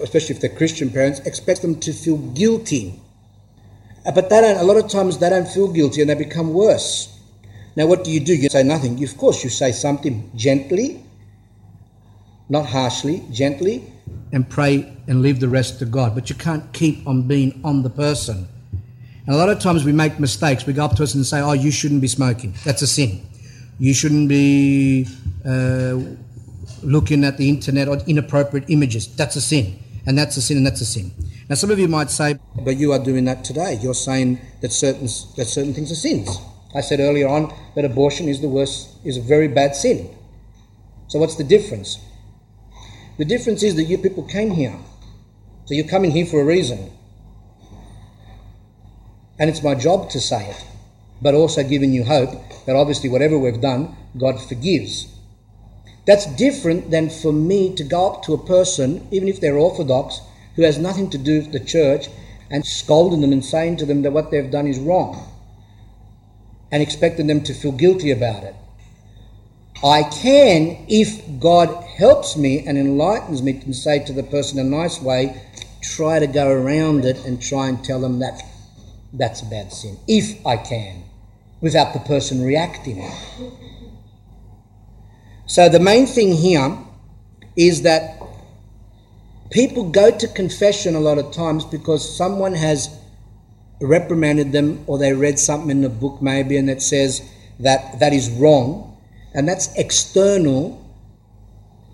[0.00, 3.00] especially if they're Christian parents, expect them to feel guilty.
[4.06, 6.52] Uh, but they don't, a lot of times they don't feel guilty and they become
[6.52, 7.10] worse.
[7.76, 8.34] Now, what do you do?
[8.34, 9.02] You say nothing.
[9.02, 11.04] Of course, you say something gently,
[12.48, 13.90] not harshly, gently,
[14.32, 16.14] and pray and leave the rest to God.
[16.14, 18.48] But you can't keep on being on the person.
[19.26, 20.66] And a lot of times we make mistakes.
[20.66, 22.54] We go up to us and say, Oh, you shouldn't be smoking.
[22.64, 23.26] That's a sin.
[23.78, 25.06] You shouldn't be
[25.44, 25.98] uh,
[26.82, 29.14] looking at the internet or inappropriate images.
[29.16, 31.12] That's a sin and that's a sin, and that's a sin.
[31.48, 33.78] Now, some of you might say, but you are doing that today.
[33.80, 35.06] You're saying that certain
[35.36, 36.28] that certain things are sins.
[36.74, 40.14] I said earlier on that abortion is the worst, is a very bad sin.
[41.08, 41.98] So, what's the difference?
[43.18, 44.76] The difference is that you people came here.
[45.66, 46.90] So, you're coming here for a reason.
[49.38, 50.64] And it's my job to say it,
[51.20, 52.30] but also giving you hope
[52.66, 55.08] that obviously, whatever we've done, God forgives.
[56.06, 60.20] That's different than for me to go up to a person, even if they're Orthodox,
[60.56, 62.08] who has nothing to do with the church,
[62.50, 65.30] and scolding them and saying to them that what they've done is wrong
[66.70, 68.54] and expecting them to feel guilty about it.
[69.82, 74.66] I can, if God helps me and enlightens me, to say to the person in
[74.66, 75.42] a nice way,
[75.82, 78.42] try to go around it and try and tell them that
[79.16, 81.04] that's a bad sin, if I can,
[81.60, 83.08] without the person reacting.
[85.46, 86.76] So the main thing here
[87.56, 88.20] is that
[89.50, 92.98] people go to confession a lot of times because someone has
[93.80, 97.22] reprimanded them or they read something in a book maybe and it says
[97.60, 98.96] that that is wrong
[99.34, 100.80] and that's external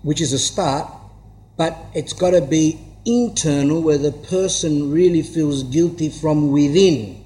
[0.03, 0.91] which is a start
[1.57, 7.21] but it's got to be internal where the person really feels guilty from within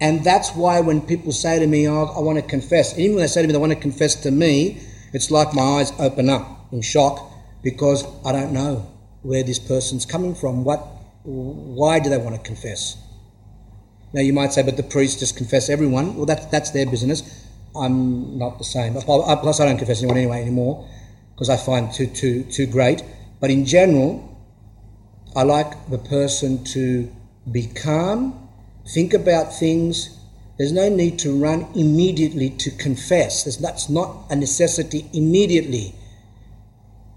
[0.00, 3.22] and that's why when people say to me, oh, I want to confess, even when
[3.22, 4.80] they say to me they want to confess to me,
[5.12, 7.30] it's like my eyes open up in shock
[7.62, 8.90] because I don't know
[9.22, 10.64] where this person's coming from.
[10.64, 10.78] What,
[11.24, 12.96] why do they want to confess?
[14.14, 16.16] Now you might say, but the priests just confess everyone.
[16.16, 17.46] Well, that's, that's their business.
[17.76, 18.94] I'm not the same.
[18.94, 20.88] Plus, I don't confess anyone anyway anymore
[21.34, 23.04] because I find too, too, too great.
[23.38, 24.29] But in general,
[25.36, 27.10] I like the person to
[27.50, 28.48] be calm
[28.92, 30.18] think about things.
[30.58, 33.56] There's no need to run immediately to confess.
[33.56, 35.94] that's not a necessity immediately.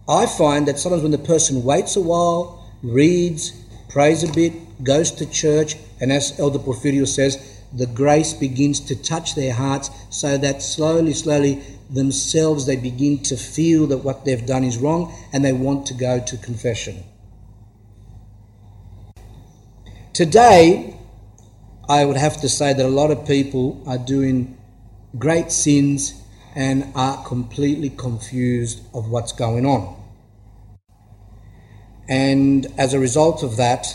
[0.07, 3.51] I find that sometimes when the person waits a while, reads,
[3.89, 8.95] prays a bit, goes to church, And as Elder Porphyrio says, the grace begins to
[8.95, 14.45] touch their hearts so that slowly, slowly themselves they begin to feel that what they've
[14.45, 17.03] done is wrong and they want to go to confession.
[20.13, 20.95] Today,
[21.89, 24.55] I would have to say that a lot of people are doing
[25.17, 26.21] great sins
[26.53, 29.95] and are completely confused of what's going on.
[32.07, 33.87] And as a result of that,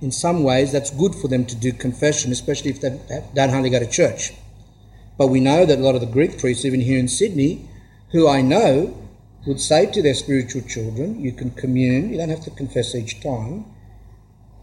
[0.00, 2.96] in some ways, that's good for them to do confession, especially if they
[3.34, 4.32] don't hardly go to church.
[5.18, 7.68] But we know that a lot of the Greek priests, even here in Sydney,
[8.12, 8.96] who I know
[9.44, 13.20] would say to their spiritual children, You can commune, you don't have to confess each
[13.20, 13.64] time,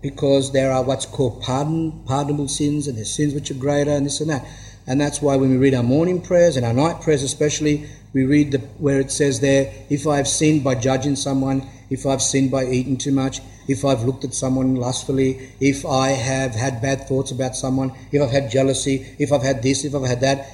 [0.01, 4.05] because there are what's called pardon, pardonable sins, and there's sins which are greater, and
[4.05, 4.45] this and that.
[4.87, 8.23] And that's why when we read our morning prayers and our night prayers, especially, we
[8.23, 12.49] read the, where it says there, If I've sinned by judging someone, if I've sinned
[12.49, 17.07] by eating too much, if I've looked at someone lustfully, if I have had bad
[17.07, 20.47] thoughts about someone, if I've had jealousy, if I've had this, if I've had that,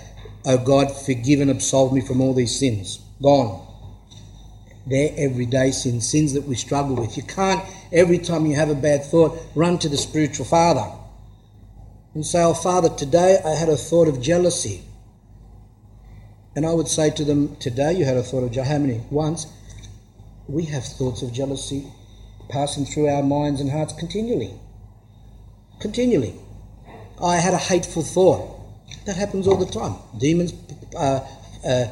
[0.46, 3.00] oh God, forgive and absolve me from all these sins.
[3.22, 3.65] Gone.
[4.88, 7.18] They're everyday sins, sins that we struggle with.
[7.18, 10.86] You can't, every time you have a bad thought, run to the spiritual father
[12.14, 14.84] and say, Oh, Father, today I had a thought of jealousy.
[16.56, 18.72] And I would say to them, Today you had a thought of jealousy.
[18.72, 19.02] How many?
[19.10, 19.48] Once
[20.48, 21.92] we have thoughts of jealousy
[22.50, 24.54] passing through our minds and hearts continually.
[25.80, 26.36] Continually.
[27.22, 28.52] I had a hateful thought.
[29.06, 29.96] That happens all the time.
[30.18, 30.54] Demons
[30.96, 31.20] uh,
[31.66, 31.86] uh,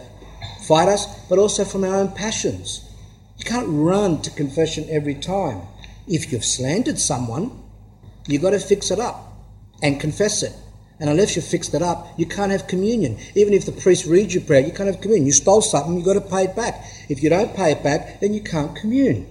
[0.68, 2.83] fight us, but also from our own passions.
[3.44, 5.64] You can't run to confession every time.
[6.08, 7.52] If you've slandered someone,
[8.26, 9.34] you've got to fix it up
[9.82, 10.54] and confess it.
[10.98, 13.18] And unless you fix it up, you can't have communion.
[13.36, 15.26] Even if the priest reads your prayer, you can't have communion.
[15.26, 16.86] You stole something, you've got to pay it back.
[17.10, 19.28] If you don't pay it back, then you can't commune.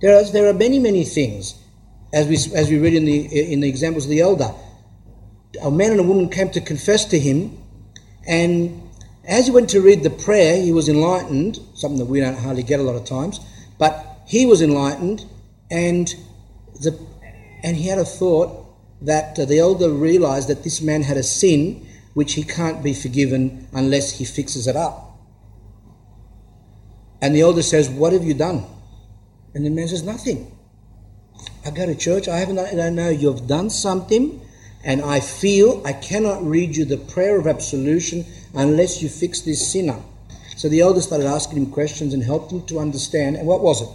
[0.00, 1.62] There are, there are many, many things,
[2.14, 4.50] as we, as we read in the, in the examples of the elder.
[5.62, 7.58] A man and a woman came to confess to him,
[8.26, 8.83] and
[9.26, 12.62] as he went to read the prayer, he was enlightened, something that we don't hardly
[12.62, 13.40] get a lot of times,
[13.78, 15.24] but he was enlightened,
[15.70, 16.14] and,
[16.80, 16.98] the,
[17.62, 18.60] and he had a thought
[19.00, 22.94] that uh, the elder realized that this man had a sin which he can't be
[22.94, 25.18] forgiven unless he fixes it up.
[27.20, 28.64] And the elder says, What have you done?
[29.54, 30.50] And the man says, Nothing.
[31.64, 34.40] I go to church, I haven't, I know, you've done something,
[34.84, 39.72] and I feel I cannot read you the prayer of absolution unless you fix this
[39.72, 40.00] sinner.
[40.56, 43.36] So the elder started asking him questions and helped him to understand.
[43.36, 43.88] And what was it?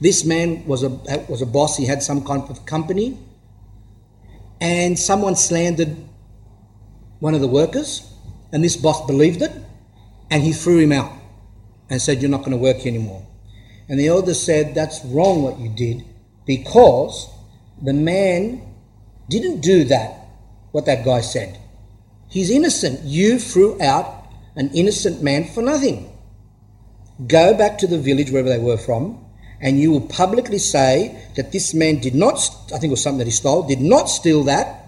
[0.00, 0.88] This man was a,
[1.28, 3.18] was a boss, he had some kind of company,
[4.60, 5.96] and someone slandered
[7.18, 8.08] one of the workers,
[8.52, 9.50] and this boss believed it,
[10.30, 11.12] and he threw him out
[11.90, 13.26] and said, You're not going to work anymore.
[13.88, 16.04] And the elder said, That's wrong what you did
[16.46, 17.28] because
[17.82, 18.62] the man
[19.28, 20.26] didn't do that,
[20.70, 21.58] what that guy said.
[22.38, 23.00] He's innocent.
[23.02, 26.08] You threw out an innocent man for nothing.
[27.26, 29.24] Go back to the village wherever they were from,
[29.60, 32.36] and you will publicly say that this man did not,
[32.66, 34.86] I think it was something that he stole, did not steal that,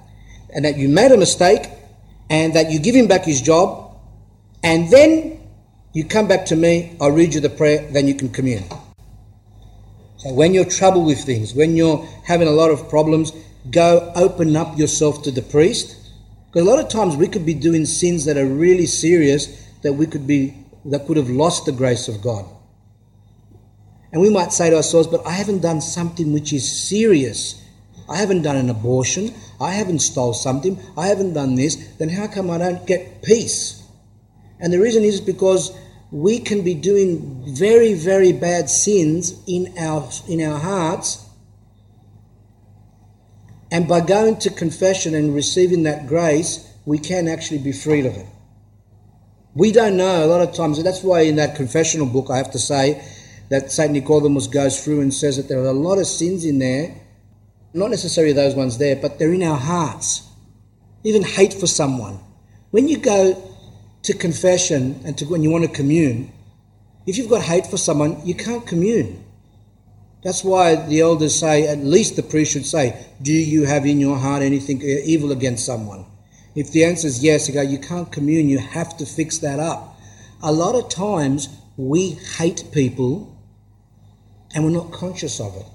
[0.54, 1.68] and that you made a mistake,
[2.30, 3.96] and that you give him back his job,
[4.62, 5.40] and then
[5.92, 8.62] you come back to me, I'll read you the prayer, then you can commune.
[10.18, 13.32] So when you're troubled with things, when you're having a lot of problems,
[13.72, 15.96] go open up yourself to the priest.
[16.50, 19.46] Because a lot of times we could be doing sins that are really serious
[19.82, 22.44] that we could be that could have lost the grace of God.
[24.12, 27.62] And we might say to ourselves, but I haven't done something which is serious.
[28.08, 29.32] I haven't done an abortion.
[29.60, 30.80] I haven't stole something.
[30.96, 31.76] I haven't done this.
[31.98, 33.86] Then how come I don't get peace?
[34.58, 35.76] And the reason is because
[36.10, 41.24] we can be doing very, very bad sins in our, in our hearts.
[43.70, 48.16] And by going to confession and receiving that grace, we can actually be freed of
[48.16, 48.26] it.
[49.54, 50.78] We don't know a lot of times.
[50.78, 53.04] and That's why in that confessional book, I have to say,
[53.50, 53.92] that St.
[53.92, 56.94] Nicodemus goes through and says that there are a lot of sins in there,
[57.74, 60.22] not necessarily those ones there, but they're in our hearts.
[61.02, 62.20] Even hate for someone.
[62.70, 63.42] When you go
[64.02, 66.32] to confession and to when you want to commune,
[67.06, 69.24] if you've got hate for someone, you can't commune.
[70.22, 74.00] That's why the elders say, at least the priest should say, Do you have in
[74.00, 76.04] your heart anything uh, evil against someone?
[76.54, 79.58] If the answer is yes, you go, You can't commune, you have to fix that
[79.58, 79.98] up.
[80.42, 83.38] A lot of times we hate people
[84.54, 85.66] and we're not conscious of it.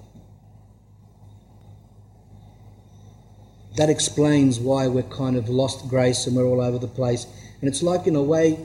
[3.78, 7.26] That explains why we're kind of lost grace and we're all over the place.
[7.62, 8.60] And it's like, in a way,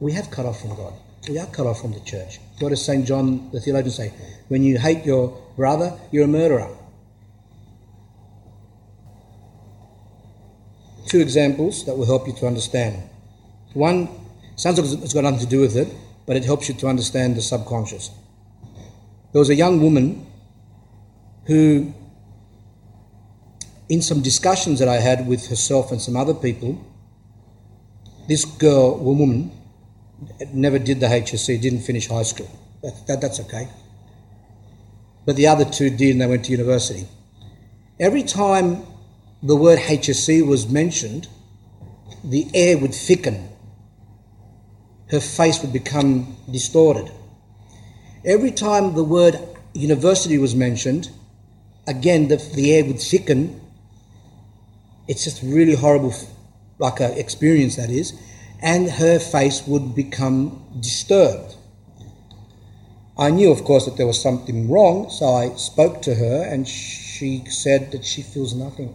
[0.00, 0.94] we have cut off from God.
[1.28, 2.38] We are cut off from the church.
[2.58, 3.06] What does St.
[3.06, 4.12] John the theologian say?
[4.48, 6.76] When you hate your brother, you're a murderer.
[11.06, 13.02] two examples that will help you to understand.
[13.72, 14.08] One
[14.56, 15.88] sounds like it's got nothing to do with it,
[16.26, 18.10] but it helps you to understand the subconscious.
[19.32, 20.26] There was a young woman
[21.46, 21.94] who,
[23.88, 26.84] in some discussions that I had with herself and some other people,
[28.28, 29.52] this girl, woman,
[30.52, 32.50] never did the HSC, didn't finish high school.
[32.82, 33.68] That, that, that's okay.
[35.24, 37.06] But the other two did, and they went to university.
[37.98, 38.86] Every time
[39.42, 41.28] the word HSC was mentioned,
[42.24, 43.48] the air would thicken.
[45.10, 47.10] Her face would become distorted.
[48.24, 49.38] Every time the word
[49.72, 51.10] university was mentioned,
[51.86, 53.60] again the, the air would thicken.
[55.06, 56.12] It's just really horrible,
[56.78, 58.12] like an experience that is,
[58.60, 61.54] and her face would become disturbed.
[63.18, 66.68] I knew, of course, that there was something wrong, so I spoke to her, and
[66.68, 68.94] she said that she feels nothing.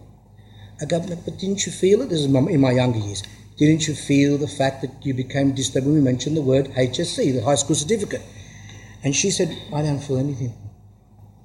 [0.80, 2.08] I go, but didn't you feel it?
[2.08, 3.22] This is in my younger years.
[3.56, 7.34] Didn't you feel the fact that you became disturbed when we mentioned the word HSC,
[7.34, 8.22] the high school certificate?
[9.04, 10.54] And she said, I don't feel anything.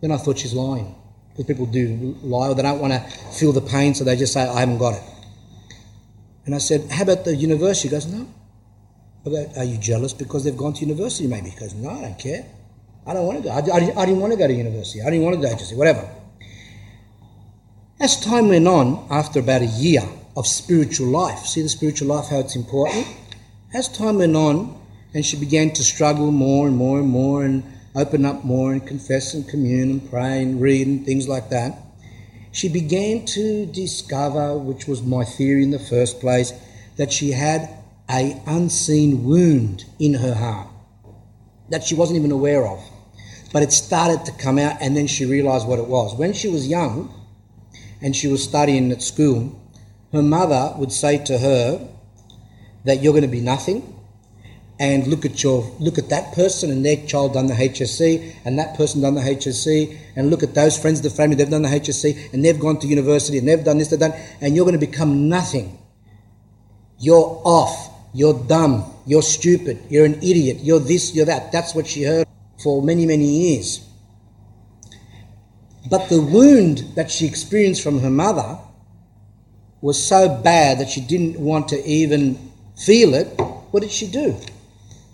[0.02, 0.96] Then I thought she's lying.
[1.30, 4.34] Because people do lie or they don't want to feel the pain, so they just
[4.34, 5.04] say, I haven't got it.
[6.48, 7.90] And I said, How about the university?
[7.90, 8.26] She goes, No.
[9.26, 11.50] I go, Are you jealous because they've gone to university maybe?
[11.50, 12.46] He goes, No, I don't care.
[13.06, 13.50] I don't want to go.
[13.52, 15.02] I, I, I didn't want to go to university.
[15.02, 16.10] I didn't want to go to HSC, whatever.
[18.00, 20.04] As time went on, after about a year
[20.38, 23.08] of spiritual life, see the spiritual life, how it's important?
[23.74, 24.80] As time went on,
[25.14, 27.64] and she began to struggle more and more and more and
[27.96, 31.78] open up more and confess and commune and pray and read and things like that,
[32.58, 36.52] she began to discover, which was my theory in the first place,
[36.98, 37.70] that she had
[38.10, 40.70] a unseen wound in her heart
[41.70, 42.82] that she wasn't even aware of
[43.54, 46.16] but it started to come out, and then she realized what it was.
[46.16, 47.14] When she was young
[48.02, 49.60] and she was studying at school,
[50.12, 51.88] her mother would say to her
[52.86, 53.97] that you're going to be nothing.
[54.80, 58.60] And look at your look at that person and their child done the HSC, and
[58.60, 61.64] that person done the HSC, and look at those friends of the family they've done
[61.64, 64.66] the HSC, and they've gone to university and they've done this, they've done, and you're
[64.66, 65.80] going to become nothing.
[67.00, 67.94] You're off.
[68.14, 68.92] You're dumb.
[69.06, 69.80] You're stupid.
[69.90, 70.58] You're an idiot.
[70.62, 71.14] You're this.
[71.14, 71.52] You're that.
[71.52, 72.28] That's what she heard
[72.62, 73.86] for many, many years.
[75.90, 78.60] But the wound that she experienced from her mother
[79.82, 83.28] was so bad that she didn't want to even feel it.
[83.72, 84.36] What did she do?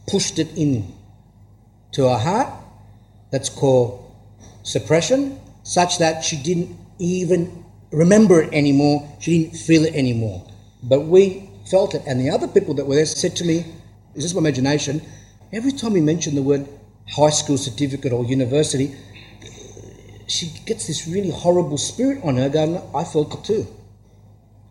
[0.08, 0.94] Pushed it in
[1.94, 2.50] to her heart.
[3.32, 4.00] That's called
[4.64, 9.08] suppression, such that she didn't even remember it anymore.
[9.20, 10.46] She didn't feel it anymore.
[10.84, 12.04] But we felt it.
[12.06, 13.66] And the other people that were there said to me,
[14.16, 15.02] Is this my imagination?
[15.52, 16.68] Every time we mention the word
[17.10, 18.96] high school certificate or university,
[20.28, 23.68] she gets this really horrible spirit on her going, I felt it too.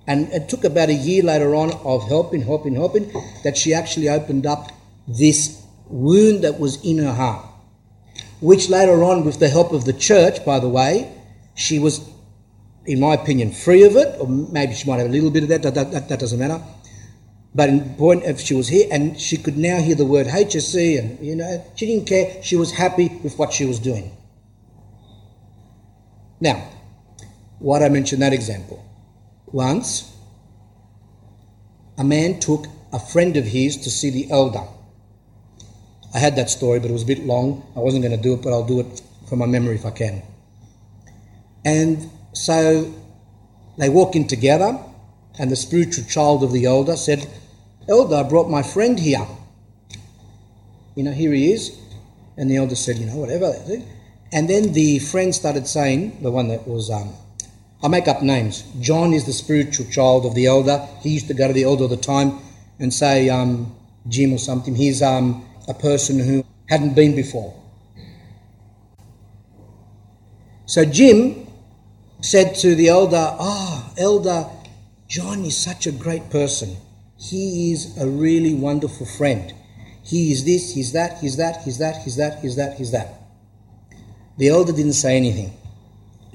[0.06, 3.12] And it took about a year later on of helping, helping, helping,
[3.44, 4.72] that she actually opened up
[5.06, 7.46] this wound that was in her heart.
[8.40, 11.12] Which later on, with the help of the church, by the way,
[11.54, 12.00] she was,
[12.86, 15.48] in my opinion, free of it, or maybe she might have a little bit of
[15.50, 16.60] that, that, that, that doesn't matter.
[17.54, 20.98] But in point if she was here and she could now hear the word HSC
[20.98, 22.42] and you know she didn't care.
[22.42, 24.16] She was happy with what she was doing.
[26.40, 26.66] Now,
[27.58, 28.84] why did I mention that example?
[29.46, 30.10] Once,
[31.98, 34.64] a man took a friend of his to see the elder.
[36.14, 37.66] I had that story, but it was a bit long.
[37.74, 39.90] I wasn't going to do it, but I'll do it from my memory if I
[39.90, 40.22] can.
[41.64, 42.92] And so
[43.78, 44.78] they walk in together,
[45.38, 47.28] and the spiritual child of the elder said,
[47.88, 49.26] Elder, I brought my friend here.
[50.94, 51.78] You know, here he is.
[52.36, 53.54] And the elder said, you know, whatever.
[54.32, 57.12] And then the friend started saying, the one that was, um,
[57.82, 58.62] I make up names.
[58.80, 60.86] John is the spiritual child of the elder.
[61.00, 62.38] He used to go to the elder all the time
[62.78, 63.74] and say, um,
[64.08, 64.74] Jim or something.
[64.74, 67.54] He's um, a person who hadn't been before.
[70.66, 71.46] So Jim
[72.20, 74.46] said to the elder, Ah, oh, elder,
[75.08, 76.76] John is such a great person.
[77.18, 79.52] He is a really wonderful friend.
[80.02, 83.14] He is this, he's that, he's that, he's that, he's that, he's that, he's that.
[84.38, 85.52] The elder didn't say anything,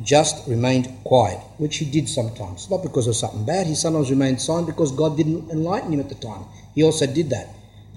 [0.01, 2.69] just remained quiet, which he did sometimes.
[2.69, 6.09] Not because of something bad, he sometimes remained silent because God didn't enlighten him at
[6.09, 6.45] the time.
[6.75, 7.47] He also did that.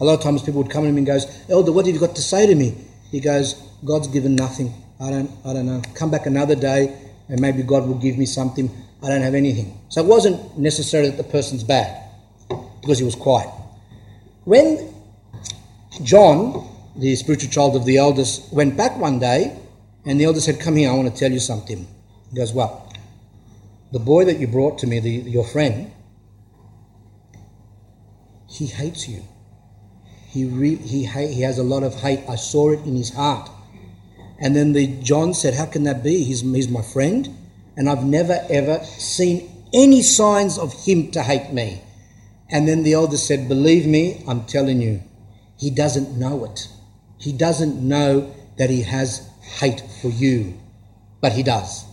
[0.01, 2.01] A lot of times people would come to him and goes, Elder, what have you
[2.01, 2.75] got to say to me?
[3.11, 3.55] He goes,
[3.85, 4.73] God's given nothing.
[5.01, 5.83] I don't I don't know.
[5.95, 6.97] Come back another day
[7.29, 8.71] and maybe God will give me something.
[9.03, 9.79] I don't have anything.
[9.89, 12.11] So it wasn't necessarily that the person's bad
[12.81, 13.51] because he was quiet.
[14.45, 14.93] When
[16.03, 19.57] John, the spiritual child of the eldest, went back one day
[20.07, 21.87] and the elder said, Come here, I want to tell you something.
[22.31, 22.91] He goes, Well,
[23.93, 25.93] the boy that you brought to me, the, your friend,
[28.49, 29.23] he hates you.
[30.31, 32.21] He, re- he, he has a lot of hate.
[32.29, 33.51] I saw it in his heart.
[34.39, 36.25] And then the John said, How can that be?
[36.25, 37.37] He's, he's my friend,
[37.77, 41.83] and I've never ever seen any signs of him to hate me.
[42.49, 45.03] And then the elder said, Believe me, I'm telling you,
[45.59, 46.69] he doesn't know it.
[47.19, 49.29] He doesn't know that he has
[49.59, 50.59] hate for you,
[51.21, 51.85] but he does.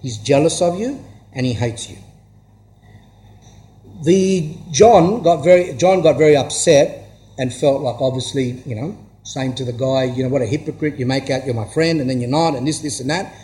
[0.00, 1.96] He's jealous of you and he hates you.
[4.04, 7.03] The John got very John got very upset
[7.38, 10.96] and felt like obviously, you know, saying to the guy, you know, what a hypocrite,
[10.96, 13.34] you make out you're my friend and then you're not, and this, this, and that.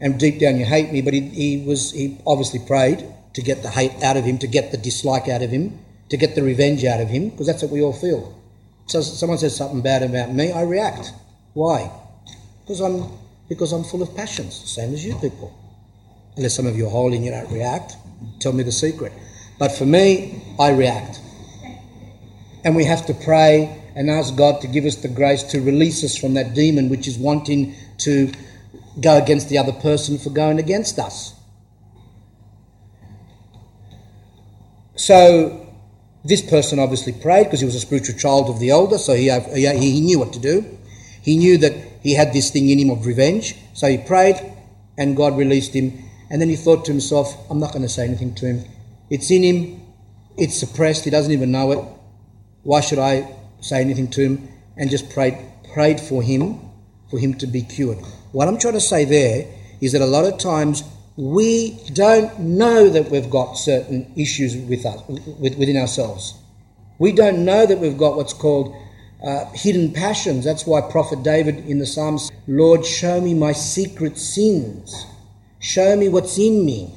[0.00, 1.00] And deep down you hate me.
[1.02, 4.46] But he, he was he obviously prayed to get the hate out of him, to
[4.46, 5.78] get the dislike out of him,
[6.10, 8.38] to get the revenge out of him, because that's what we all feel.
[8.86, 11.12] So someone says something bad about me, I react.
[11.54, 11.90] Why?
[12.60, 13.10] Because I'm
[13.48, 15.52] because I'm full of passions, same as you people.
[16.36, 17.96] Unless some of you are holy and you don't react,
[18.40, 19.12] tell me the secret.
[19.58, 21.20] But for me, I react.
[22.64, 26.02] And we have to pray and ask God to give us the grace to release
[26.02, 28.32] us from that demon which is wanting to
[29.00, 31.34] go against the other person for going against us.
[34.96, 35.66] So
[36.24, 39.16] this person obviously prayed because he was a spiritual child of the elder, so uh,
[39.16, 40.78] he, he knew what to do.
[41.22, 41.72] He knew that
[42.02, 44.36] he had this thing in him of revenge, so he prayed
[44.96, 45.98] and God released him.
[46.30, 48.64] And then he thought to himself, I'm not going to say anything to him.
[49.10, 49.82] It's in him,
[50.36, 51.84] it's suppressed, he doesn't even know it.
[52.64, 54.48] Why should I say anything to him?
[54.76, 55.38] And just prayed,
[55.72, 56.60] prayed for him,
[57.10, 57.98] for him to be cured.
[58.32, 59.46] What I'm trying to say there
[59.80, 60.82] is that a lot of times
[61.16, 65.00] we don't know that we've got certain issues with us,
[65.38, 66.34] within ourselves.
[66.98, 68.74] We don't know that we've got what's called
[69.24, 70.44] uh, hidden passions.
[70.44, 75.06] That's why Prophet David in the Psalms, Lord, show me my secret sins.
[75.60, 76.94] Show me what's in me.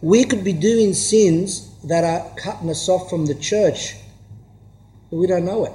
[0.00, 3.94] We could be doing sins that are cutting us off from the church,
[5.10, 5.72] but we don't know it.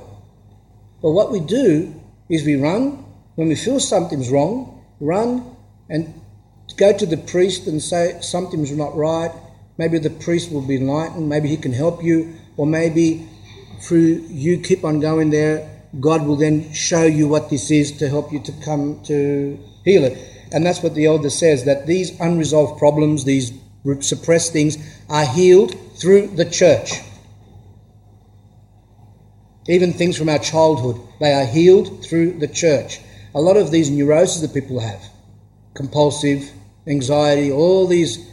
[1.01, 1.93] But what we do
[2.29, 3.05] is we run
[3.35, 5.55] when we feel something's wrong, run
[5.89, 6.13] and
[6.77, 9.31] go to the priest and say something's not right.
[9.77, 13.27] Maybe the priest will be enlightened, maybe he can help you, or maybe
[13.81, 15.69] through you keep on going there,
[15.99, 20.03] God will then show you what this is to help you to come to heal
[20.03, 20.17] it.
[20.51, 23.51] And that's what the elder says that these unresolved problems, these
[23.99, 24.77] suppressed things,
[25.09, 27.01] are healed through the church.
[29.67, 32.99] Even things from our childhood, they are healed through the church.
[33.33, 35.01] A lot of these neuroses that people have,
[35.73, 36.51] compulsive,
[36.85, 38.29] anxiety, all these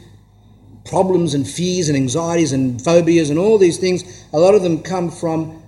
[0.85, 4.81] problems and fears and anxieties and phobias and all these things, a lot of them
[4.81, 5.63] come from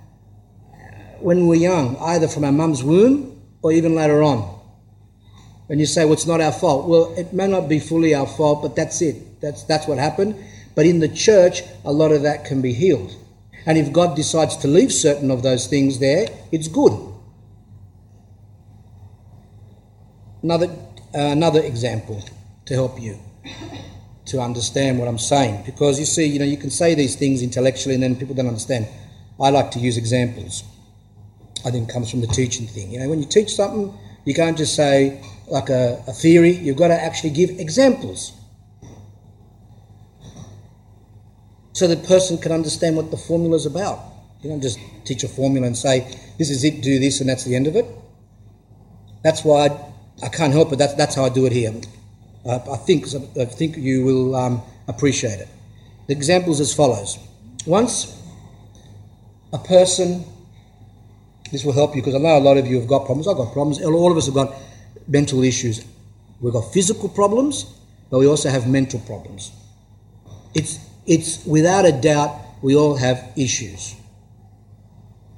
[0.72, 0.76] uh,
[1.20, 4.50] when we're young, either from our mum's womb or even later on.
[5.68, 8.26] And you say, well, it's not our fault, well, it may not be fully our
[8.26, 9.40] fault, but that's it.
[9.40, 10.36] That's, that's what happened.
[10.74, 13.16] But in the church, a lot of that can be healed.
[13.66, 16.92] And if God decides to leave certain of those things there, it's good.
[20.42, 22.22] Another, uh, another example
[22.66, 23.18] to help you
[24.26, 25.62] to understand what I'm saying.
[25.64, 28.48] Because you see, you know, you can say these things intellectually and then people don't
[28.48, 28.86] understand.
[29.40, 30.64] I like to use examples.
[31.64, 32.90] I think comes from the teaching thing.
[32.90, 36.76] You know, when you teach something, you can't just say like a, a theory, you've
[36.76, 38.32] got to actually give examples.
[41.74, 43.98] So the person can understand what the formula is about.
[44.42, 46.00] You don't just teach a formula and say,
[46.38, 47.84] this is it, do this, and that's the end of it.
[49.24, 50.76] That's why I, I can't help it.
[50.76, 51.74] That's, that's how I do it here.
[52.46, 53.06] Uh, I think
[53.40, 55.48] I think you will um, appreciate it.
[56.06, 57.18] The examples as follows.
[57.66, 58.22] Once
[59.52, 60.24] a person,
[61.50, 63.26] this will help you because I know a lot of you have got problems.
[63.26, 63.82] I've got problems.
[63.82, 64.54] All of us have got
[65.08, 65.84] mental issues.
[66.40, 67.64] We've got physical problems,
[68.10, 69.50] but we also have mental problems.
[70.54, 73.94] It's it's without a doubt we all have issues,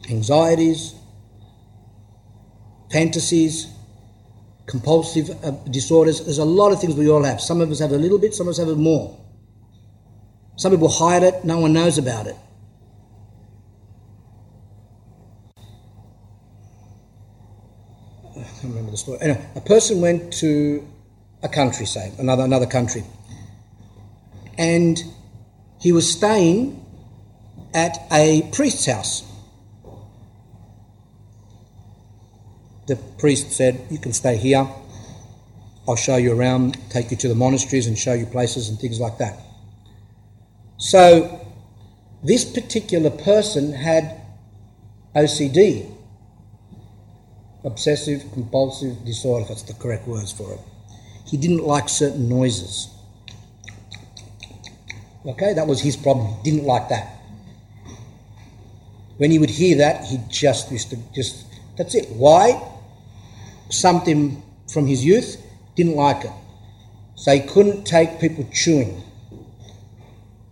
[0.09, 0.95] anxieties,
[2.91, 3.69] fantasies,
[4.67, 6.25] compulsive uh, disorders.
[6.25, 7.41] There's a lot of things we all have.
[7.41, 9.19] Some of us have a little bit, some of us have more.
[10.57, 12.37] Some people hide it, no one knows about it.
[18.31, 19.19] I can't remember the story.
[19.21, 20.87] Anyway, a person went to
[21.43, 23.05] a country, say, another, another country,
[24.57, 25.03] and
[25.81, 26.85] he was staying
[27.75, 29.27] at a priest's house.
[32.87, 34.69] the priest said, You can stay here.
[35.89, 38.99] I'll show you around, take you to the monasteries and show you places and things
[38.99, 39.39] like that.
[40.79, 41.47] So,
[42.25, 44.21] this particular person had
[45.15, 45.93] OCD,
[47.65, 50.61] obsessive compulsive disorder, if that's the correct words for it.
[51.25, 52.89] He didn't like certain noises.
[55.27, 56.35] Okay, that was his problem.
[56.43, 57.13] He didn't like that.
[59.17, 61.47] When he would hear that, he just used to just,
[61.77, 62.09] that's it.
[62.11, 62.63] Why?
[63.71, 64.43] Something
[64.73, 65.43] from his youth,
[65.75, 66.31] didn't like it.
[67.17, 69.03] So he couldn't take people chewing,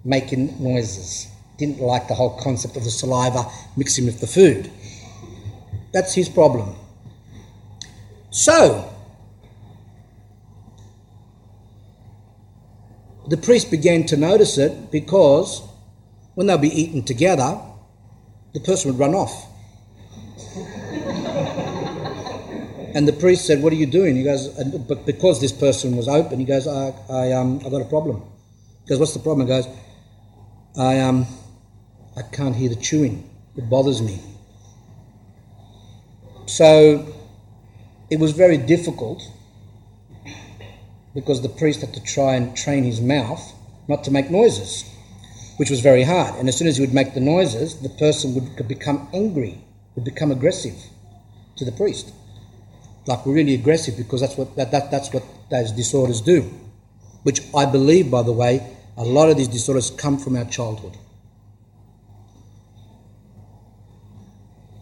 [0.04, 1.28] making noises.
[1.58, 3.44] Didn't like the whole concept of the saliva
[3.76, 4.70] mixing with the food.
[5.92, 6.74] That's his problem.
[8.30, 8.93] So,
[13.28, 15.62] the priest began to notice it because
[16.34, 17.58] when they'd be eating together,
[18.52, 19.46] the person would run off.
[22.94, 26.08] and the priest said, "What are you doing?" He goes, "But because this person was
[26.08, 28.22] open, he goes, I, I, um, I got a problem."
[28.84, 29.66] He goes, "What's the problem?" He goes,
[30.76, 31.26] "I, um,
[32.16, 33.28] I can't hear the chewing.
[33.56, 34.20] It bothers me."
[36.46, 37.06] So,
[38.10, 39.22] it was very difficult
[41.14, 43.52] because the priest had to try and train his mouth
[43.88, 44.90] not to make noises
[45.56, 46.34] which was very hard.
[46.36, 49.58] And as soon as he would make the noises, the person would become angry,
[49.94, 50.74] would become aggressive
[51.56, 52.12] to the priest.
[53.06, 56.50] Like really aggressive because that's what that, that that's what those disorders do.
[57.22, 60.96] Which I believe, by the way, a lot of these disorders come from our childhood.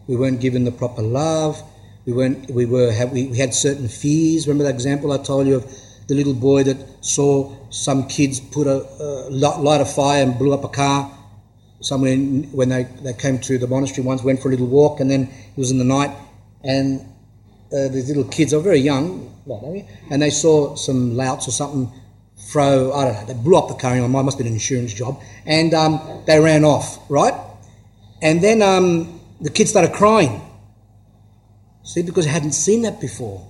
[0.07, 1.61] We weren't given the proper love.
[2.05, 2.49] We weren't.
[2.49, 2.93] We were.
[3.11, 4.47] We, we had certain fears.
[4.47, 5.73] Remember that example I told you of
[6.07, 10.53] the little boy that saw some kids put a, a light a fire and blew
[10.53, 11.11] up a car
[11.83, 15.11] somewhere when they, they came to the monastery once, went for a little walk, and
[15.11, 16.15] then it was in the night,
[16.63, 17.01] and
[17.71, 19.29] uh, these little kids, were very young,
[20.09, 21.91] and they saw some louts or something
[22.37, 24.93] throw, I don't know, they blew up the car, it must have been an insurance
[24.93, 27.33] job, and um, they ran off, right?
[28.21, 30.41] And then um, the kids started crying.
[31.83, 33.45] See, because they hadn't seen that before.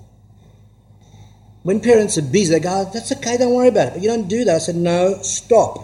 [1.64, 3.94] When parents are busy, they go, that's okay, don't worry about it.
[3.94, 4.56] But you don't do that.
[4.56, 5.80] I said, no, stop.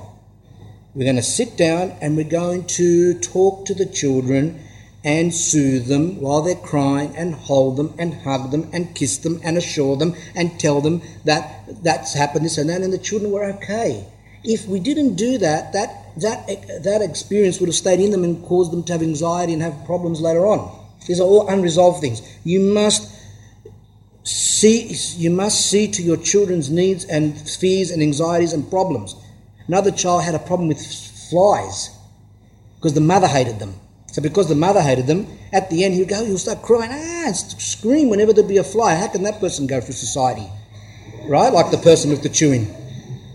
[0.93, 4.60] We're going to sit down and we're going to talk to the children
[5.06, 9.39] and soothe them while they're crying and hold them and hug them and kiss them
[9.41, 13.31] and assure them and tell them that that's happened, this and that, and the children
[13.31, 14.06] were okay.
[14.43, 16.47] If we didn't do that, that, that,
[16.84, 19.85] that experience would have stayed in them and caused them to have anxiety and have
[19.85, 20.77] problems later on.
[21.07, 22.22] These are all unresolved things.
[22.43, 23.18] You must
[24.30, 29.15] See, you must see to your children's needs and fears and anxieties and problems.
[29.68, 30.80] Another child had a problem with
[31.31, 31.89] flies
[32.76, 33.73] because the mother hated them.
[34.11, 37.31] So because the mother hated them, at the end he'd go, he'll start crying, ah,
[37.31, 38.93] scream whenever there'd be a fly.
[38.93, 40.47] How can that person go through society?
[41.27, 41.51] Right?
[41.51, 42.68] Like the person with the chewing.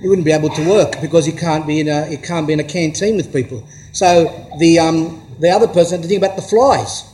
[0.01, 2.53] He wouldn't be able to work because he can't be in a he can't be
[2.53, 3.67] in a canteen with people.
[3.91, 7.14] So the um, the other person had to think about the flies.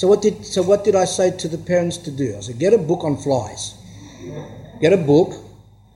[0.00, 2.34] So what did so what did I say to the parents to do?
[2.34, 3.74] I said, get a book on flies.
[4.80, 5.34] Get a book,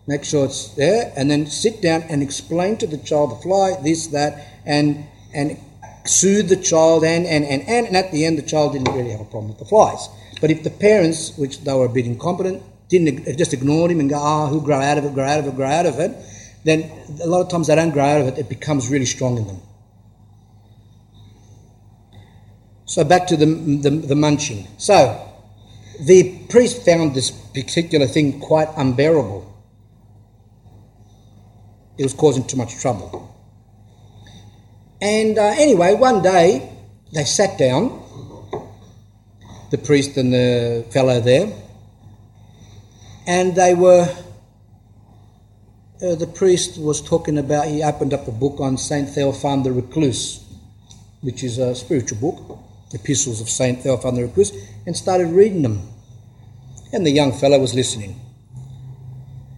[0.06, 3.80] make sure it's there, and then sit down and explain to the child the fly,
[3.82, 5.56] this, that, and and
[6.04, 9.10] soothe the child and and, and, and, and at the end the child didn't really
[9.10, 10.10] have a problem with the flies.
[10.38, 14.10] But if the parents, which they were a bit incompetent, didn't just ignored him and
[14.10, 15.98] go, ah, oh, who'll grow out of it, grow out of it, grow out of
[15.98, 16.12] it,
[16.62, 16.90] then
[17.22, 19.46] a lot of times they don't grow out of it, it becomes really strong in
[19.46, 19.62] them.
[22.86, 24.68] So back to the, the, the munching.
[24.76, 25.32] So
[26.00, 29.50] the priest found this particular thing quite unbearable.
[31.96, 33.30] It was causing too much trouble.
[35.00, 36.70] And uh, anyway, one day
[37.12, 38.02] they sat down,
[39.70, 41.52] the priest and the fellow there,
[43.26, 44.08] and they were.
[46.02, 49.72] Uh, the priest was talking about, he opened up a book on Saint Theophan the
[49.72, 50.44] Recluse,
[51.22, 52.63] which is a spiritual book
[52.94, 53.80] epistles of St.
[53.80, 54.52] Theophan the Recluse
[54.86, 55.88] and started reading them.
[56.92, 58.20] And the young fellow was listening.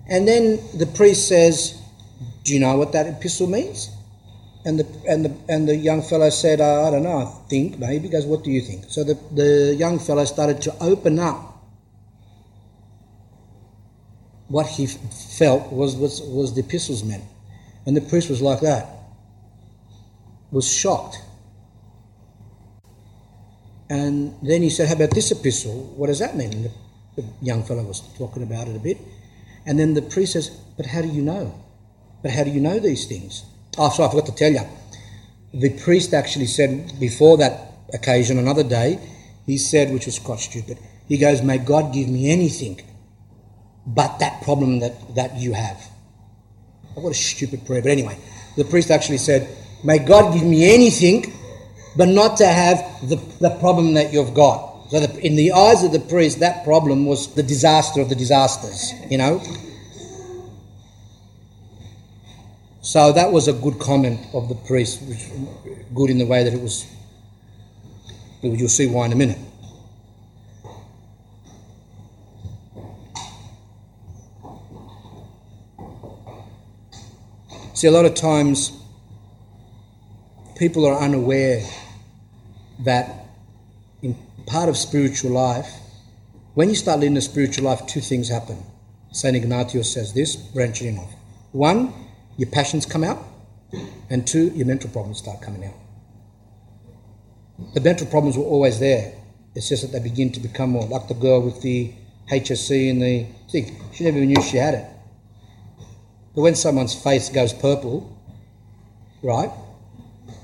[0.08, 1.80] And then the priest says,
[2.44, 3.90] Do you know what that epistle means?
[4.64, 8.04] And the, and the, and the young fellow said, I don't know, I think maybe.
[8.04, 8.84] He goes, What do you think?
[8.88, 11.56] So the, the young fellow started to open up
[14.48, 17.24] what he felt was, was, was the epistles meant.
[17.84, 18.88] And the priest was like that,
[20.50, 21.18] was shocked.
[23.88, 25.94] And then he said, How about this epistle?
[25.96, 26.52] What does that mean?
[26.52, 28.98] And the, the young fellow was talking about it a bit.
[29.64, 31.54] And then the priest says, But how do you know?
[32.22, 33.44] But how do you know these things?
[33.78, 34.60] Oh, sorry, I forgot to tell you.
[35.52, 38.98] The priest actually said before that occasion, another day,
[39.46, 42.80] he said, which was quite stupid, he goes, May God give me anything
[43.86, 45.80] but that problem that, that you have.
[46.96, 47.82] Oh, what a stupid prayer.
[47.82, 48.18] But anyway,
[48.56, 49.48] the priest actually said,
[49.84, 51.32] May God give me anything
[51.96, 52.78] but not to have
[53.08, 54.90] the, the problem that you've got.
[54.90, 58.14] So the, in the eyes of the priest, that problem was the disaster of the
[58.14, 59.42] disasters, you know.
[62.82, 65.26] So that was a good comment of the priest, which
[65.92, 66.86] good in the way that it was.
[68.42, 69.38] You'll see why in a minute.
[77.74, 78.72] See, a lot of times
[80.56, 81.62] people are unaware
[82.80, 83.26] that
[84.02, 84.16] in
[84.46, 85.70] part of spiritual life,
[86.54, 88.58] when you start living a spiritual life, two things happen.
[89.12, 89.36] St.
[89.36, 91.12] Ignatius says this, branching off.
[91.52, 91.92] One,
[92.36, 93.22] your passions come out,
[94.10, 95.74] and two, your mental problems start coming out.
[97.74, 99.14] The mental problems were always there.
[99.54, 101.92] It's just that they begin to become more like the girl with the
[102.30, 103.74] HSC and the thing.
[103.92, 104.86] She never even knew she had it.
[106.34, 108.14] But when someone's face goes purple,
[109.22, 109.50] right,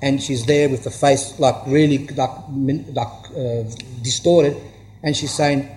[0.03, 2.31] and she's there with the face like really like,
[2.93, 3.63] like uh,
[4.03, 4.57] distorted,
[5.03, 5.69] and she's saying,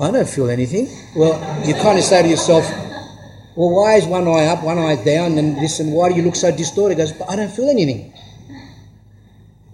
[0.00, 0.88] I don't feel anything.
[1.16, 1.34] Well,
[1.66, 2.68] you kind of say to yourself,
[3.56, 6.22] well, why is one eye up, one eye down, and this, and why do you
[6.22, 6.96] look so distorted?
[6.96, 8.12] He goes, but I don't feel anything.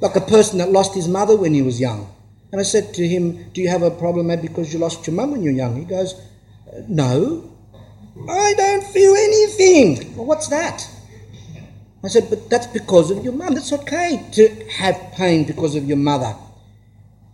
[0.01, 2.11] Like a person that lost his mother when he was young.
[2.53, 5.33] And I said to him, Do you have a problem because you lost your mum
[5.33, 5.77] when you were young?
[5.77, 6.15] He goes,
[6.89, 7.53] No,
[8.29, 10.17] I don't feel anything.
[10.17, 10.89] Well, what's that?
[12.05, 13.55] I said, But that's because of your mum.
[13.55, 16.37] That's okay to have pain because of your mother.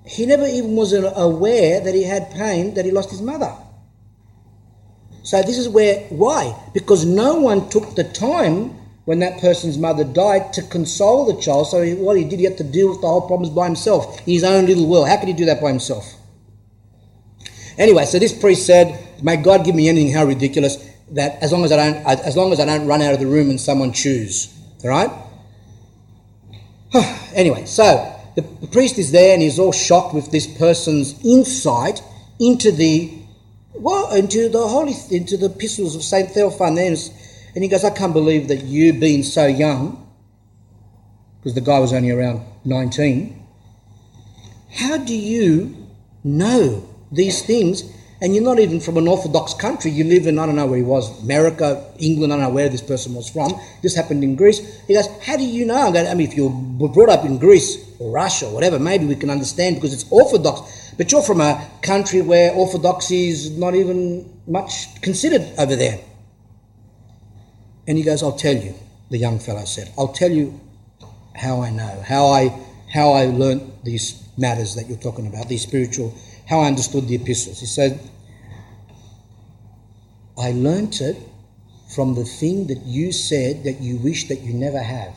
[0.06, 3.52] He never even was aware that he had pain that he lost his mother.
[5.22, 6.56] So this is where, why?
[6.72, 11.66] Because no one took the time when that person's mother died to console the child.
[11.66, 14.34] So what he did, he had to deal with the whole problems by himself in
[14.34, 15.08] his own little world.
[15.08, 16.14] How could he do that by himself?
[17.76, 20.76] Anyway, so this priest said, "May God give me anything how ridiculous
[21.12, 23.26] that as long as I don't, as long as I don't run out of the
[23.26, 24.48] room and someone chews."
[24.84, 25.10] All right.
[27.34, 32.02] anyway, so the, the priest is there and he's all shocked with this person's insight
[32.38, 33.16] into the
[33.74, 37.10] well, into the holy, into the epistles of Saint Theophanes,
[37.54, 40.06] and he goes, "I can't believe that you, being so young,
[41.38, 43.46] because the guy was only around nineteen,
[44.70, 45.86] how do you
[46.22, 47.84] know these things
[48.22, 49.90] and you're not even from an Orthodox country.
[49.90, 52.68] You live in, I don't know where he was, America, England, I don't know where
[52.68, 53.58] this person was from.
[53.82, 54.60] This happened in Greece.
[54.86, 55.74] He goes, How do you know?
[55.74, 56.48] I mean, if you
[56.78, 60.04] were brought up in Greece or Russia or whatever, maybe we can understand because it's
[60.10, 60.92] Orthodox.
[60.98, 65.98] But you're from a country where Orthodoxy is not even much considered over there.
[67.88, 68.74] And he goes, I'll tell you,
[69.10, 70.60] the young fellow said, I'll tell you
[71.34, 72.48] how I know, how I,
[72.92, 76.14] how I learnt these matters that you're talking about, these spiritual
[76.50, 77.60] how I understood the epistles.
[77.60, 78.00] He said,
[80.36, 81.16] I learnt it
[81.94, 85.14] from the thing that you said that you wish that you never have.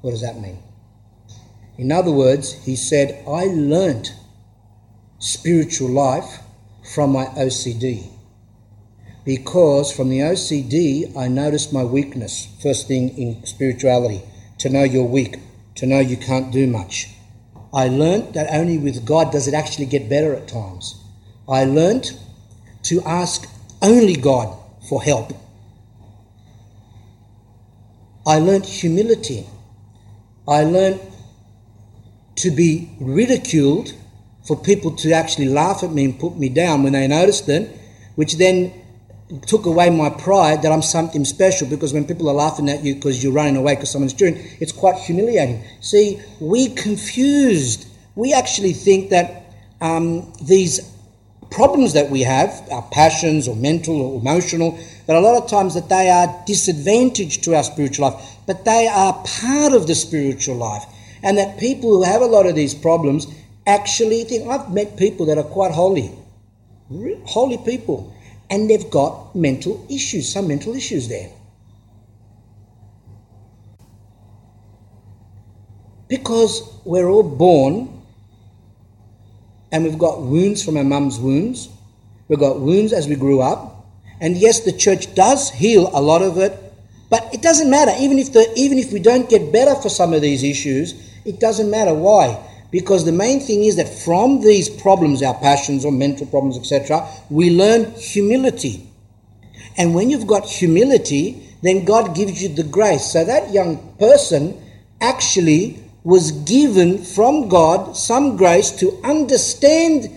[0.00, 0.62] What does that mean?
[1.76, 4.14] In other words, he said, I learnt
[5.18, 6.42] spiritual life
[6.94, 8.08] from my OCD.
[9.24, 12.46] Because from the OCD, I noticed my weakness.
[12.62, 14.22] First thing in spirituality
[14.58, 15.38] to know you're weak,
[15.74, 17.08] to know you can't do much,
[17.72, 21.02] I learnt that only with God does it actually get better at times.
[21.48, 22.18] I learnt
[22.84, 23.48] to ask
[23.82, 24.56] only God
[24.88, 25.32] for help.
[28.26, 29.46] I learnt humility.
[30.46, 31.00] I learnt
[32.36, 33.94] to be ridiculed
[34.46, 37.76] for people to actually laugh at me and put me down when they noticed it,
[38.14, 38.72] which then
[39.46, 42.94] took away my pride that I'm something special because when people are laughing at you
[42.94, 45.62] because you're running away because someone's doing, it's quite humiliating.
[45.80, 47.86] See, we confused.
[48.14, 50.80] We actually think that um, these
[51.50, 55.74] problems that we have, our passions or mental or emotional, that a lot of times
[55.74, 60.56] that they are disadvantage to our spiritual life, but they are part of the spiritual
[60.56, 60.84] life.
[61.22, 63.26] And that people who have a lot of these problems
[63.66, 66.12] actually think, I've met people that are quite holy,
[67.24, 68.14] holy people
[68.50, 71.30] and they've got mental issues, some mental issues there.
[76.08, 78.02] Because we're all born
[79.70, 81.68] and we've got wounds from our mum's wounds,
[82.28, 83.86] we've got wounds as we grew up,
[84.20, 86.58] and yes, the church does heal a lot of it,
[87.10, 87.92] but it doesn't matter.
[87.98, 90.94] Even if, the, even if we don't get better for some of these issues,
[91.24, 91.94] it doesn't matter.
[91.94, 92.42] Why?
[92.70, 97.08] Because the main thing is that from these problems, our passions or mental problems, etc.,
[97.30, 98.86] we learn humility.
[99.76, 103.12] And when you've got humility, then God gives you the grace.
[103.12, 104.60] So that young person
[105.00, 110.10] actually was given from God some grace to understand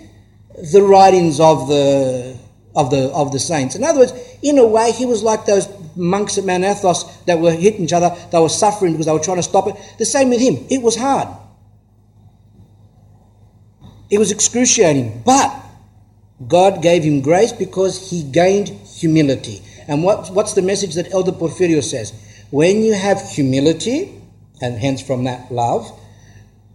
[0.74, 2.38] the writings of the
[2.76, 3.76] of the of the saints.
[3.76, 7.40] In other words, in a way, he was like those monks at Mount Athos that
[7.40, 8.16] were hitting each other.
[8.32, 9.76] They were suffering because they were trying to stop it.
[9.98, 10.66] The same with him.
[10.70, 11.28] It was hard.
[14.12, 15.24] It was excruciating.
[15.26, 15.52] But
[16.48, 19.64] God gave him grace because he gained humility.
[19.88, 22.14] And what, what's the message that Elder Porphyrio says?
[22.52, 24.22] When you have humility,
[24.62, 26.00] and hence from that love,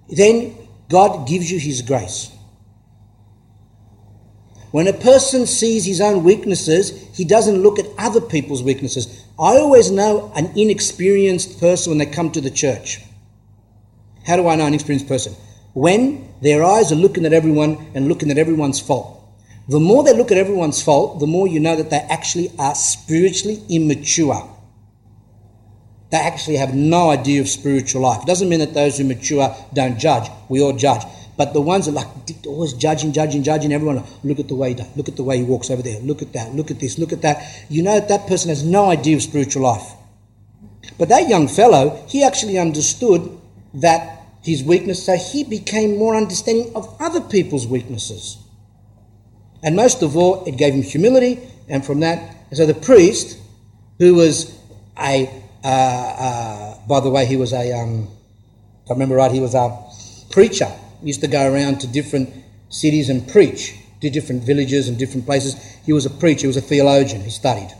[0.09, 0.57] then
[0.89, 2.31] God gives you His grace.
[4.73, 9.25] When a person sees his own weaknesses, he doesn't look at other people's weaknesses.
[9.39, 13.01] I always know an inexperienced person when they come to the church.
[14.27, 15.35] How do I know an inexperienced person?
[15.77, 19.23] When their eyes are looking at everyone and looking at everyone's fault.
[19.69, 22.75] The more they look at everyone's fault, the more you know that they actually are
[22.75, 24.49] spiritually immature.
[26.11, 28.23] They actually have no idea of spiritual life.
[28.23, 30.31] It doesn't mean that those who mature don't judge.
[30.49, 31.03] We all judge.
[31.37, 32.07] But the ones that like
[32.47, 35.37] always judging, judging, judging everyone, look at the way he does, look at the way
[35.37, 37.67] he walks over there, look at that, look at this, look at that.
[37.69, 39.93] You know that that person has no idea of spiritual life.
[40.97, 43.39] But that young fellow, he actually understood
[43.75, 44.16] that
[44.47, 48.39] his weakness, so he became more understanding of other people's weaknesses.
[49.63, 53.39] And most of all, it gave him humility, and from that, so the priest,
[53.99, 54.57] who was
[54.99, 55.29] a,
[55.65, 58.09] uh, uh, by the way, he was a, um,
[58.85, 59.77] if I remember right, he was a
[60.31, 62.31] preacher used to go around to different
[62.69, 65.55] cities and preach to different villages and different places.
[65.85, 67.73] He was a preacher, he was a theologian, he studied.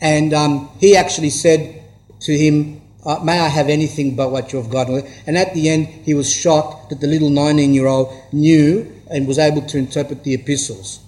[0.00, 1.82] And um, he actually said
[2.20, 4.88] to him, uh, May I have anything but what you have got?
[5.26, 9.26] And at the end, he was shocked that the little 19 year old knew and
[9.26, 11.00] was able to interpret the epistles.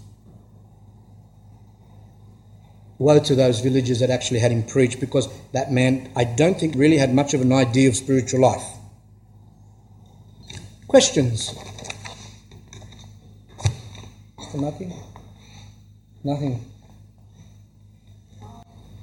[2.98, 6.76] Woe to those villages that actually had him preach because that man, I don't think,
[6.76, 8.64] really had much of an idea of spiritual life.
[10.86, 11.54] Questions?
[14.54, 14.92] Nothing?
[16.22, 16.71] Nothing.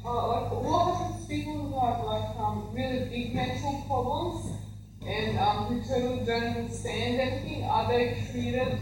[0.10, 4.58] Uh, like, what happens to people who have like um, really big mental problems
[5.06, 7.64] and um, who totally don't understand anything?
[7.64, 8.74] Are they treated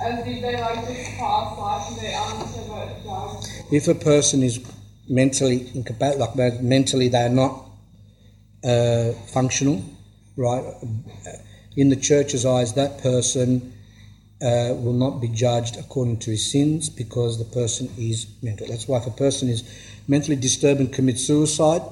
[0.00, 3.72] as if they like just pass life and they aren't ever judged?
[3.72, 4.60] If a person is
[5.08, 7.64] mentally incapacitated, like mentally they are not
[8.64, 9.82] uh, functional,
[10.36, 10.64] right?
[11.76, 13.72] in the church's eyes, that person
[14.42, 18.66] uh, will not be judged according to his sins because the person is mental.
[18.68, 19.62] That's why if a person is
[20.08, 21.82] mentally disturbed and commit suicide,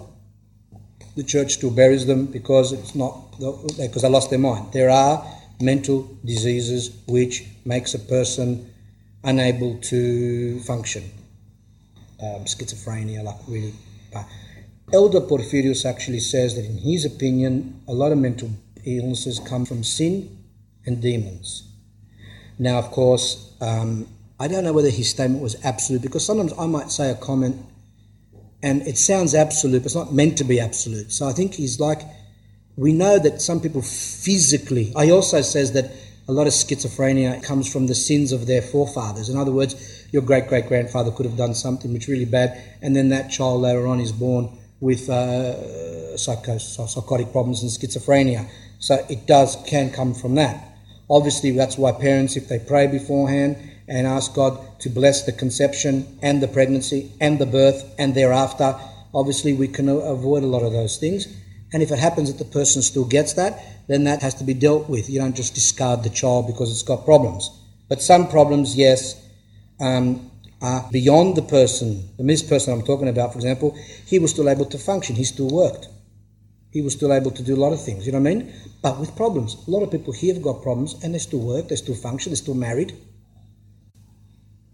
[1.14, 4.72] the church still buries them because it's not because they lost their mind.
[4.72, 5.24] There are
[5.60, 8.70] mental diseases which makes a person
[9.22, 11.04] unable to function.
[12.20, 13.74] Um, schizophrenia, like really.
[14.92, 18.50] Elder Porphyrios actually says that in his opinion, a lot of mental
[18.84, 20.38] illnesses come from sin
[20.86, 21.68] and demons.
[22.58, 24.06] Now, of course, um,
[24.38, 27.56] I don't know whether his statement was absolute because sometimes I might say a comment
[28.66, 31.12] and it sounds absolute, but it's not meant to be absolute.
[31.12, 32.00] So I think he's like,
[32.76, 35.92] we know that some people physically, he also says that
[36.26, 39.28] a lot of schizophrenia comes from the sins of their forefathers.
[39.28, 39.74] In other words,
[40.10, 43.62] your great great grandfather could have done something which really bad, and then that child
[43.62, 48.50] later on is born with uh, psychotic problems and schizophrenia.
[48.80, 50.76] So it does can come from that.
[51.08, 53.56] Obviously, that's why parents, if they pray beforehand
[53.88, 58.78] and ask God to bless the conception and the pregnancy and the birth and thereafter,
[59.14, 61.26] obviously we can avoid a lot of those things.
[61.72, 64.54] And if it happens that the person still gets that, then that has to be
[64.54, 65.08] dealt with.
[65.08, 67.50] You don't just discard the child because it's got problems.
[67.88, 69.22] But some problems, yes,
[69.80, 70.30] um,
[70.60, 72.08] are beyond the person.
[72.18, 73.76] The person I'm talking about, for example,
[74.06, 75.16] he was still able to function.
[75.16, 75.88] He still worked
[76.76, 78.52] he was still able to do a lot of things, you know what I mean?
[78.82, 79.56] But with problems.
[79.66, 82.32] A lot of people here have got problems and they still work, they still function,
[82.32, 82.92] they're still married.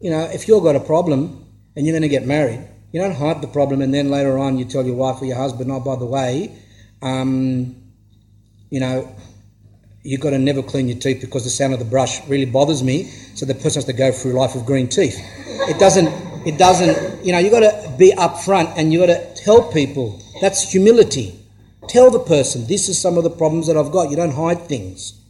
[0.02, 1.46] You know, if you've got a problem
[1.76, 4.58] and you're going to get married, you don't hide the problem and then later on
[4.58, 6.58] you tell your wife or your husband, oh, by the way,
[7.02, 7.76] um,
[8.68, 9.14] you know,
[10.02, 12.82] you've got to never clean your teeth because the sound of the brush really bothers
[12.82, 13.04] me.
[13.36, 15.16] So the person has to go through life with green teeth.
[15.68, 16.08] It doesn't,
[16.44, 20.20] it doesn't, you know, you've got to be upfront and you've got to tell people.
[20.40, 21.38] That's humility.
[21.88, 24.10] Tell the person, this is some of the problems that I've got.
[24.10, 25.21] You don't hide things.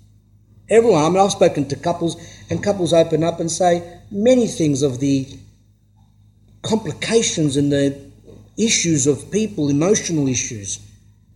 [0.73, 2.17] Everyone, I mean, I've spoken to couples,
[2.49, 5.29] and couples open up and say many things of the
[6.63, 8.01] complications and the
[8.57, 10.81] issues of people, emotional issues.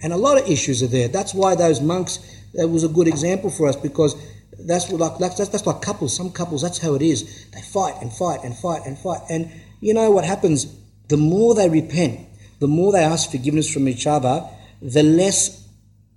[0.00, 1.08] And a lot of issues are there.
[1.08, 2.18] That's why those monks,
[2.54, 4.16] that was a good example for us because
[4.58, 6.16] that's what like that's, that's like couples.
[6.16, 7.46] Some couples, that's how it is.
[7.50, 9.20] They fight and fight and fight and fight.
[9.28, 10.66] And you know what happens?
[11.08, 12.26] The more they repent,
[12.58, 14.48] the more they ask forgiveness from each other,
[14.80, 15.68] the less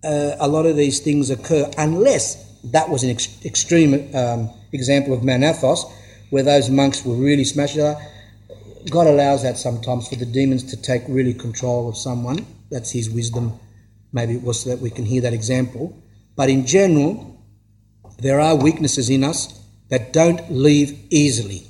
[0.06, 5.14] uh, a lot of these things occur, unless that was an ex- extreme um, example
[5.14, 5.86] of Mount Athos,
[6.30, 7.78] where those monks were really smashed.
[7.78, 12.46] God allows that sometimes for the demons to take really control of someone.
[12.70, 13.60] That's His wisdom.
[14.12, 16.02] Maybe it was so that we can hear that example.
[16.36, 17.44] But in general,
[18.20, 19.60] there are weaknesses in us
[19.90, 21.68] that don't leave easily.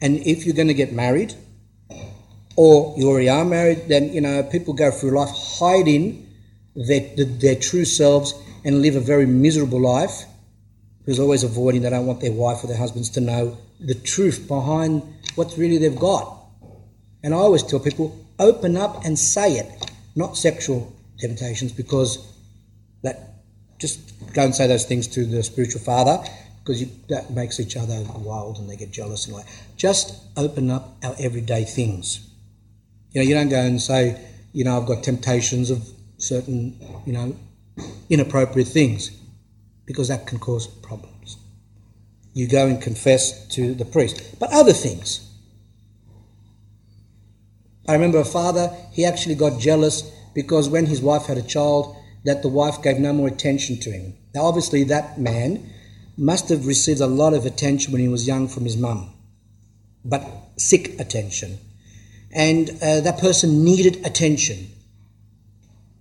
[0.00, 1.34] And if you're going to get married,
[2.56, 6.26] or you already are married, then you know people go through life hiding
[6.74, 8.34] their, their true selves
[8.64, 10.24] and live a very miserable life
[10.98, 14.48] because always avoiding they don't want their wife or their husbands to know the truth
[14.48, 15.02] behind
[15.34, 16.38] what really they've got.
[17.22, 22.32] And I always tell people, open up and say it, not sexual temptations, because
[23.02, 23.34] that
[23.78, 26.18] just go and say those things to the spiritual father
[26.64, 29.46] because you, that makes each other wild and they get jealous and like.
[29.76, 32.26] Just open up our everyday things.
[33.12, 34.18] You know, you don't go and say,
[34.52, 35.86] you know, I've got temptations of
[36.16, 37.36] certain, you know,
[38.08, 39.10] inappropriate things
[39.86, 41.36] because that can cause problems.
[42.32, 44.38] You go and confess to the priest.
[44.38, 45.30] But other things.
[47.86, 50.02] I remember a father, he actually got jealous
[50.34, 53.90] because when his wife had a child, that the wife gave no more attention to
[53.90, 54.14] him.
[54.34, 55.70] Now, obviously, that man
[56.16, 59.12] must have received a lot of attention when he was young from his mum,
[60.04, 60.26] but
[60.56, 61.58] sick attention.
[62.32, 64.70] And uh, that person needed attention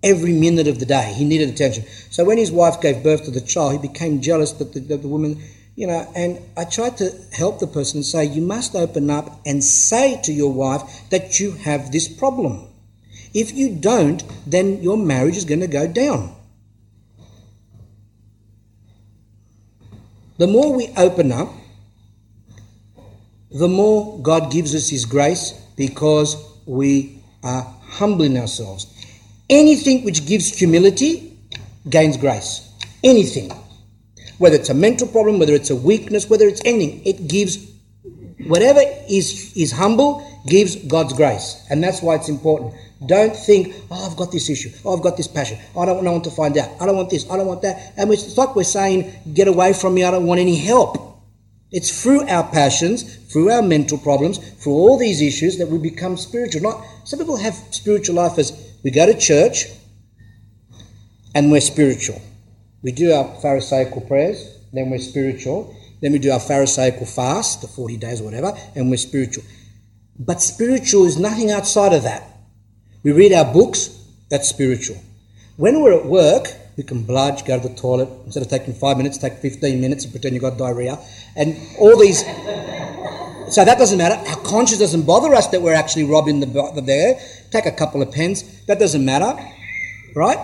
[0.03, 1.13] every minute of the day.
[1.15, 1.85] He needed attention.
[2.09, 5.01] So when his wife gave birth to the child, he became jealous that the, that
[5.01, 5.41] the woman,
[5.75, 9.39] you know, and I tried to help the person and say, you must open up
[9.45, 12.67] and say to your wife that you have this problem.
[13.33, 16.35] If you don't, then your marriage is going to go down.
[20.37, 21.49] The more we open up,
[23.51, 26.35] the more God gives us His grace because
[26.65, 28.87] we are humbling ourselves.
[29.49, 31.37] Anything which gives humility
[31.89, 32.69] gains grace.
[33.03, 33.51] Anything.
[34.37, 37.71] Whether it's a mental problem, whether it's a weakness, whether it's anything, it gives
[38.47, 41.65] whatever is, is humble gives God's grace.
[41.69, 42.73] And that's why it's important.
[43.05, 44.71] Don't think, oh, I've got this issue.
[44.85, 45.59] Oh, I've got this passion.
[45.75, 46.69] Oh, I don't, want to find out.
[46.81, 47.29] I don't want this.
[47.29, 47.93] I don't want that.
[47.97, 50.03] And it's like we're saying, get away from me.
[50.03, 51.21] I don't want any help.
[51.71, 56.17] It's through our passions, through our mental problems, through all these issues that we become
[56.17, 56.61] spiritual.
[56.61, 59.65] Not some people have spiritual life as we go to church
[61.33, 62.21] and we're spiritual.
[62.81, 65.75] We do our Pharisaical prayers, then we're spiritual.
[66.01, 69.45] Then we do our Pharisaical fast, the 40 days or whatever, and we're spiritual.
[70.19, 72.29] But spiritual is nothing outside of that.
[73.03, 74.97] We read our books, that's spiritual.
[75.55, 78.97] When we're at work, we can bludge, go to the toilet, instead of taking five
[78.97, 80.99] minutes, take 15 minutes and pretend you've got diarrhea.
[81.35, 82.19] And all these.
[83.53, 84.15] So that doesn't matter.
[84.29, 87.19] Our conscience doesn't bother us that we're actually robbing the, there.
[87.53, 88.65] Take a couple of pens.
[88.65, 89.31] That doesn't matter.
[90.15, 90.39] Right?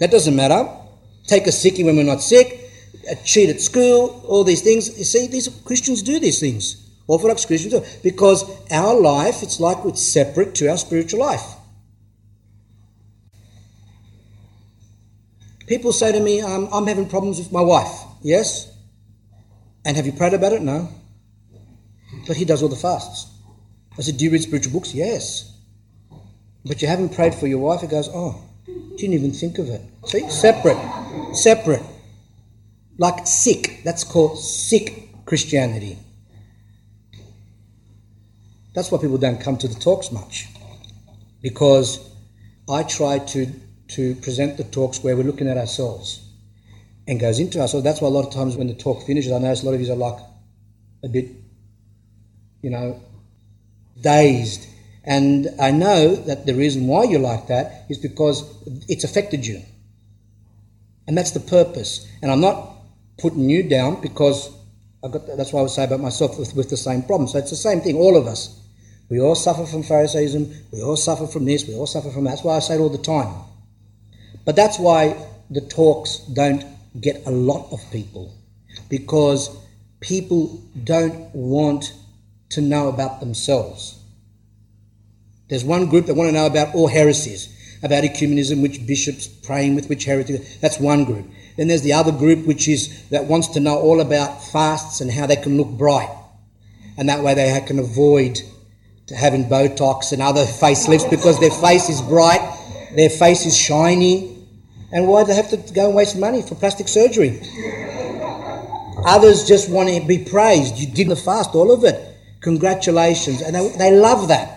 [0.00, 0.66] That doesn't matter.
[1.26, 2.70] Take a sickie when we're not sick.
[3.22, 4.22] cheat at school.
[4.26, 4.96] All these things.
[4.96, 6.88] You see, these Christians do these things.
[7.06, 7.84] Orthodox Christians do.
[8.02, 11.46] Because our life, it's like it's separate to our spiritual life.
[15.66, 17.94] People say to me, um, I'm having problems with my wife.
[18.22, 18.72] Yes?
[19.84, 20.62] And have you prayed about it?
[20.62, 20.88] No.
[22.26, 23.30] But he does all the fasts.
[23.98, 24.94] I said, Do you read spiritual books?
[24.94, 25.55] Yes.
[26.66, 27.82] But you haven't prayed for your wife?
[27.82, 28.42] it goes, Oh,
[28.96, 29.82] didn't even think of it.
[30.06, 30.28] See?
[30.28, 30.78] Separate.
[31.34, 31.82] Separate.
[32.98, 33.82] Like sick.
[33.84, 35.98] That's called sick Christianity.
[38.74, 40.48] That's why people don't come to the talks much.
[41.40, 42.10] Because
[42.68, 43.46] I try to
[43.88, 46.28] to present the talks where we're looking at ourselves
[47.06, 47.66] and goes into.
[47.68, 49.74] So that's why a lot of times when the talk finishes, I notice a lot
[49.74, 50.18] of you are like
[51.04, 51.28] a bit,
[52.62, 53.00] you know,
[54.00, 54.66] dazed.
[55.06, 58.42] And I know that the reason why you're like that is because
[58.88, 59.62] it's affected you.
[61.06, 62.06] And that's the purpose.
[62.22, 62.72] And I'm not
[63.18, 64.50] putting you down because
[65.04, 67.28] I've got, that's why I would say about myself with, with the same problem.
[67.28, 68.60] So it's the same thing, all of us.
[69.08, 70.52] We all suffer from Pharisaism.
[70.72, 71.66] We all suffer from this.
[71.68, 72.30] We all suffer from that.
[72.30, 73.32] That's why I say it all the time.
[74.44, 75.16] But that's why
[75.50, 76.64] the talks don't
[77.00, 78.34] get a lot of people
[78.88, 79.56] because
[80.00, 81.92] people don't want
[82.50, 84.00] to know about themselves.
[85.48, 87.48] There's one group that want to know about all heresies,
[87.82, 90.56] about ecumenism, which bishops praying with which heretics.
[90.56, 91.26] That's one group.
[91.56, 95.10] Then there's the other group which is that wants to know all about fasts and
[95.10, 96.10] how they can look bright,
[96.98, 98.40] and that way they can avoid
[99.16, 102.40] having Botox and other facelifts because their face is bright,
[102.96, 104.44] their face is shiny,
[104.92, 107.40] and why they have to go and waste money for plastic surgery?
[109.04, 110.78] Others just want to be praised.
[110.78, 112.16] You did the fast, all of it.
[112.40, 113.42] Congratulations.
[113.42, 114.55] And they, they love that.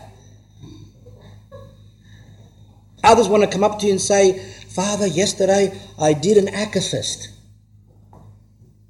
[3.03, 4.37] Others want to come up to you and say,
[4.69, 7.27] Father, yesterday I did an akathist.
[8.13, 8.17] I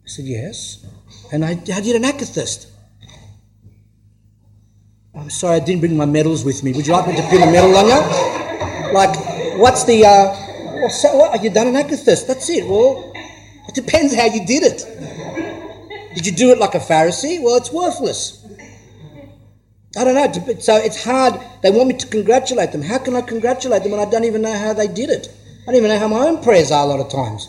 [0.05, 0.85] said, Yes.
[1.31, 2.67] And I, I did an akathist.
[5.15, 6.71] I'm sorry I didn't bring my medals with me.
[6.73, 8.93] Would you like me to pin a medal on you?
[8.93, 9.15] Like,
[9.59, 10.05] what's the.
[10.05, 11.43] Uh, well, so what?
[11.43, 12.25] You done an akathist.
[12.27, 12.67] That's it.
[12.67, 13.11] Well,
[13.67, 16.15] it depends how you did it.
[16.15, 17.41] Did you do it like a Pharisee?
[17.41, 18.39] Well, it's worthless.
[19.98, 20.53] I don't know.
[20.59, 21.34] So it's hard.
[21.64, 22.82] They want me to congratulate them.
[22.84, 25.32] How can I congratulate them when I don't even know how they did it?
[25.64, 27.48] I don't even know how my own prayers are a lot of times.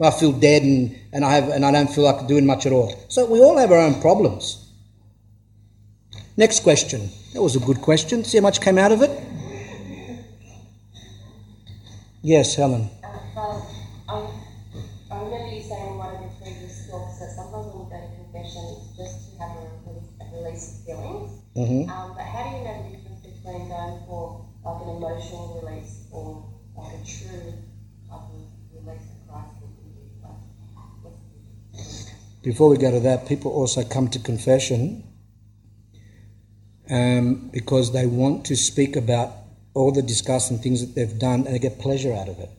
[0.00, 2.72] I feel dead and, and I have and I don't feel like doing much at
[2.72, 2.92] all.
[3.08, 4.62] So we all have our own problems.
[6.36, 7.08] Next question.
[7.32, 8.22] That was a good question.
[8.24, 9.10] See how much came out of it?
[12.22, 12.90] Yes, Helen.
[13.02, 13.62] Uh, Um,
[14.08, 14.40] um,
[15.10, 18.00] I remember you saying in one of your previous talks that sometimes when you go
[18.00, 21.45] to confession, it's just to have a release, a release of feelings.
[21.56, 21.90] Mm-hmm.
[21.90, 26.04] Um, but how do you know the difference between going for like an emotional release
[26.12, 27.54] or like a true
[28.06, 28.44] type of
[28.74, 30.04] release of Christ that you do?
[30.22, 30.36] Like,
[31.00, 32.12] what's the difference?
[32.42, 35.02] Before we go to that, people also come to confession
[36.90, 39.32] um, because they want to speak about
[39.72, 42.50] all the disgusting things that they've done and they get pleasure out of it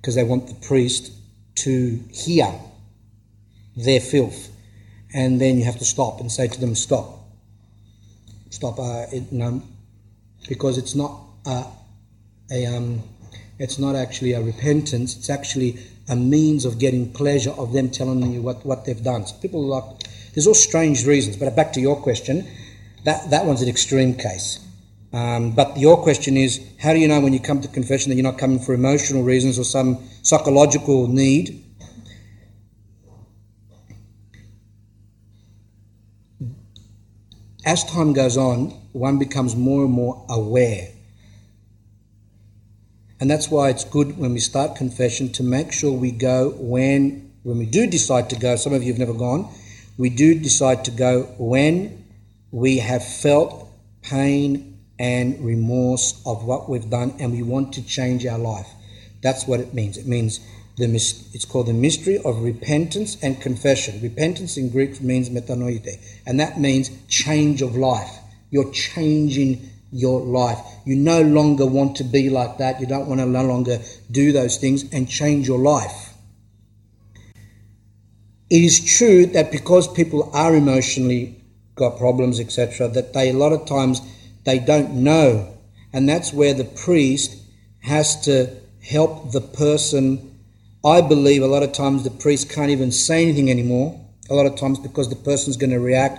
[0.00, 1.12] because they want the priest
[1.56, 2.52] to hear
[3.76, 4.48] their filth.
[5.12, 7.17] And then you have to stop and say to them, stop.
[8.50, 9.24] Stop, uh, it,
[10.48, 11.64] because it's not a,
[12.50, 13.02] a um,
[13.58, 15.78] it's not actually a repentance, it's actually
[16.08, 19.26] a means of getting pleasure of them telling you what, what they've done.
[19.26, 19.84] So people like,
[20.32, 22.46] there's all strange reasons, but back to your question,
[23.04, 24.64] that, that one's an extreme case.
[25.12, 28.16] Um, but your question is, how do you know when you come to confession that
[28.16, 31.64] you're not coming for emotional reasons or some psychological need?
[37.64, 40.88] As time goes on, one becomes more and more aware.
[43.20, 47.32] And that's why it's good when we start confession to make sure we go when,
[47.42, 49.52] when we do decide to go, some of you have never gone,
[49.96, 52.04] we do decide to go when
[52.52, 53.68] we have felt
[54.02, 58.68] pain and remorse of what we've done and we want to change our life.
[59.20, 59.96] That's what it means.
[59.96, 60.38] It means
[60.78, 60.86] the
[61.34, 64.00] it's called the mystery of repentance and confession.
[64.00, 68.18] Repentance in Greek means metanoite, and that means change of life.
[68.50, 70.58] You're changing your life.
[70.84, 72.80] You no longer want to be like that.
[72.80, 73.78] You don't want to no longer
[74.10, 76.14] do those things and change your life.
[78.50, 81.42] It is true that because people are emotionally
[81.74, 84.00] got problems, etc., that they a lot of times
[84.44, 85.54] they don't know.
[85.92, 87.36] And that's where the priest
[87.80, 90.27] has to help the person.
[90.88, 94.00] I believe a lot of times the priest can't even say anything anymore,
[94.30, 96.18] a lot of times because the person's going to react.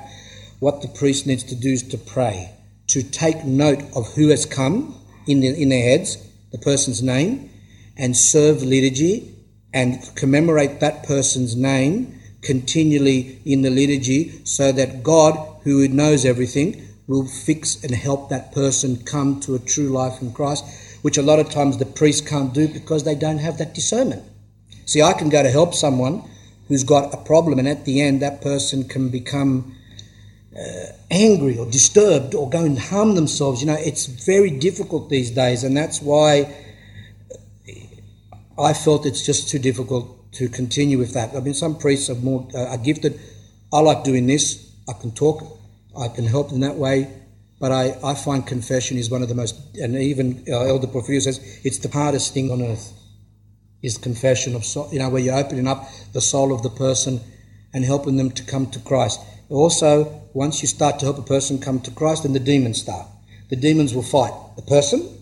[0.59, 2.51] What the priest needs to do is to pray,
[2.87, 6.17] to take note of who has come in, the, in their heads,
[6.51, 7.49] the person's name,
[7.97, 9.33] and serve liturgy
[9.73, 15.33] and commemorate that person's name continually in the liturgy so that God,
[15.63, 20.31] who knows everything, will fix and help that person come to a true life in
[20.31, 20.63] Christ,
[21.01, 24.23] which a lot of times the priest can't do because they don't have that discernment.
[24.89, 26.23] See, I can go to help someone
[26.67, 29.75] who's got a problem, and at the end, that person can become
[30.57, 33.61] uh, angry or disturbed or go and harm themselves.
[33.61, 36.51] You know, it's very difficult these days, and that's why
[38.57, 41.35] I felt it's just too difficult to continue with that.
[41.35, 43.19] I mean, some priests are more uh, are gifted.
[43.71, 44.73] I like doing this.
[44.87, 45.43] I can talk
[45.95, 47.13] I can help in that way.
[47.59, 51.21] But I, I find confession is one of the most, and even uh, Elder Porphyrio
[51.21, 52.93] says, it's the hardest thing on earth,
[53.81, 57.21] is confession of soul, you know, where you're opening up the soul of the person
[57.73, 59.19] and helping them to come to Christ.
[59.49, 63.07] Also, once you start to help a person come to Christ, then the demons start.
[63.49, 65.17] The demons will fight the person,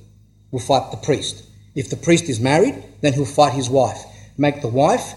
[0.52, 1.44] will fight the priest.
[1.76, 4.04] If the priest is married, then he'll fight his wife,
[4.38, 5.14] make the wife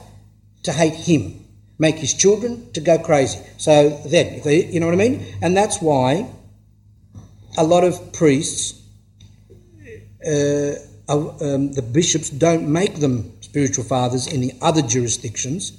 [0.65, 1.41] to hate him
[1.81, 3.41] make his children to go crazy.
[3.57, 5.27] So then, you know what I mean?
[5.41, 6.31] And that's why
[7.57, 8.81] a lot of priests,
[10.25, 10.75] uh,
[11.19, 15.77] um, the bishops don't make them spiritual fathers in the other jurisdictions.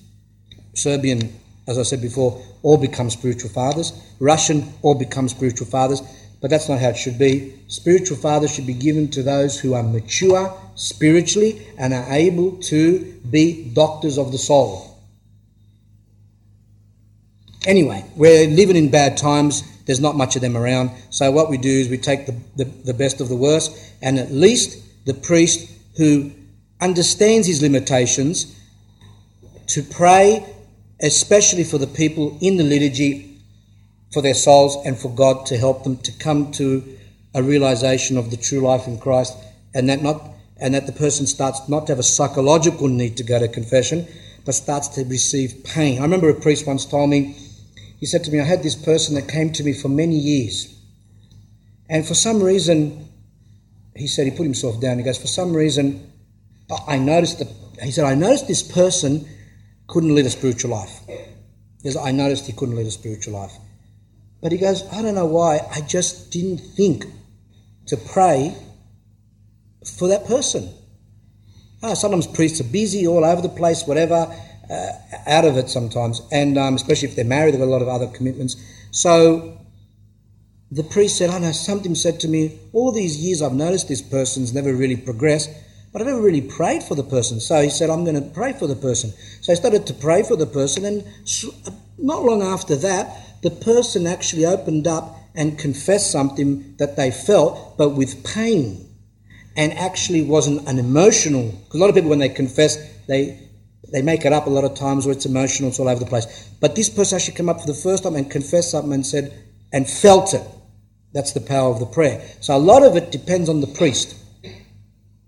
[0.74, 1.34] Serbian,
[1.68, 3.94] as I said before, all become spiritual fathers.
[4.20, 6.02] Russian, all become spiritual fathers.
[6.42, 7.54] But that's not how it should be.
[7.68, 13.14] Spiritual fathers should be given to those who are mature spiritually and are able to
[13.30, 15.00] be doctors of the soul.
[17.68, 19.62] Anyway, we're living in bad times.
[19.86, 20.90] There's not much of them around.
[21.12, 24.18] So what we do is we take the, the, the best of the worst, and
[24.18, 26.32] at least the priest who
[26.80, 28.58] understands his limitations
[29.68, 30.46] to pray,
[31.02, 33.38] especially for the people in the liturgy,
[34.12, 36.98] for their souls and for God to help them to come to
[37.34, 39.38] a realization of the true life in Christ,
[39.74, 40.28] and that not
[40.60, 44.08] and that the person starts not to have a psychological need to go to confession,
[44.46, 45.98] but starts to receive pain.
[45.98, 47.36] I remember a priest once told me
[48.00, 50.76] he said to me, I had this person that came to me for many years.
[51.88, 53.08] And for some reason,
[53.96, 54.98] he said, he put himself down.
[54.98, 56.12] He goes, for some reason,
[56.88, 57.48] I noticed that,
[57.84, 59.28] he said, I noticed this person
[59.88, 61.02] couldn't lead a spiritual life.
[61.84, 63.54] He said, I noticed he couldn't lead a spiritual life.
[64.42, 67.06] But he goes, I don't know why, I just didn't think
[67.88, 68.56] to pray
[69.98, 70.74] for that person.
[71.84, 74.34] Oh, sometimes priests are busy all over the place, whatever,
[74.70, 74.92] uh,
[75.28, 77.88] out of it sometimes, and um, especially if they're married, they've got a lot of
[77.88, 78.56] other commitments.
[78.92, 79.58] So
[80.72, 84.02] the priest said, I know something said to me, all these years I've noticed this
[84.02, 85.50] person's never really progressed,
[85.92, 87.42] but I've never really prayed for the person.
[87.42, 89.12] So he said, I'm going to pray for the person.
[89.42, 93.52] So I started to pray for the person, and uh, not long after that, the
[93.52, 98.88] person actually opened up and confessed something that they felt, but with pain
[99.58, 101.52] and actually wasn't an emotional.
[101.52, 102.78] Because a lot of people, when they confess,
[103.08, 103.50] they
[103.92, 106.06] they make it up a lot of times where it's emotional, it's all over the
[106.06, 106.50] place.
[106.62, 109.34] But this person actually came up for the first time and confessed something and said,
[109.74, 110.42] and felt it.
[111.14, 112.22] That's the power of the prayer.
[112.40, 114.18] So a lot of it depends on the priest.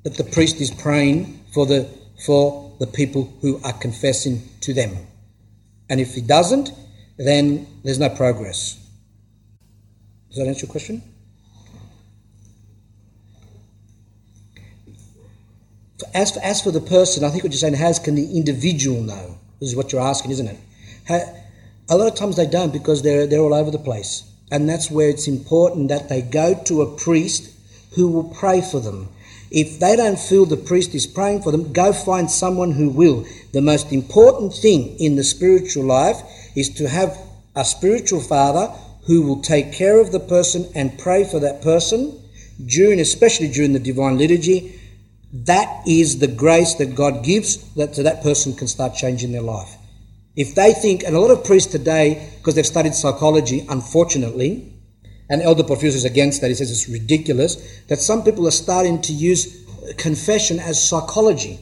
[0.04, 1.90] That the priest is praying for the
[2.26, 4.98] for the people who are confessing to them.
[5.90, 6.72] And if he doesn't,
[7.18, 8.80] then there's no progress.
[10.30, 11.04] Does that answer your question?
[16.14, 19.02] As for, as for the person, I think what you're saying, how can the individual
[19.02, 19.38] know?
[19.60, 20.58] This is what you're asking, isn't it?
[21.08, 21.22] How,
[21.90, 24.24] a lot of times they don't because they're, they're all over the place.
[24.54, 27.50] And that's where it's important that they go to a priest
[27.96, 29.10] who will pray for them.
[29.52, 33.26] If they don't feel the priest is praying for them, go find someone who will.
[33.52, 36.22] The most important thing in the spiritual life
[36.56, 37.18] is to have
[37.56, 38.68] a spiritual father
[39.08, 42.18] who will take care of the person and pray for that person
[42.66, 44.80] during, especially during the divine liturgy
[45.34, 49.42] that is the grace that God gives that so that person can start changing their
[49.42, 49.76] life.
[50.36, 54.74] If they think, and a lot of priests today, because they've studied psychology, unfortunately,
[55.30, 59.02] and Elder Porphyrios is against that, he says it's ridiculous, that some people are starting
[59.02, 59.64] to use
[59.98, 61.60] confession as psychology.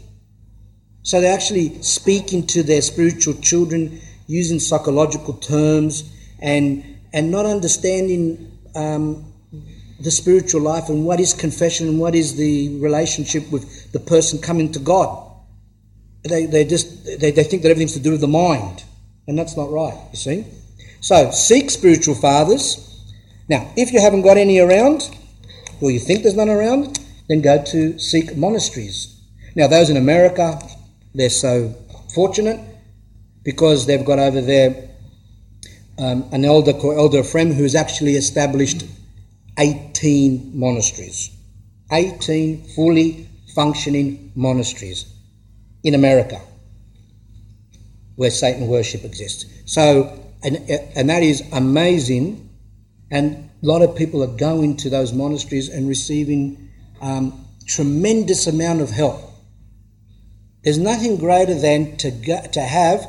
[1.04, 6.10] So they're actually speaking to their spiritual children using psychological terms
[6.40, 9.34] and, and not understanding um,
[10.00, 14.40] the spiritual life and what is confession and what is the relationship with the person
[14.40, 15.31] coming to God.
[16.24, 18.84] They, they just they, they think that everything's to do with the mind,
[19.28, 20.46] and that's not right, you see.
[21.00, 22.88] So seek spiritual fathers.
[23.50, 25.10] Now, if you haven't got any around,
[25.82, 29.20] or you think there's none around, then go to seek monasteries.
[29.56, 30.60] Now, those in America,
[31.14, 31.76] they're so
[32.14, 32.60] fortunate
[33.44, 34.90] because they've got over there
[35.98, 38.86] um, an elder called Elder Ephraim who's actually established
[39.58, 41.32] 18 monasteries.
[41.92, 45.12] 18 fully functioning monasteries
[45.84, 46.42] in America
[48.16, 49.46] where Satan worship exists.
[49.66, 50.58] So, and,
[50.96, 52.50] and that is amazing.
[53.10, 56.70] And a lot of people are going to those monasteries and receiving
[57.02, 59.22] um, tremendous amount of help.
[60.64, 63.08] There's nothing greater than to, go, to have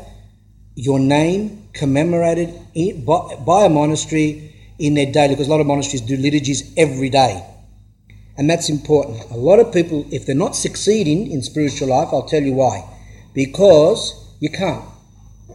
[0.74, 5.66] your name commemorated in, by, by a monastery in their daily, because a lot of
[5.66, 7.46] monasteries do liturgies every day.
[8.36, 9.30] And that's important.
[9.30, 12.88] A lot of people, if they're not succeeding in spiritual life, I'll tell you why.
[13.34, 14.84] Because you can't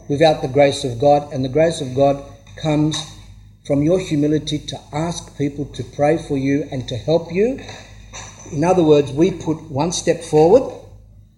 [0.08, 2.24] without the grace of God, and the grace of God
[2.62, 2.98] comes
[3.66, 7.60] from your humility to ask people to pray for you and to help you.
[8.54, 10.74] In other words, we put one step forward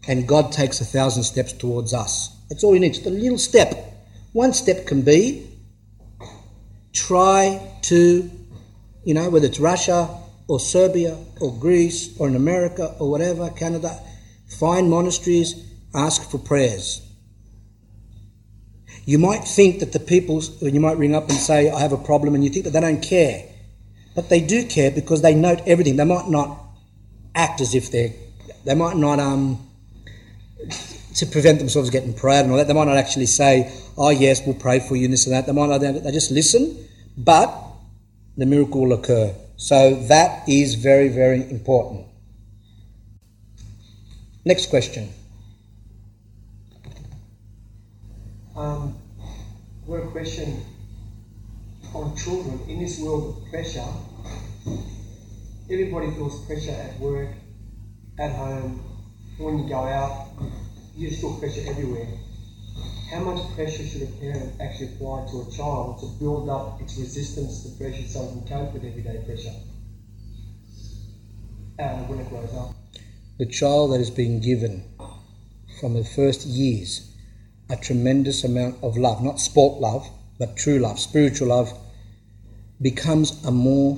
[0.08, 2.30] and God takes a thousand steps towards us.
[2.50, 3.74] That's all you need, just a little step.
[4.34, 5.48] One step can be
[6.93, 8.30] try to,
[9.03, 10.08] you know, whether it's Russia
[10.49, 13.97] or Serbia or Greece or in America or whatever, Canada,
[14.47, 15.55] find monasteries,
[15.95, 17.01] ask for prayers.
[19.05, 21.97] You might think that the people, you might ring up and say, I have a
[21.97, 23.45] problem, and you think that they don't care.
[24.15, 25.95] But they do care because they note everything.
[25.95, 26.59] They might not
[27.33, 28.11] act as if they're,
[28.65, 29.65] they might not, um,
[31.15, 34.41] to prevent themselves getting proud and all that, they might not actually say, oh yes,
[34.45, 35.45] we'll pray for you and this and that.
[35.45, 36.87] They might not, they just listen
[37.19, 37.53] but
[38.37, 39.35] the miracle will occur.
[39.59, 42.05] So that is very, very important.
[44.45, 45.09] Next question.
[48.55, 48.97] Um,
[49.85, 50.63] got a question
[51.93, 52.61] on children.
[52.69, 53.85] In this world of pressure,
[55.69, 57.27] everybody feels pressure at work,
[58.17, 58.81] at home,
[59.39, 60.29] when you go out,
[60.95, 62.07] you just feel pressure everywhere
[63.09, 66.97] how much pressure should a parent actually apply to a child to build up its
[66.97, 69.55] resistance to pressure so it can cope with everyday pressure
[71.79, 72.75] uh, when it grows up?
[73.39, 74.83] The child that is being given
[75.79, 77.09] from the first years
[77.69, 80.07] a tremendous amount of love, not sport love,
[80.38, 81.71] but true love, spiritual love,
[82.81, 83.97] becomes a more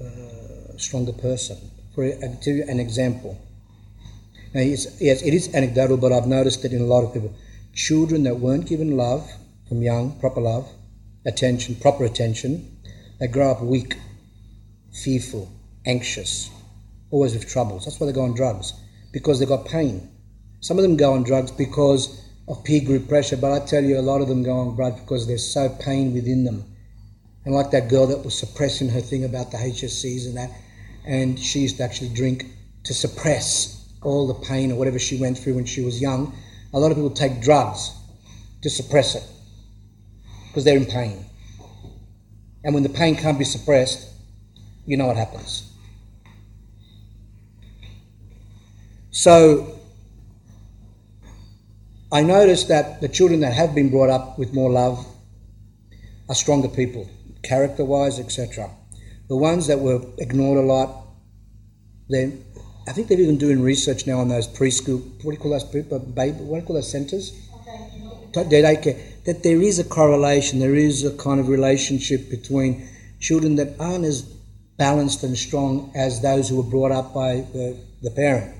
[0.00, 1.58] uh, stronger person.
[1.94, 3.38] For you an example.
[4.54, 7.34] Now, yes, yes, it is anecdotal, but I've noticed that in a lot of people,
[7.74, 9.28] children that weren't given love
[9.68, 10.70] from young, proper love,
[11.26, 12.78] attention, proper attention,
[13.18, 13.96] they grow up weak,
[14.92, 15.50] fearful,
[15.86, 16.50] anxious,
[17.10, 17.84] always with troubles.
[17.84, 18.72] That's why they go on drugs,
[19.12, 20.08] because they've got pain.
[20.60, 23.98] Some of them go on drugs because of peer group pressure, but I tell you,
[23.98, 26.64] a lot of them go on drugs because there's so pain within them.
[27.44, 30.52] And like that girl that was suppressing her thing about the HSCs and that,
[31.04, 32.46] and she used to actually drink
[32.84, 36.34] to suppress all the pain or whatever she went through when she was young.
[36.72, 37.92] A lot of people take drugs
[38.62, 39.24] to suppress it
[40.48, 41.24] because they're in pain.
[42.62, 44.08] And when the pain can't be suppressed,
[44.86, 45.70] you know what happens.
[49.10, 49.78] So
[52.10, 55.04] I noticed that the children that have been brought up with more love
[56.28, 57.08] are stronger people,
[57.42, 58.70] character wise, etc.
[59.28, 61.06] The ones that were ignored a lot,
[62.08, 62.32] they,
[62.86, 65.64] I think they're even doing research now on those preschool, what do you call those,
[65.64, 67.32] baby, what do you call those centres?
[68.32, 69.24] Daycare.
[69.24, 72.86] That there is a correlation, there is a kind of relationship between
[73.20, 74.22] children that aren't as
[74.76, 78.54] balanced and strong as those who were brought up by the, the parent.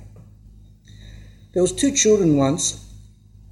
[1.52, 2.80] There was two children once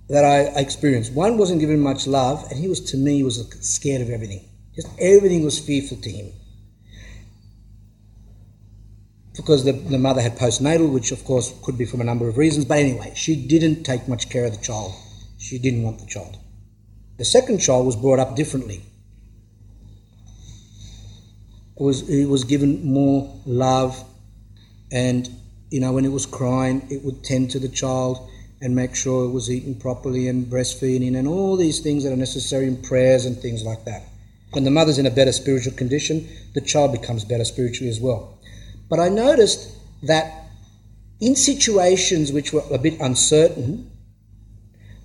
[0.08, 1.12] that I experienced.
[1.12, 4.48] One wasn't given much love, and he was to me was scared of everything.
[4.74, 6.32] Just everything was fearful to him.
[9.36, 12.36] Because the, the mother had postnatal, which of course could be from a number of
[12.36, 14.92] reasons, but anyway, she didn't take much care of the child.
[15.38, 16.36] She didn't want the child.
[17.16, 18.82] The second child was brought up differently.
[21.76, 24.04] It was, he was given more love,
[24.90, 25.28] and
[25.70, 28.28] you know, when it was crying, it would tend to the child
[28.60, 32.16] and make sure it was eaten properly and breastfeeding and all these things that are
[32.16, 34.02] necessary in prayers and things like that.
[34.52, 38.38] When the mother's in a better spiritual condition, the child becomes better spiritually as well.
[38.92, 39.70] But I noticed
[40.02, 40.50] that
[41.18, 43.90] in situations which were a bit uncertain,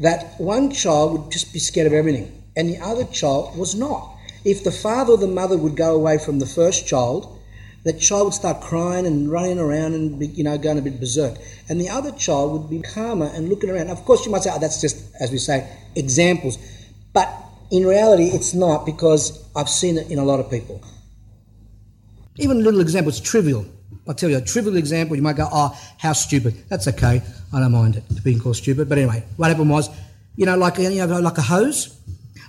[0.02, 4.14] that one child would just be scared of everything and the other child was not.
[4.44, 7.40] If the father or the mother would go away from the first child,
[7.86, 11.00] the child would start crying and running around and be, you know going a bit
[11.00, 11.38] berserk,
[11.70, 13.90] and the other child would be calmer and looking around.
[13.90, 16.58] Of course, you might say, "Oh, that's just as we say examples,"
[17.14, 17.34] but
[17.72, 20.82] in reality, it's not because I've seen it in a lot of people.
[22.36, 23.66] Even little examples, trivial.
[24.08, 25.16] I'll tell you a trivial example.
[25.16, 27.22] You might go, "Oh, how stupid." That's okay.
[27.54, 28.88] I don't mind it being called stupid.
[28.90, 29.90] But anyway, what happened was,
[30.36, 32.00] you know, like you know, like a hose.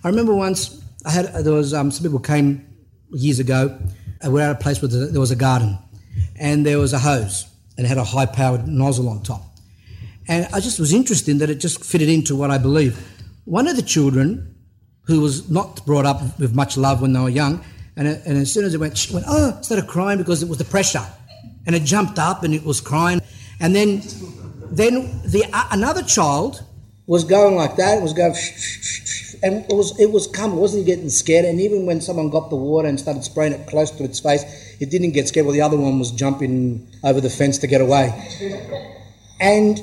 [0.05, 2.65] I remember once I had there was um, some people came
[3.11, 3.79] years ago
[4.25, 5.79] we're at a place where there was a garden
[6.37, 7.47] and there was a hose
[7.77, 9.43] and it had a high powered nozzle on top.
[10.27, 12.99] And I just was interested in that it just fitted into what I believe.
[13.45, 14.55] One of the children,
[15.05, 17.65] who was not brought up with much love when they were young,
[17.97, 20.59] and, and as soon as it went, she went, oh, started crying because it was
[20.59, 21.05] the pressure.
[21.69, 23.21] And it jumped up and it was crying.
[23.61, 24.03] And then,
[24.71, 26.65] then the, uh, another child
[27.07, 28.35] was going like that, it was going,
[29.43, 30.53] and it was it was calm.
[30.53, 31.45] It wasn't getting scared.
[31.45, 34.45] And even when someone got the water and started spraying it close to its face,
[34.81, 35.47] it didn't get scared.
[35.47, 38.13] Well, the other one was jumping over the fence to get away.
[39.41, 39.81] And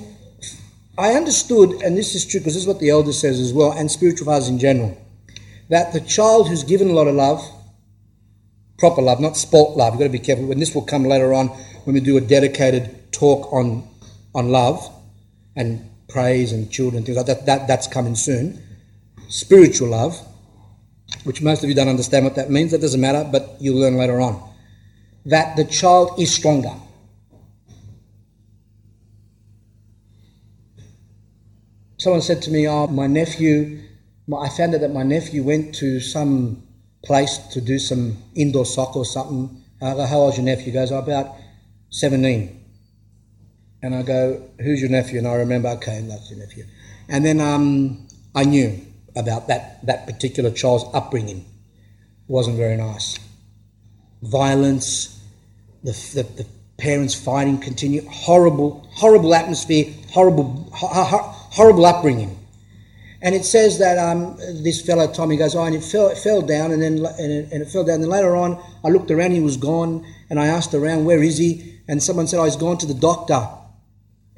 [0.97, 3.71] I understood, and this is true because this is what the elder says as well,
[3.71, 4.97] and spiritual fathers in general,
[5.69, 7.41] that the child who's given a lot of love,
[8.77, 10.51] proper love, not sport love, you've got to be careful.
[10.51, 11.49] And this will come later on
[11.85, 13.87] when we do a dedicated talk on
[14.33, 14.91] on love
[15.55, 17.45] and praise and children things like that.
[17.45, 18.61] that that's coming soon
[19.27, 20.19] spiritual love,
[21.23, 23.95] which most of you don't understand what that means, that doesn't matter, but you'll learn
[23.97, 24.41] later on,
[25.25, 26.73] that the child is stronger.
[31.97, 33.81] Someone said to me, Oh, my nephew,
[34.31, 36.61] I found out that my nephew went to some
[37.03, 39.63] place to do some indoor soccer or something.
[39.81, 40.65] I go, How old's your nephew?
[40.65, 41.35] He goes, oh, About
[41.95, 42.61] 17.
[43.81, 45.19] And I go, Who's your nephew?
[45.19, 46.65] And I remember, okay, that's your nephew.
[47.07, 48.81] And then um, I knew
[49.15, 51.45] about that, that particular child's upbringing
[52.27, 53.17] wasn't very nice.
[54.23, 55.21] Violence,
[55.83, 62.37] the, the, the parents fighting continue, horrible, horrible atmosphere, horrible, horrible upbringing.
[63.21, 66.41] And it says that um, this fellow Tommy goes, oh, and it fell, it fell
[66.41, 67.95] down, and then and it, and it fell down.
[67.95, 71.21] And then later on, I looked around, he was gone, and I asked around, where
[71.21, 71.79] is he?
[71.87, 73.47] And someone said, oh, he's gone to the doctor.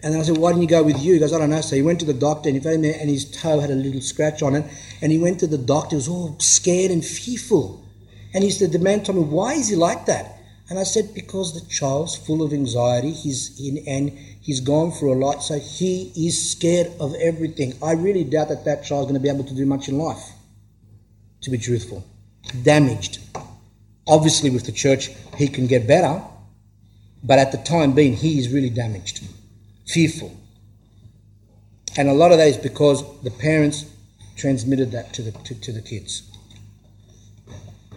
[0.03, 1.13] And I said, why didn't you go with you?
[1.13, 1.61] He goes, I don't know.
[1.61, 3.75] So he went to the doctor and he found there and his toe had a
[3.75, 4.65] little scratch on it.
[5.01, 7.83] And he went to the doctor, he was all scared and fearful.
[8.33, 10.37] And he said, the man told me, why is he like that?
[10.69, 15.13] And I said, because the child's full of anxiety, he's in, and he's gone through
[15.13, 17.73] a lot, so he is scared of everything.
[17.81, 20.33] I really doubt that that child's going to be able to do much in life,
[21.41, 22.05] to be truthful.
[22.63, 23.19] Damaged.
[24.07, 26.21] Obviously, with the church, he can get better,
[27.23, 29.23] but at the time being, he is really damaged
[29.87, 30.35] fearful.
[31.97, 33.85] And a lot of that is because the parents
[34.35, 36.29] transmitted that to the to, to the kids.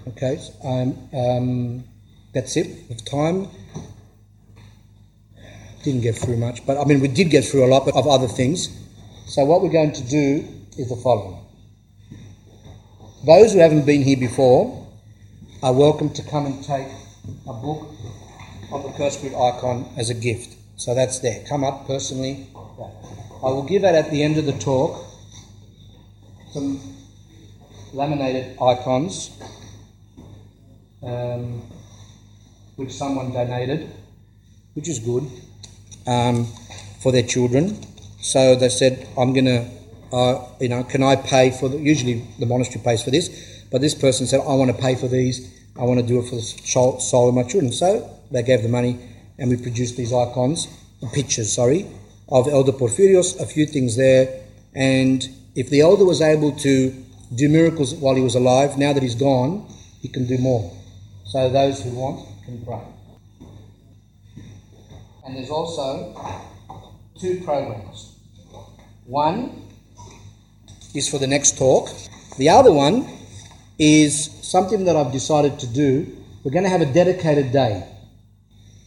[0.08, 1.84] Okay, so, um, um,
[2.32, 2.88] that's it.
[2.88, 3.48] With time,
[5.82, 8.28] didn't get through much, but I mean we did get through a lot of other
[8.28, 8.68] things.
[9.26, 10.48] So what we're going to do
[10.78, 11.38] is the following.
[13.26, 14.79] Those who haven't been here before
[15.62, 16.86] are welcome to come and take
[17.46, 17.90] a book
[18.72, 20.56] of the Curse Spirit icon as a gift.
[20.76, 21.44] So that's there.
[21.46, 22.48] Come up personally.
[22.54, 25.04] I will give at the end of the talk.
[26.54, 26.80] Some
[27.92, 29.38] laminated icons,
[31.02, 31.60] um,
[32.76, 33.90] which someone donated,
[34.72, 35.30] which is good,
[36.06, 36.46] um,
[37.02, 37.84] for their children.
[38.22, 39.66] So they said, I'm going to,
[40.10, 43.80] uh, you know, can I pay for the, usually the monastery pays for this, but
[43.80, 46.36] this person said, I want to pay for these, I want to do it for
[46.36, 47.72] the soul of my children.
[47.72, 48.98] So they gave the money
[49.38, 50.68] and we produced these icons,
[51.12, 51.86] pictures, sorry,
[52.28, 54.42] of Elder Porphyrios, a few things there.
[54.74, 56.90] And if the elder was able to
[57.34, 59.66] do miracles while he was alive, now that he's gone,
[60.00, 60.76] he can do more.
[61.26, 62.80] So those who want can pray.
[65.24, 66.14] And there's also
[67.18, 68.16] two programs.
[69.06, 69.62] One
[70.94, 71.88] is for the next talk.
[72.36, 73.08] The other one
[73.80, 76.06] is something that I've decided to do.
[76.44, 77.82] We're going to have a dedicated day.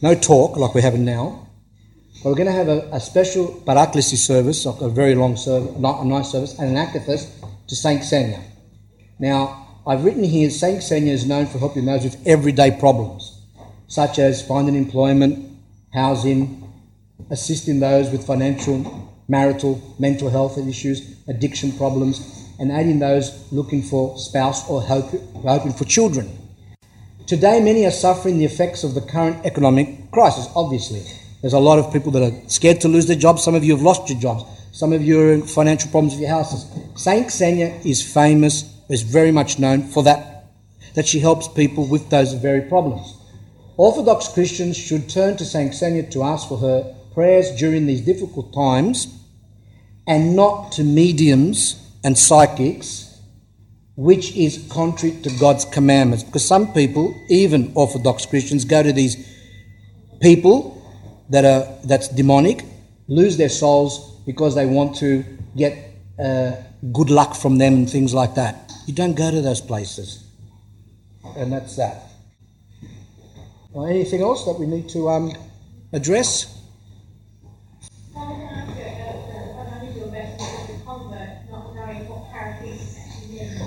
[0.00, 1.48] No talk like we're having now.
[2.22, 5.76] But we're going to have a, a special Paraklesis service, like a very long service,
[5.78, 7.28] not a nice service, and an akathist
[7.66, 8.40] to Saint Xenia.
[9.18, 13.42] Now, I've written here Saint Xenia is known for helping those with everyday problems,
[13.88, 15.58] such as finding employment,
[15.92, 16.72] housing,
[17.30, 24.18] assisting those with financial, marital, mental health issues, addiction problems, and aiding those looking for
[24.18, 25.10] spouse or hope,
[25.42, 26.38] hoping for children.
[27.26, 31.02] Today, many are suffering the effects of the current economic crisis, obviously.
[31.40, 33.42] There's a lot of people that are scared to lose their jobs.
[33.42, 34.44] Some of you have lost your jobs.
[34.72, 36.66] Some of you are in financial problems with your houses.
[36.96, 40.46] Saint Xenia is famous, is very much known for that,
[40.94, 43.16] that she helps people with those very problems.
[43.76, 48.52] Orthodox Christians should turn to Saint Xenia to ask for her prayers during these difficult
[48.52, 49.06] times
[50.06, 53.18] and not to mediums and psychics,
[53.96, 56.22] which is contrary to God's commandments.
[56.22, 59.16] Because some people, even Orthodox Christians, go to these
[60.20, 60.80] people
[61.30, 62.64] that are that's demonic,
[63.08, 65.24] lose their souls because they want to
[65.56, 65.72] get
[66.22, 66.52] uh,
[66.92, 68.70] good luck from them and things like that.
[68.86, 70.24] You don't go to those places,
[71.36, 72.10] and that's that.
[73.72, 75.32] Well, anything else that we need to um,
[75.92, 76.53] address?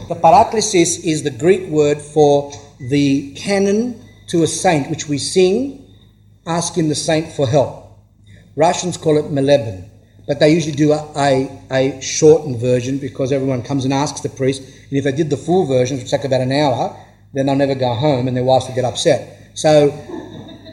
[0.07, 5.85] The paraklesis is the Greek word for the canon to a saint, which we sing
[6.45, 7.99] asking the saint for help.
[8.55, 9.89] Russians call it moleben,
[10.25, 14.29] but they usually do a, a, a, shortened version because everyone comes and asks the
[14.29, 14.61] priest.
[14.61, 16.95] And if they did the full version, which take about an hour,
[17.33, 19.51] then they'll never go home and their wives will get upset.
[19.55, 19.89] So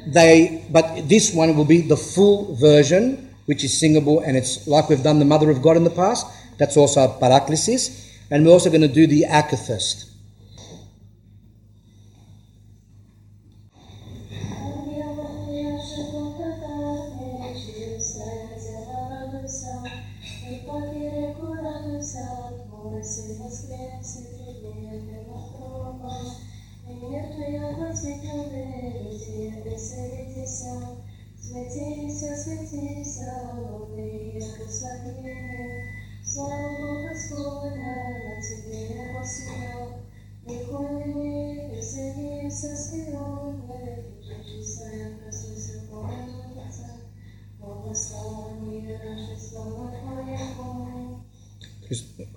[0.07, 4.89] they, but this one will be the full version, which is singable, and it's like
[4.89, 6.25] we've done the Mother of God in the past.
[6.57, 8.04] That's also a paraklesis.
[8.31, 10.11] And we're also going to do the akathist.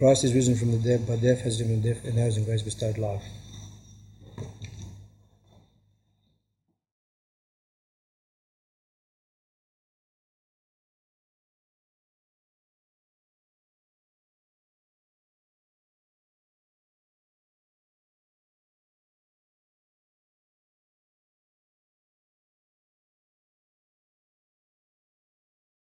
[0.08, 2.46] Christ is risen from the dead, by death has given death, and now is in
[2.46, 3.24] grace bestowed life.